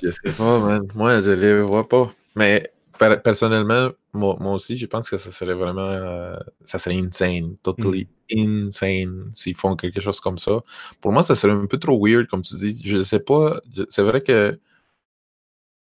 Je 0.03 0.11
sais 0.11 0.33
pas, 0.37 0.59
man. 0.59 0.87
Moi, 0.95 1.21
je 1.21 1.31
les 1.33 1.63
vois 1.63 1.89
pas. 1.89 2.13
Mais 2.35 2.73
per- 2.99 3.19
personnellement, 3.23 3.91
moi, 4.13 4.37
moi 4.41 4.55
aussi, 4.55 4.77
je 4.77 4.87
pense 4.87 5.09
que 5.09 5.17
ça 5.19 5.31
serait 5.31 5.55
vraiment. 5.55 5.81
euh, 5.87 6.37
ça 6.65 6.79
serait 6.79 6.97
insane. 6.97 7.57
Totally 7.63 8.09
insane 8.37 9.31
s'ils 9.33 9.55
font 9.57 9.77
quelque 9.77 10.01
chose 10.01 10.21
comme 10.21 10.39
ça. 10.39 10.61
Pour 11.01 11.13
moi, 11.13 11.23
ça 11.23 11.35
serait 11.35 11.53
un 11.53 11.67
peu 11.67 11.79
trop 11.79 12.05
weird, 12.05 12.27
comme 12.29 12.43
tu 12.43 12.55
dis. 12.57 12.81
Je 12.85 13.03
sais 13.03 13.21
pas. 13.21 13.61
C'est 13.89 14.03
vrai 14.03 14.21
que. 14.21 14.59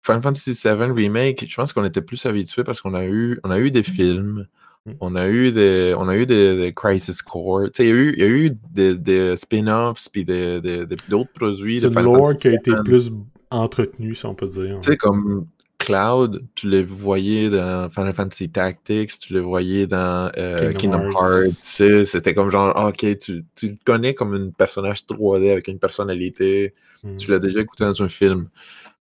Final 0.05 0.23
Fantasy 0.23 0.53
VII 0.53 0.91
Remake, 0.93 1.45
je 1.49 1.55
pense 1.57 1.73
qu'on 1.73 1.85
était 1.85 2.01
plus 2.01 2.25
habitués 2.25 2.65
parce 2.65 2.81
qu'on 2.81 2.95
a 2.95 3.05
eu, 3.05 3.41
on 3.45 3.51
a 3.51 3.59
eu 3.59 3.71
des 3.71 3.83
films, 3.83 4.47
Mm. 4.87 4.93
on 5.01 5.17
a 5.17 5.29
eu 5.29 5.53
des, 5.53 5.95
on 5.99 6.09
a 6.09 6.17
eu 6.17 6.25
des, 6.25 6.57
des 6.57 6.73
Crisis 6.73 7.21
Core, 7.21 7.65
tu 7.65 7.71
sais, 7.83 7.85
il 7.85 7.89
y 7.89 7.93
a 7.93 7.95
eu, 7.95 8.13
il 8.15 8.19
y 8.21 8.23
a 8.23 8.29
eu 8.29 8.57
des, 8.71 8.97
des 8.97 9.37
spin-offs 9.37 10.09
puis 10.11 10.25
des, 10.25 10.61
des- 10.61 10.87
d'autres 11.09 11.33
produits 11.33 11.81
C'est 11.81 11.91
de 11.91 12.01
lore 12.01 12.35
qui 12.37 12.49
a 12.49 12.53
été 12.55 12.73
plus 12.85 13.11
entretenue, 13.51 14.15
si 14.15 14.25
on 14.25 14.35
peut 14.35 14.47
dire. 14.47 14.79
Tu 14.81 14.91
sais, 14.93 14.97
comme 14.97 15.47
Cloud, 15.89 16.45
tu 16.55 16.69
le 16.69 16.83
voyais 16.83 17.49
dans 17.49 17.89
Final 17.89 18.13
Fantasy 18.15 18.51
Tactics, 18.51 19.19
tu 19.19 19.33
le 19.33 19.41
voyais 19.41 19.87
dans 19.87 20.31
euh, 20.37 20.73
Kingdom 20.75 20.99
Kingdom, 21.09 21.11
Hearts. 21.19 22.05
C'était 22.07 22.35
comme 22.35 22.51
genre, 22.51 22.73
ah, 22.77 22.89
ok, 22.89 23.17
tu, 23.19 23.45
tu 23.57 23.69
le 23.71 23.77
connais 23.85 24.13
comme 24.15 24.35
un 24.35 24.51
personnage 24.51 25.07
3D 25.07 25.51
avec 25.51 25.67
une 25.69 25.79
personnalité. 25.79 26.75
Mm. 27.03 27.17
Tu 27.17 27.31
l'as 27.31 27.39
déjà 27.39 27.61
écouté 27.61 27.85
dans 27.85 28.03
un 28.03 28.09
film. 28.09 28.49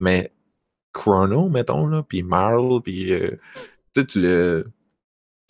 Mais 0.00 0.32
Chrono, 0.94 1.48
mettons, 1.50 1.86
là, 1.86 2.02
puis 2.08 2.22
Marl, 2.22 2.80
puis 2.82 3.12
euh, 3.12 3.32
tu 3.94 4.00
sais, 4.00 4.06
tu 4.06 4.20
le. 4.22 4.66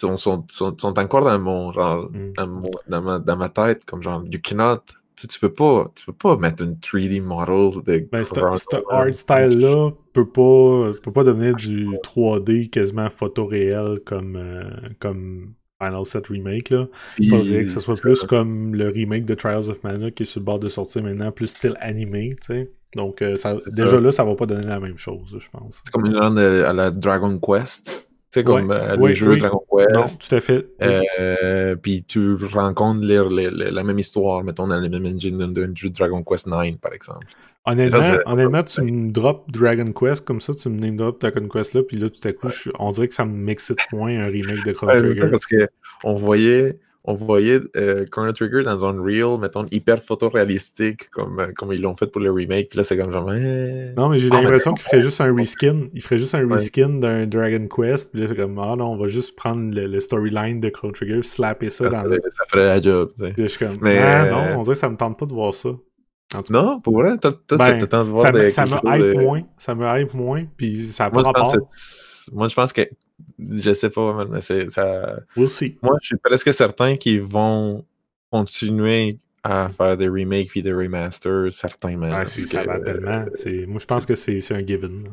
Sont, 0.01 0.17
sont, 0.17 0.47
sont, 0.51 0.77
sont 0.79 0.99
encore 0.99 1.23
dans 1.25 1.39
mon 1.39 1.73
genre 1.73 2.11
Mm. 2.11 2.33
dans, 2.33 2.47
mon- 2.49 2.71
dans 2.89 3.03
ma, 3.03 3.19
dans 3.19 3.37
ma 3.37 3.49
tête 3.51 3.85
comme 3.85 4.03
genre 4.03 4.25
you 4.25 4.41
cannot 4.43 4.81
tu, 5.21 5.29
tu 5.29 5.41
peux 5.41 5.53
pas 5.53 5.91
tu 5.95 6.05
peux 6.07 6.13
pas 6.13 6.37
mettre 6.37 6.63
une 6.65 6.75
3D 6.77 7.21
model 7.23 7.83
de 7.85 8.09
Ben, 8.11 8.25
ce 8.25 8.31
art 8.91 9.15
style-là 9.15 9.91
peut 10.13 10.29
pas, 10.29 10.87
peut 11.05 11.13
pas 11.13 11.25
devenir 11.25 11.55
du 11.55 11.87
3D 12.03 12.69
quasiment 12.71 13.09
photoréel 13.11 14.01
comme, 14.05 14.37
euh, 14.37 14.65
comme 14.99 15.55
Final 15.83 16.05
7 16.05 16.27
Remake. 16.29 16.71
Là. 16.71 16.89
Il 17.19 17.31
faudrait 17.31 17.63
que 17.65 17.71
ce 17.71 17.81
soit 17.81 17.95
plus 18.01 18.23
comme 18.25 18.75
le 18.75 18.89
remake 18.89 19.25
de 19.25 19.35
Trials 19.35 19.71
of 19.71 19.83
Mana 19.83 20.11
qui 20.11 20.25
est 20.25 20.27
sur 20.27 20.41
le 20.41 20.45
bord 20.45 20.59
de 20.59 20.69
sortir 20.69 21.03
maintenant, 21.03 21.33
plus 21.33 21.47
style 21.49 21.75
animé. 21.81 22.37
tu 22.41 22.47
sais. 22.55 22.71
Donc, 22.97 23.23
euh, 23.23 23.35
ça- 23.37 23.57
déjà 23.73 23.93
ça. 23.93 24.01
là, 24.01 24.11
ça 24.13 24.25
va 24.25 24.35
pas 24.35 24.47
donner 24.47 24.67
la 24.67 24.81
même 24.81 24.99
chose, 24.99 25.37
je 25.39 25.49
pense. 25.51 25.81
C'est 25.85 25.93
comme 25.93 26.07
une 26.07 26.35
de- 26.35 26.65
à 26.65 26.73
la 26.73 26.91
Dragon 26.91 27.39
Quest. 27.39 28.09
Sais, 28.31 28.45
comme 28.45 28.69
Ouais, 28.69 28.77
euh, 28.77 28.97
oui, 28.99 29.09
les 29.11 29.15
jeux 29.15 29.31
oui. 29.31 29.39
Dragon 29.39 29.63
Non, 29.93 30.03
Quest. 30.03 30.29
tout 30.29 30.35
à 30.37 30.41
fait. 30.41 30.67
Oui. 30.81 30.89
Euh, 31.19 31.77
puis 31.77 32.05
tu 32.07 32.35
rencontres 32.53 33.01
les- 33.05 33.25
les- 33.29 33.51
les- 33.51 33.71
la 33.71 33.83
même 33.85 33.99
histoire, 33.99 34.45
mettons, 34.45 34.67
dans 34.67 34.79
le 34.81 34.89
même 34.89 35.07
engine 35.07 35.37
d'un 35.53 35.75
jeu 35.75 35.91
Dragon 35.91 36.23
Quest 36.23 36.47
9, 36.47 36.77
par 36.79 36.93
exemple. 36.93 37.27
Honnêtement, 37.67 38.01
ça, 38.01 38.19
honnêtement, 38.27 38.63
tu 38.63 38.81
me 38.83 39.11
drops 39.11 39.51
Dragon 39.53 39.93
Quest 39.93 40.25
comme 40.25 40.41
ça, 40.41 40.55
tu 40.55 40.69
me 40.71 40.79
name 40.79 40.97
drop 40.97 41.21
Dragon 41.21 41.47
Quest 41.49 41.75
là, 41.75 41.83
puis 41.83 41.99
là, 41.99 42.09
tout 42.09 42.27
à 42.27 42.33
coup, 42.33 42.49
je- 42.49 42.71
on 42.79 42.91
dirait 42.93 43.09
que 43.09 43.15
ça 43.15 43.25
m'excite 43.27 43.79
moins 43.93 44.19
un 44.19 44.27
remake 44.27 44.65
de 44.65 44.73
Chrono 44.73 44.93
Trigger. 44.99 45.29
parce 45.31 45.45
que 45.47 45.69
on 46.05 46.15
voyait, 46.15 46.79
on 47.05 47.15
voyait 47.15 47.61
euh, 47.77 48.05
Chrono 48.11 48.31
Trigger 48.33 48.63
dans 48.63 48.85
un 48.85 49.01
reel, 49.03 49.39
mettons, 49.41 49.65
hyper 49.71 50.03
photoréalistique, 50.03 51.09
comme, 51.11 51.41
euh, 51.41 51.47
comme 51.57 51.73
ils 51.73 51.81
l'ont 51.81 51.97
fait 51.97 52.07
pour 52.07 52.21
le 52.21 52.31
remake. 52.31 52.69
Puis 52.69 52.77
là, 52.77 52.85
c'est 52.85 52.97
comme 52.99 53.11
genre. 53.13 53.33
eh. 53.33 53.93
Non, 53.97 54.09
mais 54.11 54.19
j'ai 54.19 54.29
Ah, 54.33 54.41
l'impression 54.43 54.75
qu'il 54.75 54.83
ferait 54.85 55.01
juste 55.01 55.21
un 55.21 55.35
reskin. 55.35 55.87
Il 55.95 56.03
ferait 56.03 56.19
juste 56.19 56.35
un 56.35 56.45
Ouais. 56.45 56.55
reskin 56.55 56.89
d'un 56.91 57.27
Dragon 57.27 57.67
Quest, 57.75 58.13
puis 58.13 58.21
là, 58.21 58.29
c'est 58.29 58.37
comme, 58.37 58.59
ah 58.59 58.77
non, 58.77 58.93
on 58.93 58.97
va 58.97 59.09
juste 59.09 59.35
prendre 59.37 59.75
le, 59.75 59.87
le 59.87 60.01
storyline 60.01 60.61
de 60.61 60.69
Chrono 60.69 60.93
Trigger, 60.93 61.23
slapper 61.23 61.71
ça 61.71 61.85
ça, 61.85 61.91
dans 61.91 62.03
ferait, 62.03 62.17
le. 62.17 62.31
ça 62.31 62.45
ferait 62.49 62.67
la 62.67 62.83
job. 62.83 63.11
tu 63.17 63.25
sais. 63.25 63.33
Puis 63.33 63.43
là, 63.43 63.47
je 63.49 63.53
suis 63.53 63.67
comme, 63.67 63.79
Mais, 63.81 63.99
ah 63.99 64.25
euh, 64.25 64.31
non, 64.31 64.59
on 64.59 64.63
dirait 64.63 64.75
que 64.75 64.81
ça 64.81 64.91
me 64.91 64.97
tente 64.97 65.19
pas 65.19 65.27
de 65.27 65.33
voir 65.33 65.55
ça. 65.55 65.71
Non, 66.49 66.81
pour 66.81 66.95
vrai, 67.01 67.19
toi, 67.19 67.33
toi, 67.33 67.59
Ben, 67.59 67.79
de 67.79 67.97
voir 68.11 68.23
ça, 68.27 68.31
des- 68.31 68.51
ça 68.51 68.65
me 68.65 68.77
hype 68.85 69.17
de- 69.17 69.21
moins, 69.21 69.43
ça 69.57 69.75
me 69.75 69.85
hype 70.01 70.15
moins, 70.15 70.45
puis 70.57 70.77
ça 70.77 71.05
n'a 71.05 71.11
pas 71.11 71.23
rapport. 71.23 71.57
moi, 72.33 72.47
je 72.47 72.55
pense 72.55 72.73
que. 72.73 72.83
Je 73.39 73.73
sais 73.75 73.91
pas, 73.91 74.13
man, 74.15 74.29
mais 74.31 74.41
c'est 74.41 74.71
ça. 74.71 75.21
We'll 75.37 75.49
see. 75.49 75.79
Moi, 75.83 75.97
je 76.01 76.07
suis 76.07 76.17
presque 76.17 76.53
certain 76.55 76.97
qu'ils 76.97 77.23
vont 77.23 77.85
continuer 78.31 79.19
à 79.43 79.71
faire 79.71 79.97
des 79.97 80.09
remakes 80.09 80.49
puis 80.51 80.63
des 80.63 80.73
remasters, 80.73 81.51
parce 82.11 82.33
c'est- 82.33 82.43
que, 82.43 82.49
ça 82.49 82.65
va 82.65 82.77
euh, 82.77 82.85
tellement. 82.85 83.25
C'est- 83.35 83.67
Moi, 83.67 83.79
je 83.81 83.87
pense 83.87 84.05
que 84.07 84.15
c'est 84.15 84.39
un 84.53 84.65
given. 84.67 85.05
là. 85.05 85.11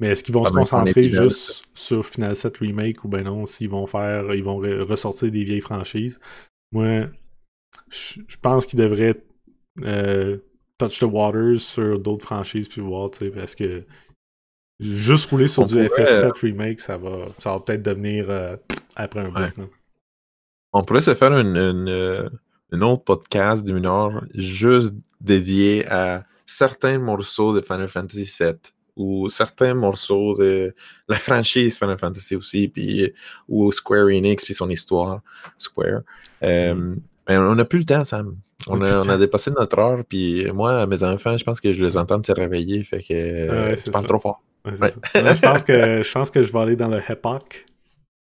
Mais 0.00 0.08
est-ce 0.10 0.22
qu'ils 0.22 0.34
vont 0.34 0.44
se 0.44 0.52
concentrer 0.52 1.08
juste 1.08 1.64
sur 1.74 2.06
Final 2.06 2.36
7 2.36 2.58
Remake 2.58 3.04
ou 3.04 3.08
ben 3.08 3.24
non, 3.24 3.46
s'ils 3.46 3.68
vont 3.68 3.86
faire, 3.86 4.32
ils 4.32 4.44
vont 4.44 4.60
re- 4.62 4.82
ressortir 4.82 5.30
des 5.32 5.42
vieilles 5.44 5.60
franchises? 5.60 6.20
Moi, 6.72 7.06
je 7.90 8.20
je 8.28 8.36
pense 8.40 8.66
qu'ils 8.66 8.78
devraient 8.78 9.16
euh, 9.82 10.38
touch 10.78 11.00
the 11.00 11.04
waters 11.04 11.58
sur 11.60 11.98
d'autres 11.98 12.24
franchises 12.24 12.68
puis 12.68 12.80
voir, 12.80 13.10
tu 13.10 13.18
sais, 13.20 13.30
parce 13.30 13.54
que 13.56 13.84
juste 14.80 15.30
rouler 15.30 15.48
sur 15.48 15.62
On 15.64 15.66
du 15.66 15.74
pourrait, 15.74 16.04
FF7 16.04 16.40
Remake, 16.40 16.80
ça 16.80 16.96
va, 16.96 17.26
ça 17.38 17.52
va 17.52 17.60
peut-être 17.60 17.82
devenir 17.84 18.26
euh, 18.28 18.56
après 18.96 19.20
un 19.20 19.28
bout. 19.30 19.40
Ouais. 19.40 19.52
On 20.72 20.82
pourrait 20.84 21.00
se 21.00 21.14
faire 21.14 21.32
une, 21.36 21.56
une, 21.56 21.88
euh, 21.88 22.28
une 22.72 22.82
autre 22.84 23.04
podcast 23.04 23.66
d'une 23.66 23.86
heure 23.86 24.22
juste 24.34 24.94
dédié 25.20 25.86
à 25.90 26.24
certains 26.46 26.98
morceaux 26.98 27.54
de 27.54 27.60
Final 27.60 27.88
Fantasy 27.88 28.30
VII 28.40 28.54
ou 28.96 29.28
certains 29.28 29.74
morceaux 29.74 30.36
de 30.38 30.74
la 31.08 31.16
franchise 31.16 31.78
Final 31.78 31.98
Fantasy 31.98 32.36
aussi, 32.36 32.68
puis 32.68 33.12
ou 33.48 33.70
Square 33.72 34.06
Enix 34.08 34.44
puis 34.44 34.54
son 34.54 34.68
histoire 34.70 35.20
Square. 35.56 36.00
Euh, 36.42 36.94
mais 37.28 37.36
on 37.38 37.54
n'a 37.54 37.64
plus 37.64 37.80
le 37.80 37.84
temps, 37.84 38.04
Sam. 38.04 38.36
On 38.66 38.80
a 38.82 38.98
on 39.00 39.08
a 39.08 39.16
dépassé 39.16 39.50
notre 39.52 39.78
heure, 39.78 40.04
puis 40.06 40.50
moi, 40.52 40.86
mes 40.86 41.02
enfants, 41.02 41.36
je 41.36 41.44
pense 41.44 41.60
que 41.60 41.72
je 41.72 41.82
les 41.82 41.96
entends 41.96 42.20
se 42.22 42.32
réveiller, 42.32 42.82
fait 42.84 43.00
que 43.02 43.12
euh, 43.14 43.66
Ouais, 43.68 43.76
je 43.76 43.82
c'est 43.82 43.90
parle 43.92 44.04
ça. 44.04 44.08
trop 44.08 44.18
fort. 44.20 44.42
Ouais, 44.64 44.72
c'est 44.74 44.82
Ouais. 44.82 44.90
ça. 45.12 45.22
Là, 45.22 45.34
je 45.34 45.40
pense 45.42 45.62
que 45.62 46.02
je 46.02 46.12
pense 46.12 46.30
que 46.30 46.42
je 46.42 46.52
vais 46.52 46.58
aller 46.58 46.76
dans 46.76 46.88
le 46.88 47.00
Epoch. 47.08 47.64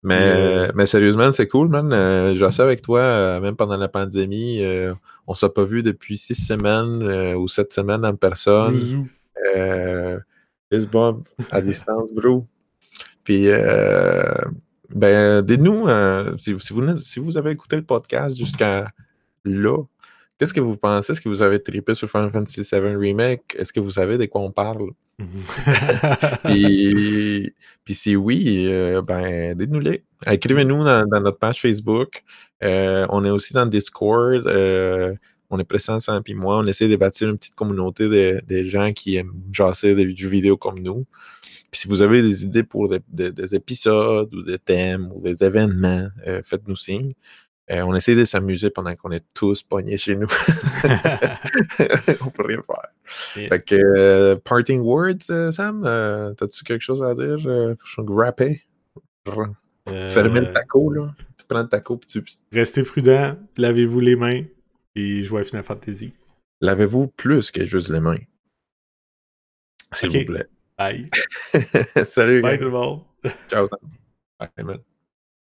Mais, 0.06 0.34
Euh, 0.36 0.72
mais 0.76 0.86
sérieusement, 0.86 1.32
c'est 1.32 1.48
cool, 1.48 1.70
man. 1.70 1.94
Euh, 1.94 2.36
je 2.36 2.50
sais 2.50 2.62
avec 2.62 2.82
toi, 2.82 3.00
euh, 3.00 3.40
même 3.40 3.56
pendant 3.56 3.78
la 3.78 3.88
pandémie, 3.88 4.62
euh, 4.62 4.94
on 5.28 5.34
s'est 5.34 5.48
pas 5.50 5.64
vu 5.64 5.82
depuis 5.82 6.18
six 6.18 6.36
semaines 6.36 7.02
ou 7.36 7.48
sept 7.48 7.72
semaines 7.72 8.06
en 8.06 8.14
personne. 8.16 9.08
Euh, 9.56 10.20
Fist 10.72 10.90
bump 10.92 11.26
à 11.52 11.62
distance, 11.62 12.12
bro. 12.14 12.46
Puis, 13.24 13.48
ben, 14.94 15.42
dites-nous, 15.42 15.88
si, 16.38 16.56
si 16.60 16.74
vous, 16.74 16.98
si 16.98 17.20
vous 17.20 17.38
avez 17.38 17.52
écouté 17.52 17.78
le 17.78 17.84
podcast 17.84 18.38
jusqu'à 18.38 18.90
là, 19.46 19.78
qu'est-ce 20.38 20.54
que 20.54 20.60
vous 20.60 20.76
pensez? 20.78 21.14
Est-ce 21.14 21.22
que 21.22 21.30
vous 21.30 21.42
avez 21.42 21.62
trippé 21.64 21.96
sur 21.96 22.10
Final 22.10 22.30
Fantasy 22.30 22.62
VII 22.70 22.96
Remake? 22.96 23.56
Est-ce 23.58 23.72
que 23.72 23.80
vous 23.80 23.92
savez 23.92 24.18
de 24.18 24.26
quoi 24.26 24.42
on 24.42 24.52
parle? 24.52 24.90
Puis, 26.44 27.54
si 27.90 28.16
oui, 28.16 28.68
euh, 28.68 29.02
ben, 29.02 29.56
dites-nous-les. 29.58 30.04
Écrivez-nous 30.28 30.84
dans, 30.84 31.06
notre 31.22 31.38
page 31.38 31.62
Facebook. 31.62 32.24
Euh, 32.64 33.06
on 33.10 33.26
est 33.26 33.30
aussi 33.30 33.54
dans 33.54 33.66
Discord. 33.66 34.46
euh, 34.48 35.14
on 35.50 35.60
est 35.60 35.64
présent, 35.64 36.00
Sam 36.00 36.24
puis 36.24 36.34
moi. 36.34 36.58
On 36.58 36.66
essaie 36.66 36.88
de 36.88 36.96
bâtir 36.96 37.30
une 37.30 37.38
petite 37.38 37.56
communauté 37.56 38.08
de, 38.42 38.64
gens 38.64 38.92
qui 38.92 39.18
aiment 39.18 39.34
jaser 39.52 39.94
des 39.96 40.16
jeux 40.16 40.30
vidéo 40.30 40.58
comme 40.58 40.80
nous. 40.80 41.06
Puis 41.70 41.82
si 41.82 41.88
vous 41.88 42.02
avez 42.02 42.22
des 42.22 42.44
idées 42.44 42.64
pour 42.64 42.90
des 42.90 43.56
épisodes 43.56 44.34
ou 44.34 44.44
des 44.44 44.60
thèmes 44.60 45.12
ou 45.14 45.22
des 45.22 45.44
événements, 45.44 46.08
euh, 46.28 46.42
faites-nous 46.44 46.76
signe. 46.76 47.14
Euh, 47.72 47.82
on 47.82 47.96
essaie 47.96 48.16
de 48.16 48.26
s'amuser 48.26 48.70
pendant 48.70 48.94
qu'on 48.96 49.12
est 49.12 49.24
tous 49.34 49.64
pognés 49.64 49.98
chez 49.98 50.16
nous. 50.16 50.28
on 52.22 52.30
peut 52.30 52.44
rien 52.46 52.62
faire. 52.62 52.90
Yeah. 53.38 53.50
Fait 53.50 53.62
que, 53.62 53.76
euh, 53.76 54.36
parting 54.36 54.82
words, 54.82 55.30
euh, 55.30 55.52
Sam, 55.52 55.84
euh, 55.86 56.34
t'as-tu 56.34 56.64
quelque 56.64 56.82
chose 56.82 57.02
à 57.02 57.14
dire? 57.14 57.40
Je 57.40 57.76
suis 57.86 58.04
grappé. 58.04 58.64
Euh, 59.90 60.10
Fermer 60.10 60.42
le 60.42 60.54
taco, 60.54 60.92
là. 60.92 61.16
Tu 61.38 61.46
prends 61.48 61.62
le 61.62 61.70
taco 61.70 61.98
puis 61.98 62.08
tu. 62.08 62.24
Restez 62.52 62.84
prudent, 62.84 63.38
lavez-vous 63.58 64.00
les 64.00 64.16
mains 64.16 64.44
et 64.96 65.24
jouez 65.24 65.42
à 65.42 65.44
Final 65.44 65.64
Fantasy. 65.64 66.14
Lavez-vous 66.62 67.08
plus 67.08 67.52
que 67.52 67.66
juste 67.66 67.90
les 67.90 68.00
mains. 68.00 68.20
S'il 69.94 70.10
vous 70.10 70.26
plaît. 70.26 70.48
Bye. 70.78 71.10
Salut, 72.08 72.42
Bye 72.42 72.58
tout 72.58 72.66
le 72.66 72.72
monde. 72.72 73.02
Ciao, 73.50 73.68
Sam. 73.68 73.80
Bye, 74.40 74.66
man. 74.66 74.80